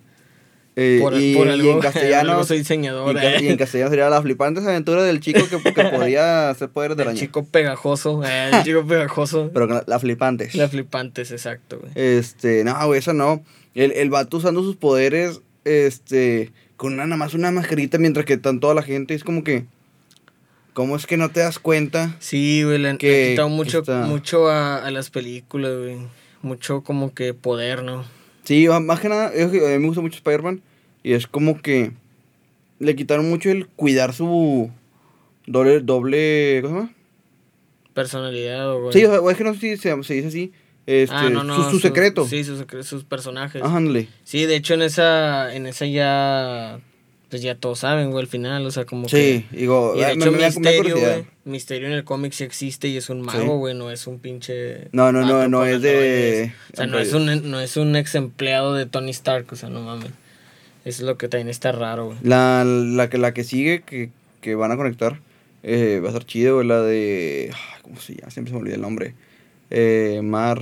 Eh, 0.76 0.98
Por, 1.02 1.14
y, 1.20 1.36
por 1.36 1.48
y 1.56 1.70
en 1.70 1.80
castellano. 1.80 2.44
soy 2.44 2.58
y, 2.58 2.60
diseñador, 2.62 3.16
ca- 3.16 3.36
eh. 3.36 3.44
y 3.44 3.48
en 3.48 3.58
castellano 3.58 3.90
sería 3.92 4.10
las 4.10 4.24
flipantes 4.24 4.66
aventuras 4.66 5.06
del 5.06 5.20
chico 5.20 5.42
que, 5.48 5.62
que 5.74 5.84
podía 5.96 6.50
hacer 6.50 6.70
poderes 6.70 6.98
de 6.98 7.04
El 7.04 7.10
araña. 7.10 7.20
chico 7.22 7.46
pegajoso, 7.46 8.24
eh, 8.24 8.50
el 8.54 8.64
chico 8.64 8.84
pegajoso. 8.88 9.52
Pero 9.54 9.68
con 9.68 9.78
la- 9.78 9.84
las 9.88 10.02
flipantes. 10.02 10.56
Las 10.56 10.72
flipantes, 10.72 11.32
exacto, 11.32 11.80
güey. 11.80 11.92
Este, 11.96 12.64
no, 12.64 12.76
güey, 12.88 13.00
eso 13.00 13.14
no. 13.14 13.44
El, 13.76 13.92
el 13.94 14.10
vato 14.10 14.38
usando 14.38 14.62
sus 14.64 14.76
poderes, 14.76 15.42
este, 15.66 16.52
con 16.78 16.94
una, 16.94 17.06
nada 17.06 17.18
más 17.18 17.34
una 17.34 17.52
mascarita 17.52 17.98
mientras 17.98 18.26
que 18.26 18.34
están 18.34 18.60
toda 18.60 18.74
la 18.76 18.82
gente. 18.84 19.14
Es 19.14 19.24
como 19.24 19.44
que, 19.44 19.66
¿cómo 20.74 20.96
es 20.96 21.06
que 21.06 21.18
no 21.18 21.30
te 21.30 21.40
das 21.40 21.60
cuenta? 21.60 22.16
Sí, 22.20 22.64
güey, 22.64 22.78
le 22.80 22.90
han, 22.90 22.94
le 22.96 23.00
Que 23.00 23.24
han 23.26 23.30
quitado 23.32 23.50
mucho, 23.50 23.80
está- 23.80 24.06
mucho 24.06 24.50
a, 24.50 24.78
a 24.86 24.92
las 24.92 25.10
películas, 25.10 25.72
güey. 25.78 25.98
Mucho 26.42 26.82
como 26.82 27.14
que 27.14 27.34
poder, 27.34 27.84
¿no? 27.84 28.04
Sí, 28.44 28.68
más 28.82 29.00
que 29.00 29.10
nada, 29.10 29.32
es 29.34 29.50
que 29.52 29.60
a 29.66 29.70
mí 29.70 29.80
me 29.80 29.88
gusta 29.88 30.02
mucho 30.02 30.18
Spider-Man 30.18 30.62
y 31.04 31.14
es 31.14 31.28
como 31.28 31.62
que 31.62 31.91
le 32.80 32.96
quitaron 32.96 33.30
mucho 33.30 33.50
el 33.52 33.68
cuidar 33.68 34.14
su 34.14 34.70
doble, 35.48 35.80
doble, 35.82 36.60
¿cómo 36.62 36.74
se 36.76 36.80
llama? 36.82 36.94
Personalidad, 37.94 38.72
o. 38.74 38.91
Sí, 38.91 39.06
o 39.06 39.12
sea, 39.22 39.32
es 39.32 39.38
que 39.38 39.44
no 39.44 39.54
sé 39.54 39.60
si 39.60 39.78
se, 39.78 40.04
se 40.04 40.14
dice 40.16 40.28
así, 40.28 40.52
este, 40.86 41.16
Ah, 41.16 41.30
no, 41.30 41.44
no, 41.44 41.64
su, 41.66 41.72
su 41.72 41.80
secreto. 41.80 42.26
Sí, 42.28 42.44
sus, 42.44 42.60
secre- 42.60 42.84
sus 42.84 43.04
personajes. 43.04 43.62
Ándale. 43.64 44.08
Sí, 44.24 44.46
de 44.46 44.56
hecho 44.56 44.74
en 44.74 44.82
esa, 44.82 45.54
en 45.56 45.68
esa 45.68 45.86
ya, 45.86 46.80
pues 47.34 47.42
ya 47.42 47.56
todos 47.56 47.80
saben, 47.80 48.12
güey, 48.12 48.22
al 48.22 48.28
final, 48.30 48.64
o 48.64 48.70
sea, 48.70 48.86
como 48.86 49.10
Sí, 49.10 49.44
que... 49.50 49.58
digo, 49.58 49.96
Y 49.98 50.02
de 50.02 50.12
hecho 50.12 50.32
me- 50.32 50.46
Misterio, 50.46 51.00
güey, 51.00 51.26
Misterio 51.46 51.88
en 51.88 51.94
el 51.96 52.04
cómic 52.04 52.32
sí 52.32 52.44
existe 52.44 52.90
y 52.90 52.98
es 52.98 53.10
un 53.10 53.22
mago, 53.22 53.58
güey, 53.58 53.74
no 53.74 53.90
es 53.90 54.06
un 54.06 54.20
pinche... 54.20 54.90
No, 54.92 55.12
no, 55.12 55.22
no, 55.22 55.38
vato 55.38 55.50
no 55.50 55.66
es 55.66 55.82
de-. 55.82 56.54
O 56.74 56.76
sea, 56.76 56.86
no 56.86 57.00
es, 57.00 57.12
un, 57.12 57.50
no 57.50 57.60
es 57.60 57.76
un 57.76 57.96
ex 57.96 58.14
empleado 58.14 58.76
de 58.76 58.86
Tony 58.86 59.10
Stark, 59.10 59.48
o 59.52 59.56
sea, 59.56 59.70
no 59.70 59.82
mames. 59.82 60.12
Eso 60.86 61.02
es 61.02 61.08
lo 61.08 61.18
que 61.18 61.28
también 61.28 61.48
está 61.50 61.72
raro, 61.72 62.06
güey. 62.06 62.18
La, 62.22 62.64
la, 62.66 63.10
que, 63.10 63.18
la 63.18 63.34
que 63.34 63.44
sigue, 63.44 63.82
que, 63.82 64.12
que 64.42 64.54
van 64.54 64.72
a 64.72 64.78
conectar, 64.78 65.20
eh, 65.64 66.00
va 66.04 66.10
a 66.10 66.12
estar 66.12 66.28
chido, 66.28 66.58
güey, 66.58 66.68
la 66.68 66.82
de... 66.82 67.50
ay, 67.52 67.82
¿Cómo 67.82 68.00
se 68.00 68.14
llama? 68.14 68.30
Siempre 68.30 68.52
se 68.52 68.56
me 68.56 68.62
olvida 68.62 68.76
el 68.76 68.82
nombre. 68.82 69.16
Eh, 69.72 70.22
Mar... 70.24 70.62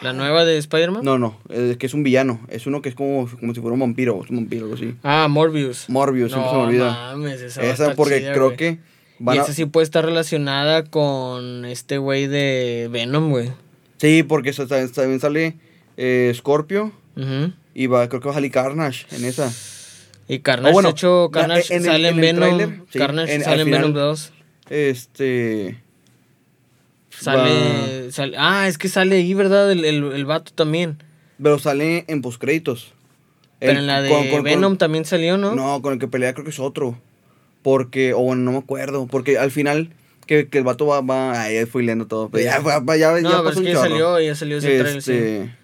¿La 0.00 0.12
nueva 0.12 0.44
de 0.44 0.56
Spider-Man? 0.58 1.04
No, 1.04 1.18
no, 1.18 1.36
es 1.48 1.76
que 1.76 1.86
es 1.86 1.94
un 1.94 2.04
villano. 2.04 2.40
Es 2.48 2.66
uno 2.66 2.80
que 2.82 2.88
es 2.90 2.94
como, 2.94 3.28
como 3.40 3.52
si 3.54 3.60
fuera 3.60 3.74
un 3.74 3.80
vampiro, 3.80 4.16
un 4.30 4.36
vampiro, 4.36 4.64
algo 4.66 4.76
así. 4.76 4.94
Ah, 5.02 5.26
Morbius. 5.28 5.88
Morbius, 5.88 6.30
siempre 6.30 6.46
no, 6.46 6.50
se 6.52 6.56
me 6.58 6.62
olvida. 6.68 6.92
mames, 6.92 7.40
esa, 7.40 7.62
Esa 7.64 7.94
porque 7.96 8.20
chida, 8.20 8.32
creo 8.32 8.56
que 8.56 8.68
Y 8.68 8.78
van 9.18 9.38
a... 9.38 9.42
esa 9.42 9.52
sí 9.52 9.64
puede 9.66 9.84
estar 9.84 10.04
relacionada 10.04 10.84
con 10.84 11.64
este 11.64 11.98
güey 11.98 12.28
de 12.28 12.88
Venom, 12.92 13.30
güey. 13.30 13.50
Sí, 13.96 14.22
porque 14.22 14.52
también 14.52 15.18
sale 15.20 15.56
eh, 15.96 16.32
Scorpio 16.36 16.92
y 17.74 17.86
va, 17.88 18.08
creo 18.08 18.20
que 18.20 18.26
va 18.26 18.32
a 18.32 18.34
salir 18.34 18.52
Carnage 18.52 19.06
en 19.10 19.24
esa. 19.24 19.52
Y 20.28 20.38
Carnage, 20.40 20.70
Oh, 20.70 20.74
bueno, 20.74 20.88
de 20.90 20.92
hecho, 20.92 21.30
Carnage 21.32 21.74
en 21.74 21.80
el- 21.82 21.86
sale 21.86 22.08
en, 22.10 22.14
en 22.14 22.20
Venom. 22.20 22.40
tráiler, 22.58 22.80
sí, 22.92 22.98
Carnage 22.98 23.34
en- 23.34 23.40
al 23.40 23.44
sale 23.44 23.62
en 23.62 23.70
Venom 23.72 23.92
2. 23.94 24.32
Este... 24.70 25.78
Sale, 27.20 28.12
sale- 28.12 28.36
Ah, 28.38 28.68
es 28.68 28.78
que 28.78 28.88
sale 28.88 29.16
ahí, 29.16 29.34
¿verdad? 29.34 29.70
El, 29.72 29.84
el, 29.84 30.04
el 30.12 30.24
vato 30.24 30.52
también. 30.54 31.02
Pero 31.42 31.58
sale 31.58 32.04
en 32.08 32.22
postcréditos. 32.22 32.92
Pero 33.60 33.72
El- 33.72 33.78
en 33.78 33.86
la 33.86 34.02
de 34.02 34.10
con- 34.10 34.28
con- 34.28 34.42
Venom 34.44 34.72
con- 34.72 34.78
también 34.78 35.04
salió, 35.04 35.36
¿no? 35.38 35.54
No, 35.54 35.82
con 35.82 35.92
el 35.94 35.98
que 35.98 36.08
pelea 36.08 36.32
creo 36.32 36.44
que 36.44 36.50
es 36.50 36.58
otro. 36.60 36.98
Porque, 37.62 38.14
o 38.14 38.18
bueno, 38.20 38.42
no 38.42 38.52
me 38.52 38.58
acuerdo. 38.58 39.06
Porque 39.10 39.36
al 39.38 39.50
final, 39.50 39.90
que, 40.26 40.46
que 40.48 40.58
el 40.58 40.64
vato 40.64 40.86
va, 40.86 41.00
va, 41.00 41.42
ahí 41.42 41.64
fui 41.66 41.82
leyendo 41.82 42.06
todo. 42.06 42.28
Pero 42.28 42.44
ya, 42.44 42.62
ya, 42.62 42.96
ya, 42.96 43.20
No, 43.20 43.30
ya 43.30 43.42
pasó 43.42 43.60
es 43.60 43.66
que 43.66 43.72
ya 43.72 43.80
salió, 43.80 44.20
ya 44.20 44.34
salió 44.34 44.58
ese 44.58 44.78
trailer, 44.78 45.02
sí. 45.02 45.12
Este, 45.12 45.54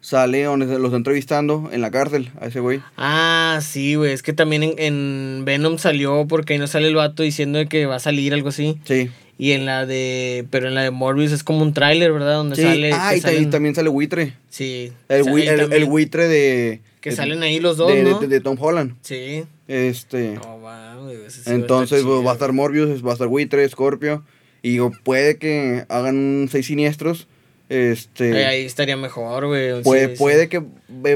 Sale 0.00 0.42
donde 0.42 0.66
los 0.66 0.86
está 0.86 0.96
entrevistando 0.96 1.70
en 1.72 1.80
la 1.80 1.92
cárcel 1.92 2.32
a 2.40 2.46
ese 2.48 2.58
güey. 2.58 2.80
Ah, 2.96 3.60
sí, 3.62 3.94
güey. 3.94 4.12
Es 4.12 4.24
que 4.24 4.32
también 4.32 4.64
en, 4.64 4.74
en 4.80 5.44
Venom 5.44 5.78
salió 5.78 6.26
porque 6.28 6.54
ahí 6.54 6.58
no 6.58 6.66
sale 6.66 6.88
el 6.88 6.96
vato 6.96 7.22
diciendo 7.22 7.60
que 7.68 7.86
va 7.86 7.94
a 7.96 8.00
salir 8.00 8.34
algo 8.34 8.48
así. 8.48 8.78
Sí. 8.84 9.10
Y 9.38 9.52
en 9.52 9.66
la 9.66 9.86
de. 9.86 10.46
Pero 10.50 10.68
en 10.68 10.74
la 10.74 10.82
de 10.82 10.90
Morbius 10.90 11.32
es 11.32 11.42
como 11.42 11.62
un 11.62 11.72
tráiler, 11.74 12.12
¿verdad? 12.12 12.34
Donde 12.34 12.56
Sí. 12.56 12.62
sale. 12.62 12.90
ah, 12.92 13.16
y, 13.16 13.20
salen- 13.20 13.50
también 13.50 13.74
sale 13.74 13.88
buitre. 13.88 14.34
Sí. 14.50 14.92
El, 15.08 15.26
ahí 15.28 15.48
el, 15.48 15.72
el 15.72 15.84
buitre 15.86 16.28
de. 16.28 16.80
Que 17.00 17.10
de- 17.10 17.16
salen 17.16 17.42
ahí 17.42 17.58
los 17.58 17.76
dos, 17.76 17.92
de, 17.92 18.02
¿no? 18.04 18.20
de, 18.20 18.28
de 18.28 18.40
Tom 18.40 18.56
Holland. 18.60 18.94
Sí. 19.02 19.44
Este. 19.66 20.34
No, 20.34 20.42
sí 20.42 20.62
va 20.64 20.92
a 20.92 21.54
entonces 21.54 22.02
pues, 22.02 22.14
chido. 22.14 22.22
va 22.24 22.30
a 22.32 22.34
estar 22.34 22.52
Morbius, 22.52 23.04
va 23.04 23.10
a 23.10 23.12
estar 23.14 23.26
buitre, 23.28 23.68
Scorpio. 23.68 24.22
Y 24.62 24.70
digo, 24.72 24.92
puede 25.02 25.38
que 25.38 25.84
hagan 25.88 26.16
un 26.16 26.48
seis 26.52 26.66
siniestros. 26.66 27.26
Este. 27.68 28.32
Ahí, 28.36 28.42
ahí 28.44 28.64
estaría 28.66 28.96
mejor, 28.96 29.46
güey. 29.46 29.82
puede, 29.82 30.08
sí, 30.08 30.12
sí. 30.12 30.18
puede 30.18 30.48
que 30.48 30.62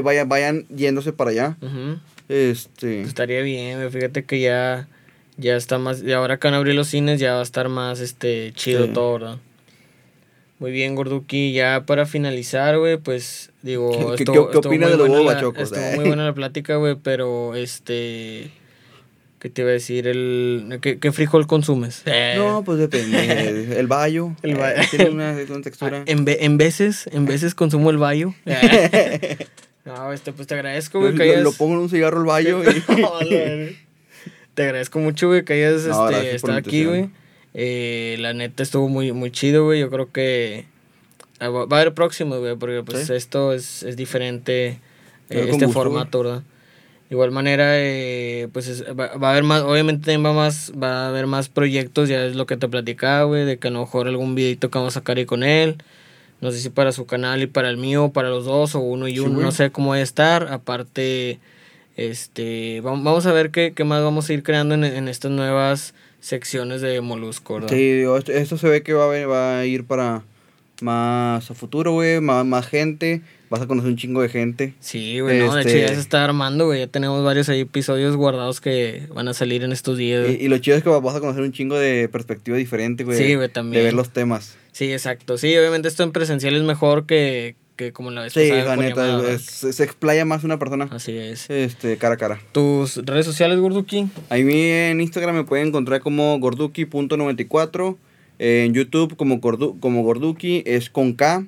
vaya- 0.01 0.25
vayan 0.25 0.65
yéndose 0.75 1.13
para 1.13 1.29
allá. 1.29 1.57
Este. 2.27 3.01
Estaría 3.01 3.41
bien, 3.41 3.77
güey. 3.77 3.89
Fíjate 3.91 4.25
que 4.25 4.41
ya, 4.41 4.87
ya 5.37 5.55
está 5.55 5.77
más. 5.77 6.03
Y 6.03 6.11
ahora 6.13 6.37
que 6.37 6.47
van 6.47 6.55
a 6.55 6.57
abrir 6.57 6.75
los 6.75 6.87
cines, 6.87 7.19
ya 7.19 7.33
va 7.33 7.39
a 7.39 7.43
estar 7.43 7.69
más 7.69 7.99
este 7.99 8.51
chido 8.55 8.85
Sí. 8.87 8.91
todo, 8.93 9.13
¿verdad? 9.13 9.37
Muy 10.59 10.71
bien, 10.71 10.95
Gorduki. 10.95 11.53
Ya 11.53 11.83
para 11.85 12.05
finalizar, 12.05 12.77
güey, 12.79 12.97
pues 12.97 13.51
digo. 13.61 13.91
¿Qué- 13.91 13.97
qué- 13.97 14.23
estuvo- 14.23 14.47
qué- 14.47 14.59
qué 14.61 14.67
opinas 14.67 14.89
de 14.91 14.97
huevos 14.97 15.25
la- 15.25 15.33
bachocos? 15.33 15.63
Estuvo 15.71 15.79
Eh. 15.81 15.91
muy 15.95 16.07
buena 16.07 16.25
la 16.25 16.33
plática, 16.33 16.75
güey, 16.77 16.95
pero 17.01 17.55
este. 17.55 18.51
¿Qué 19.39 19.51
te 19.51 19.61
iba 19.61 19.69
a 19.69 19.73
decir? 19.73 20.07
El, 20.07 20.79
¿qué, 20.81 20.97
qué 20.97 21.11
frijol 21.11 21.45
consumes? 21.45 22.01
Eh, 22.07 22.33
No, 22.37 22.63
pues 22.63 22.79
depende. 22.79 23.79
El 23.79 23.85
bayo. 23.85 24.35
El 24.41 24.51
eh, 24.51 24.55
bayo. 24.55 24.81
tiene 24.89 25.09
una, 25.11 25.37
una 25.47 25.61
textura. 25.61 26.01
En, 26.07 26.25
ve- 26.25 26.39
en 26.41 26.57
veces, 26.57 27.07
en 27.13 27.25
veces 27.27 27.53
consumo 27.53 27.91
el 27.91 27.97
bayo. 27.97 28.33
no, 29.85 30.11
este, 30.11 30.33
pues 30.33 30.47
te 30.47 30.55
agradezco, 30.55 30.99
güey, 30.99 31.13
Lo, 31.15 31.41
lo 31.43 31.51
pongo 31.53 31.73
en 31.75 31.79
un 31.81 31.89
cigarro 31.91 32.19
el 32.19 32.25
bayo 32.25 32.61
y. 32.63 33.77
Te 34.57 34.63
agradezco 34.63 34.97
mucho, 34.97 35.27
güey, 35.27 35.45
que 35.45 35.53
hayas 35.53 35.85
No, 35.85 36.09
este, 36.09 36.33
estado 36.35 36.57
aquí, 36.57 36.83
güey. 36.83 37.11
Eh, 37.53 38.15
la 38.19 38.33
neta 38.33 38.63
estuvo 38.63 38.89
muy, 38.89 39.11
muy 39.11 39.29
chido, 39.29 39.65
güey. 39.65 39.81
Yo 39.81 39.91
creo 39.91 40.11
que 40.11 40.65
ah, 41.39 41.49
va 41.49 41.61
a 41.77 41.79
haber 41.81 41.93
próximos, 41.93 42.39
güey, 42.39 42.55
porque 42.55 42.81
pues 42.81 43.05
Sí. 43.05 43.13
esto 43.13 43.53
es, 43.53 43.83
es 43.83 43.95
diferente, 43.95 44.69
eh, 44.69 44.79
este 45.29 45.51
gusto, 45.51 45.69
formato, 45.69 46.23
¿verdad? 46.23 46.41
De 47.07 47.13
igual 47.15 47.29
manera, 47.29 47.65
eh, 47.77 48.47
pues 48.51 48.67
es- 48.67 48.83
va, 48.83 49.15
va 49.17 49.27
a 49.27 49.31
haber 49.33 49.43
más, 49.43 49.61
obviamente 49.61 50.05
también 50.11 50.25
va, 50.25 50.33
más, 50.33 50.73
va 50.73 51.05
a 51.05 51.09
haber 51.09 51.27
más 51.27 51.49
proyectos, 51.49 52.09
ya 52.09 52.25
es 52.25 52.35
lo 52.35 52.47
que 52.47 52.57
te 52.57 52.67
platicaba, 52.67 53.25
güey, 53.25 53.45
de 53.45 53.59
que 53.59 53.67
a 53.67 53.71
lo 53.71 53.81
mejor 53.81 54.07
algún 54.07 54.33
videito 54.33 54.71
que 54.71 54.79
vamos 54.79 54.93
a 54.97 55.01
sacar 55.01 55.17
ahí 55.17 55.25
con 55.27 55.43
él. 55.43 55.75
No 56.41 56.49
sé 56.51 56.57
si 56.61 56.71
para 56.71 56.91
su 56.91 57.05
canal 57.05 57.43
y 57.43 57.47
para 57.47 57.69
el 57.69 57.77
mío, 57.77 58.09
para 58.11 58.29
los 58.29 58.45
dos, 58.45 58.73
o 58.73 58.79
uno 58.79 59.07
y 59.07 59.19
uno, 59.19 59.33
güey. 59.35 59.45
no 59.45 59.51
sé 59.51 59.69
cómo 59.71 59.91
va 59.91 59.97
a 59.97 60.01
estar. 60.01 60.47
Aparte, 60.51 61.37
este, 61.97 62.81
vam- 62.81 63.03
vamos 63.03 63.25
a 63.25 63.33
ver 63.33 63.51
qué, 63.51 63.73
qué 63.75 63.83
más 63.83 64.01
vamos 64.03 64.29
a 64.29 64.33
ir 64.33 64.43
creando 64.43 64.75
en, 64.75 64.83
en 64.83 65.07
estas 65.07 65.31
nuevas 65.31 65.93
secciones 66.19 66.81
de 66.81 67.01
Molusco, 67.01 67.55
¿verdad? 67.55 67.69
Sí, 67.69 67.93
digo, 67.93 68.17
esto, 68.17 68.31
esto 68.31 68.57
se 68.57 68.69
ve 68.69 68.83
que 68.83 68.93
va 68.93 69.05
a, 69.05 69.07
ver- 69.07 69.29
va 69.29 69.59
a 69.59 69.65
ir 69.65 69.83
para 69.85 70.23
más 70.81 71.49
a 71.49 71.53
futuro, 71.53 71.91
güey. 71.93 72.21
Más, 72.21 72.45
más 72.45 72.67
gente. 72.67 73.21
Vas 73.49 73.61
a 73.61 73.67
conocer 73.67 73.89
un 73.91 73.97
chingo 73.97 74.21
de 74.21 74.27
gente. 74.29 74.73
Sí, 74.81 75.21
güey, 75.21 75.39
no, 75.39 75.55
de 75.55 75.61
hecho 75.61 75.69
Este- 75.69 75.81
ya 75.81 75.87
se 75.87 75.99
está 76.01 76.23
armando, 76.25 76.65
güey, 76.65 76.79
ya 76.81 76.87
tenemos 76.87 77.23
varios 77.23 77.47
ahí 77.47 77.61
episodios 77.61 78.15
guardados 78.17 78.59
que 78.59 79.03
van 79.13 79.29
a 79.29 79.33
salir 79.33 79.63
en 79.63 79.71
estos 79.71 79.97
días. 79.97 80.27
Y, 80.29 80.33
y 80.43 80.47
lo 80.49 80.57
chido 80.57 80.75
es 80.75 80.83
que 80.83 80.89
vas 80.89 81.15
a 81.15 81.19
conocer 81.21 81.43
un 81.43 81.53
chingo 81.53 81.79
de 81.79 82.09
perspectiva 82.09 82.57
diferente, 82.57 83.05
güey. 83.05 83.17
Sí, 83.17 83.35
güey, 83.35 83.47
De 83.47 83.53
también. 83.53 83.83
ver 83.85 83.93
los 83.93 84.09
temas. 84.11 84.57
Sí, 84.73 84.91
exacto. 84.91 85.37
Sí, 85.37 85.55
obviamente 85.57 85.87
esto 85.87 86.03
en 86.03 86.11
presencial 86.11 86.55
es 86.55 86.63
mejor 86.63 87.05
que, 87.05 87.55
que 87.77 87.93
como 87.93 88.11
la 88.11 88.23
vez 88.23 88.33
Sí, 88.33 88.49
pasada 88.49 88.75
la 88.75 88.81
neta, 88.83 89.31
es- 89.31 89.43
se, 89.45 89.71
se 89.71 89.83
explaya 89.85 90.25
más 90.25 90.43
una 90.43 90.59
persona. 90.59 90.89
Así 90.91 91.15
es. 91.17 91.49
Este, 91.49 91.95
cara 91.97 92.15
a 92.15 92.17
cara. 92.17 92.39
¿Tus 92.51 92.97
redes 93.05 93.25
sociales, 93.25 93.59
Gorduki? 93.59 94.07
A 94.29 94.35
mí 94.35 94.53
en 94.65 94.99
Instagram 94.99 95.35
me 95.35 95.43
pueden 95.45 95.67
encontrar 95.69 96.01
como 96.01 96.37
gorduki.94. 96.39 97.95
En 98.39 98.73
YouTube 98.73 99.15
como, 99.15 99.39
Gordu- 99.39 99.79
como 99.79 100.03
Gorduki 100.03 100.61
es 100.65 100.89
con 100.89 101.13
K. 101.13 101.45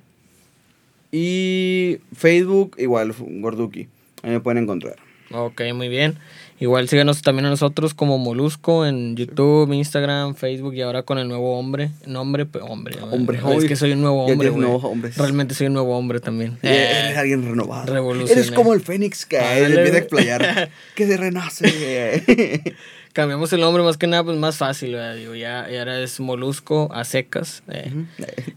Y 1.12 1.98
Facebook 2.16 2.76
igual, 2.78 3.14
Gorduki. 3.20 3.88
Ahí 4.24 4.32
me 4.32 4.40
pueden 4.40 4.64
encontrar. 4.64 4.96
Ok, 5.32 5.62
muy 5.74 5.90
bien. 5.90 6.18
Igual 6.62 6.90
síganos 6.90 7.22
también 7.22 7.46
a 7.46 7.50
nosotros 7.50 7.94
como 7.94 8.18
Molusco 8.18 8.86
en 8.86 9.16
YouTube, 9.16 9.72
Instagram, 9.72 10.36
Facebook 10.36 10.74
y 10.74 10.82
ahora 10.82 11.04
con 11.04 11.18
el 11.18 11.28
nuevo 11.30 11.58
hombre. 11.58 11.92
Nombre, 12.06 12.46
pe- 12.46 12.60
hombre. 12.60 12.98
Hombre, 13.02 13.40
es 13.58 13.66
que 13.66 13.76
soy 13.78 13.94
un 13.94 14.02
nuevo 14.02 14.28
ya 14.28 14.34
hombre, 14.34 14.52
nuevos. 14.52 15.16
Realmente 15.16 15.54
soy 15.56 15.68
un 15.68 15.74
nuevo 15.74 15.98
hombre 15.98 16.20
también. 16.20 16.58
Eh, 16.62 17.06
Eres 17.06 17.18
alguien 17.18 17.48
renovado. 17.48 17.94
revolucioné. 17.94 18.34
Eres 18.34 18.52
como 18.52 18.74
el 18.74 18.82
Fénix 18.82 19.26
que 19.26 19.40
Ándale, 19.40 19.76
empieza 19.76 19.96
a 19.96 20.00
explayar. 20.00 20.70
que 20.96 21.08
se 21.08 21.16
renace. 21.18 22.76
Cambiamos 23.14 23.52
el 23.54 23.62
nombre 23.62 23.82
más 23.82 23.98
que 23.98 24.06
nada, 24.08 24.24
pues 24.24 24.38
más 24.38 24.58
fácil. 24.58 24.96
Digo, 25.18 25.34
ya, 25.36 25.68
y 25.72 25.78
ahora 25.78 26.00
es 26.00 26.20
Molusco 26.20 26.90
a 26.94 27.04
secas. 27.06 27.64
eh. 27.70 27.92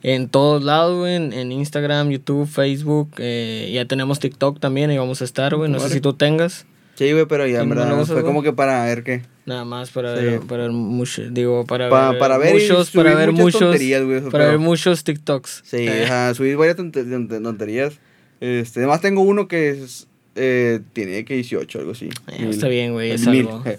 En 0.03 0.29
todos 0.29 0.63
lados, 0.63 0.99
güey, 0.99 1.15
en, 1.15 1.33
en 1.33 1.53
Instagram, 1.53 2.11
YouTube, 2.11 2.47
Facebook. 2.49 3.13
eh, 3.19 3.71
ya 3.73 3.87
tenemos 3.87 4.19
TikTok 4.19 4.61
también 4.61 4.91
y 4.91 4.99
vamos 4.99 5.23
a 5.23 5.25
estar, 5.25 5.55
güey. 5.57 5.71
No 5.71 5.81
sé 5.81 5.89
si 5.89 6.01
tú 6.01 6.13
tengas. 6.13 6.67
Sí, 7.07 7.13
güey, 7.13 7.27
pero 7.27 7.47
ya, 7.47 7.59
¿Y 7.59 7.63
en 7.63 7.69
no 7.69 7.75
verdad, 7.75 7.95
usas, 8.01 8.15
fue 8.15 8.23
como 8.23 8.43
que 8.43 8.53
para 8.53 8.85
ver 8.85 9.03
qué. 9.03 9.23
Nada 9.47 9.65
más 9.65 9.91
para 9.91 10.17
Sí. 10.17 10.25
ver, 10.25 10.41
para 10.41 10.63
ver 10.65 10.73
mucho, 10.73 11.23
digo, 11.31 11.65
para 11.67 11.89
Pa- 11.89 12.11
ver, 12.11 12.19
para 12.19 12.39
ver 12.39 12.55
muchos, 12.55 12.91
para 12.91 13.15
ver 13.15 13.33
muchos, 13.33 13.61
güey, 13.79 14.21
para 14.21 14.31
pero- 14.31 14.47
ver 14.51 14.59
muchos 14.59 15.03
TikToks. 15.05 15.63
Sí, 15.65 15.79
Eh, 15.89 16.05
ajá, 16.05 16.35
subí 16.35 16.55
varias 16.55 16.77
tonte- 16.77 17.05
tonte- 17.05 17.41
tonterías. 17.43 17.95
Este, 18.41 18.81
además 18.81 19.01
tengo 19.01 19.23
uno 19.23 19.49
que 19.49 19.71
es, 19.71 20.07
eh, 20.37 20.81
tiene 20.93 21.25
que 21.25 21.35
18, 21.35 21.79
algo 21.81 21.93
así. 21.93 22.09
Eh, 22.29 22.41
Mil. 22.41 22.51
está 22.51 22.69
bien, 22.69 22.93
güey, 22.93 23.11
es 23.11 23.27
Mil. 23.27 23.47
algo. 23.49 23.63
Eh, 23.67 23.79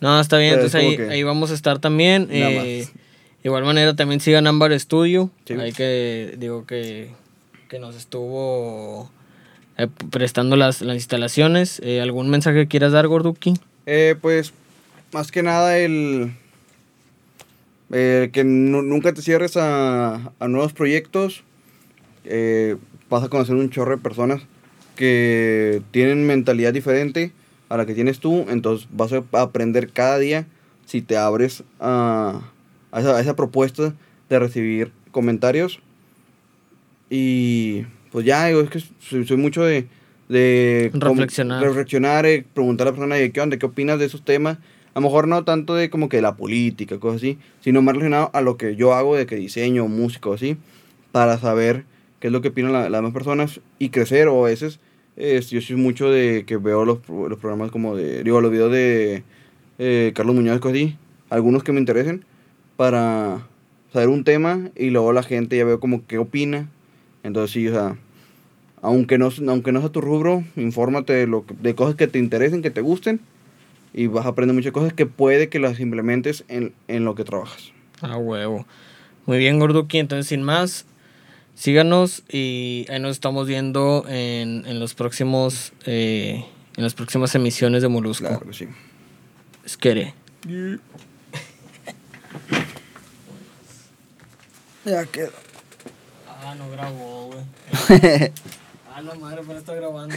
No, 0.00 0.20
está 0.20 0.38
bien, 0.38 0.50
Pero 0.54 0.66
entonces 0.66 0.80
es 0.80 0.88
ahí, 0.90 0.96
que- 0.96 1.12
ahí 1.12 1.22
vamos 1.24 1.50
a 1.50 1.54
estar 1.54 1.80
también. 1.80 2.28
Nada 2.30 2.50
eh, 2.64 2.86
igual 3.42 3.64
manera 3.64 3.96
también 3.96 4.20
sigan 4.20 4.46
Ámbar 4.46 4.78
Studio. 4.78 5.30
Sí. 5.44 5.54
Hay 5.54 5.72
que, 5.72 6.34
digo 6.38 6.66
que, 6.66 7.10
que 7.68 7.78
nos 7.80 7.96
estuvo 7.96 9.10
eh, 9.78 9.88
prestando 10.10 10.56
las, 10.56 10.82
las 10.82 10.96
instalaciones. 10.96 11.80
Eh, 11.82 12.00
¿Algún 12.00 12.28
mensaje 12.28 12.58
que 12.58 12.68
quieras 12.68 12.92
dar, 12.92 13.08
Gorduki? 13.08 13.54
Eh, 13.86 14.16
pues, 14.20 14.52
más 15.12 15.32
que 15.32 15.42
nada 15.42 15.78
el... 15.78 16.34
que 17.90 18.42
nu- 18.44 18.82
nunca 18.82 19.14
te 19.14 19.22
cierres 19.22 19.56
a, 19.56 20.32
a 20.38 20.48
nuevos 20.48 20.74
proyectos. 20.74 21.42
Vas 23.08 23.24
a 23.24 23.28
conocer 23.30 23.54
un 23.54 23.70
chorro 23.70 23.96
de 23.96 24.02
personas 24.02 24.42
que 24.94 25.80
tienen 25.92 26.26
mentalidad 26.26 26.74
diferente 26.74 27.32
a 27.70 27.78
la 27.78 27.86
que 27.86 27.94
tienes 27.94 28.18
tú. 28.20 28.44
Entonces 28.50 28.86
vas 28.92 29.12
a 29.14 29.22
aprender 29.40 29.90
cada 29.90 30.18
día 30.18 30.46
si 30.84 31.00
te 31.00 31.16
abres 31.16 31.62
a, 31.80 32.42
a 32.92 33.00
esa, 33.00 33.16
a 33.16 33.20
esa 33.20 33.34
propuesta 33.34 33.94
de 34.28 34.38
recibir 34.38 34.92
comentarios. 35.10 35.80
Y 37.08 37.86
pues 38.18 38.26
ya, 38.26 38.50
yo 38.50 38.60
es 38.60 38.70
que 38.70 38.80
soy, 38.98 39.26
soy 39.26 39.36
mucho 39.36 39.62
de... 39.62 39.86
de 40.28 40.90
Reflexionar. 40.92 41.62
reflexionar, 41.62 42.26
eh, 42.26 42.44
preguntar 42.52 42.86
a 42.86 42.90
la 42.90 42.96
persona 42.96 43.14
de 43.16 43.30
qué 43.32 43.40
onda, 43.40 43.56
qué 43.56 43.66
opinas 43.66 43.98
de 43.98 44.06
esos 44.06 44.24
temas. 44.24 44.58
A 44.94 45.00
lo 45.00 45.02
mejor 45.02 45.28
no 45.28 45.44
tanto 45.44 45.74
de 45.74 45.90
como 45.90 46.08
que 46.08 46.20
la 46.20 46.36
política, 46.36 46.98
cosas 46.98 47.18
así, 47.18 47.38
sino 47.60 47.80
más 47.82 47.94
relacionado 47.94 48.30
a 48.32 48.40
lo 48.40 48.56
que 48.56 48.74
yo 48.74 48.94
hago, 48.94 49.14
de 49.16 49.26
que 49.26 49.36
diseño, 49.36 49.86
música 49.86 50.28
o 50.30 50.34
así, 50.34 50.56
para 51.12 51.38
saber 51.38 51.84
qué 52.20 52.26
es 52.26 52.32
lo 52.32 52.40
que 52.40 52.48
opinan 52.48 52.72
la- 52.72 52.90
las 52.90 52.98
demás 53.00 53.12
personas 53.12 53.60
y 53.78 53.90
crecer. 53.90 54.26
O 54.28 54.44
a 54.44 54.48
veces, 54.48 54.80
eh, 55.16 55.40
yo 55.48 55.60
soy 55.60 55.76
mucho 55.76 56.10
de 56.10 56.44
que 56.46 56.56
veo 56.56 56.84
los, 56.84 56.98
los 57.08 57.38
programas 57.38 57.70
como 57.70 57.94
de, 57.96 58.24
digo, 58.24 58.40
los 58.40 58.50
videos 58.50 58.72
de 58.72 59.22
eh, 59.78 60.12
Carlos 60.16 60.34
Muñoz, 60.34 60.58
cosas 60.58 60.76
así, 60.78 60.96
algunos 61.30 61.62
que 61.62 61.72
me 61.72 61.78
interesen, 61.78 62.24
para 62.76 63.46
saber 63.92 64.08
un 64.08 64.24
tema 64.24 64.70
y 64.76 64.90
luego 64.90 65.12
la 65.12 65.22
gente 65.22 65.56
ya 65.56 65.64
veo 65.64 65.80
como 65.80 66.06
qué 66.06 66.18
opina. 66.18 66.68
Entonces 67.22 67.52
sí, 67.52 67.68
o 67.68 67.72
sea, 67.72 67.96
aunque 68.82 69.18
no, 69.18 69.30
aunque 69.48 69.72
no 69.72 69.80
sea 69.80 69.88
tu 69.90 70.00
rubro, 70.00 70.44
infórmate 70.56 71.12
de, 71.12 71.26
lo, 71.26 71.44
que- 71.46 71.54
de 71.54 71.74
cosas 71.74 71.94
que 71.96 72.06
te 72.06 72.18
interesen, 72.18 72.62
que 72.62 72.70
te 72.70 72.80
gusten, 72.80 73.20
y 73.94 74.06
vas 74.06 74.26
a 74.26 74.30
aprender 74.30 74.54
muchas 74.54 74.72
cosas 74.72 74.92
que 74.92 75.06
puede 75.06 75.48
que 75.48 75.58
las 75.58 75.80
implementes 75.80 76.44
en, 76.48 76.72
en 76.88 77.04
lo 77.04 77.14
que 77.14 77.24
trabajas. 77.24 77.72
A 78.00 78.16
huevo. 78.16 78.66
Muy 79.26 79.38
bien, 79.38 79.58
Gorduki. 79.58 79.98
Entonces, 79.98 80.26
sin 80.26 80.42
más, 80.42 80.84
síganos 81.54 82.22
y 82.30 82.86
ahí 82.90 83.00
nos 83.00 83.12
estamos 83.12 83.46
viendo 83.48 84.04
en, 84.08 84.64
en 84.66 84.78
los 84.78 84.94
próximos 84.94 85.72
eh, 85.86 86.44
en 86.76 86.84
las 86.84 86.94
próximas 86.94 87.34
emisiones 87.34 87.82
de 87.82 87.88
Molusco. 87.88 88.28
Claro 88.28 88.46
que 88.46 88.52
sí. 88.54 88.66
Esquere. 89.64 90.14
Ya 94.84 95.04
quedó. 95.06 95.30
Ah, 96.42 96.54
no 96.56 96.70
grabó, 96.70 97.30
güey. 97.32 98.30
ah, 98.98 99.02
la 99.02 99.14
madre, 99.14 99.42
pero 99.46 99.58
está 99.58 99.74
grabando. 99.74 100.14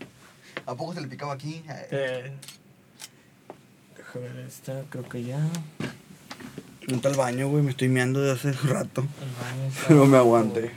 ¿A 0.66 0.74
poco 0.74 0.94
se 0.94 1.00
le 1.00 1.08
picaba 1.08 1.32
aquí? 1.34 1.62
Eh, 1.90 2.32
Déjame 3.96 4.28
ver 4.28 4.46
esta, 4.46 4.82
creo 4.90 5.08
que 5.08 5.22
ya. 5.24 5.40
Entra 6.86 7.10
al 7.10 7.16
baño, 7.16 7.48
güey, 7.48 7.62
me 7.62 7.70
estoy 7.70 7.88
meando 7.88 8.20
de 8.20 8.32
hace 8.32 8.52
rato. 8.52 9.02
El 9.02 9.56
baño 9.58 9.68
está 9.68 9.88
No 9.94 10.04
me 10.06 10.16
abajo. 10.16 10.36
aguante. 10.36 10.70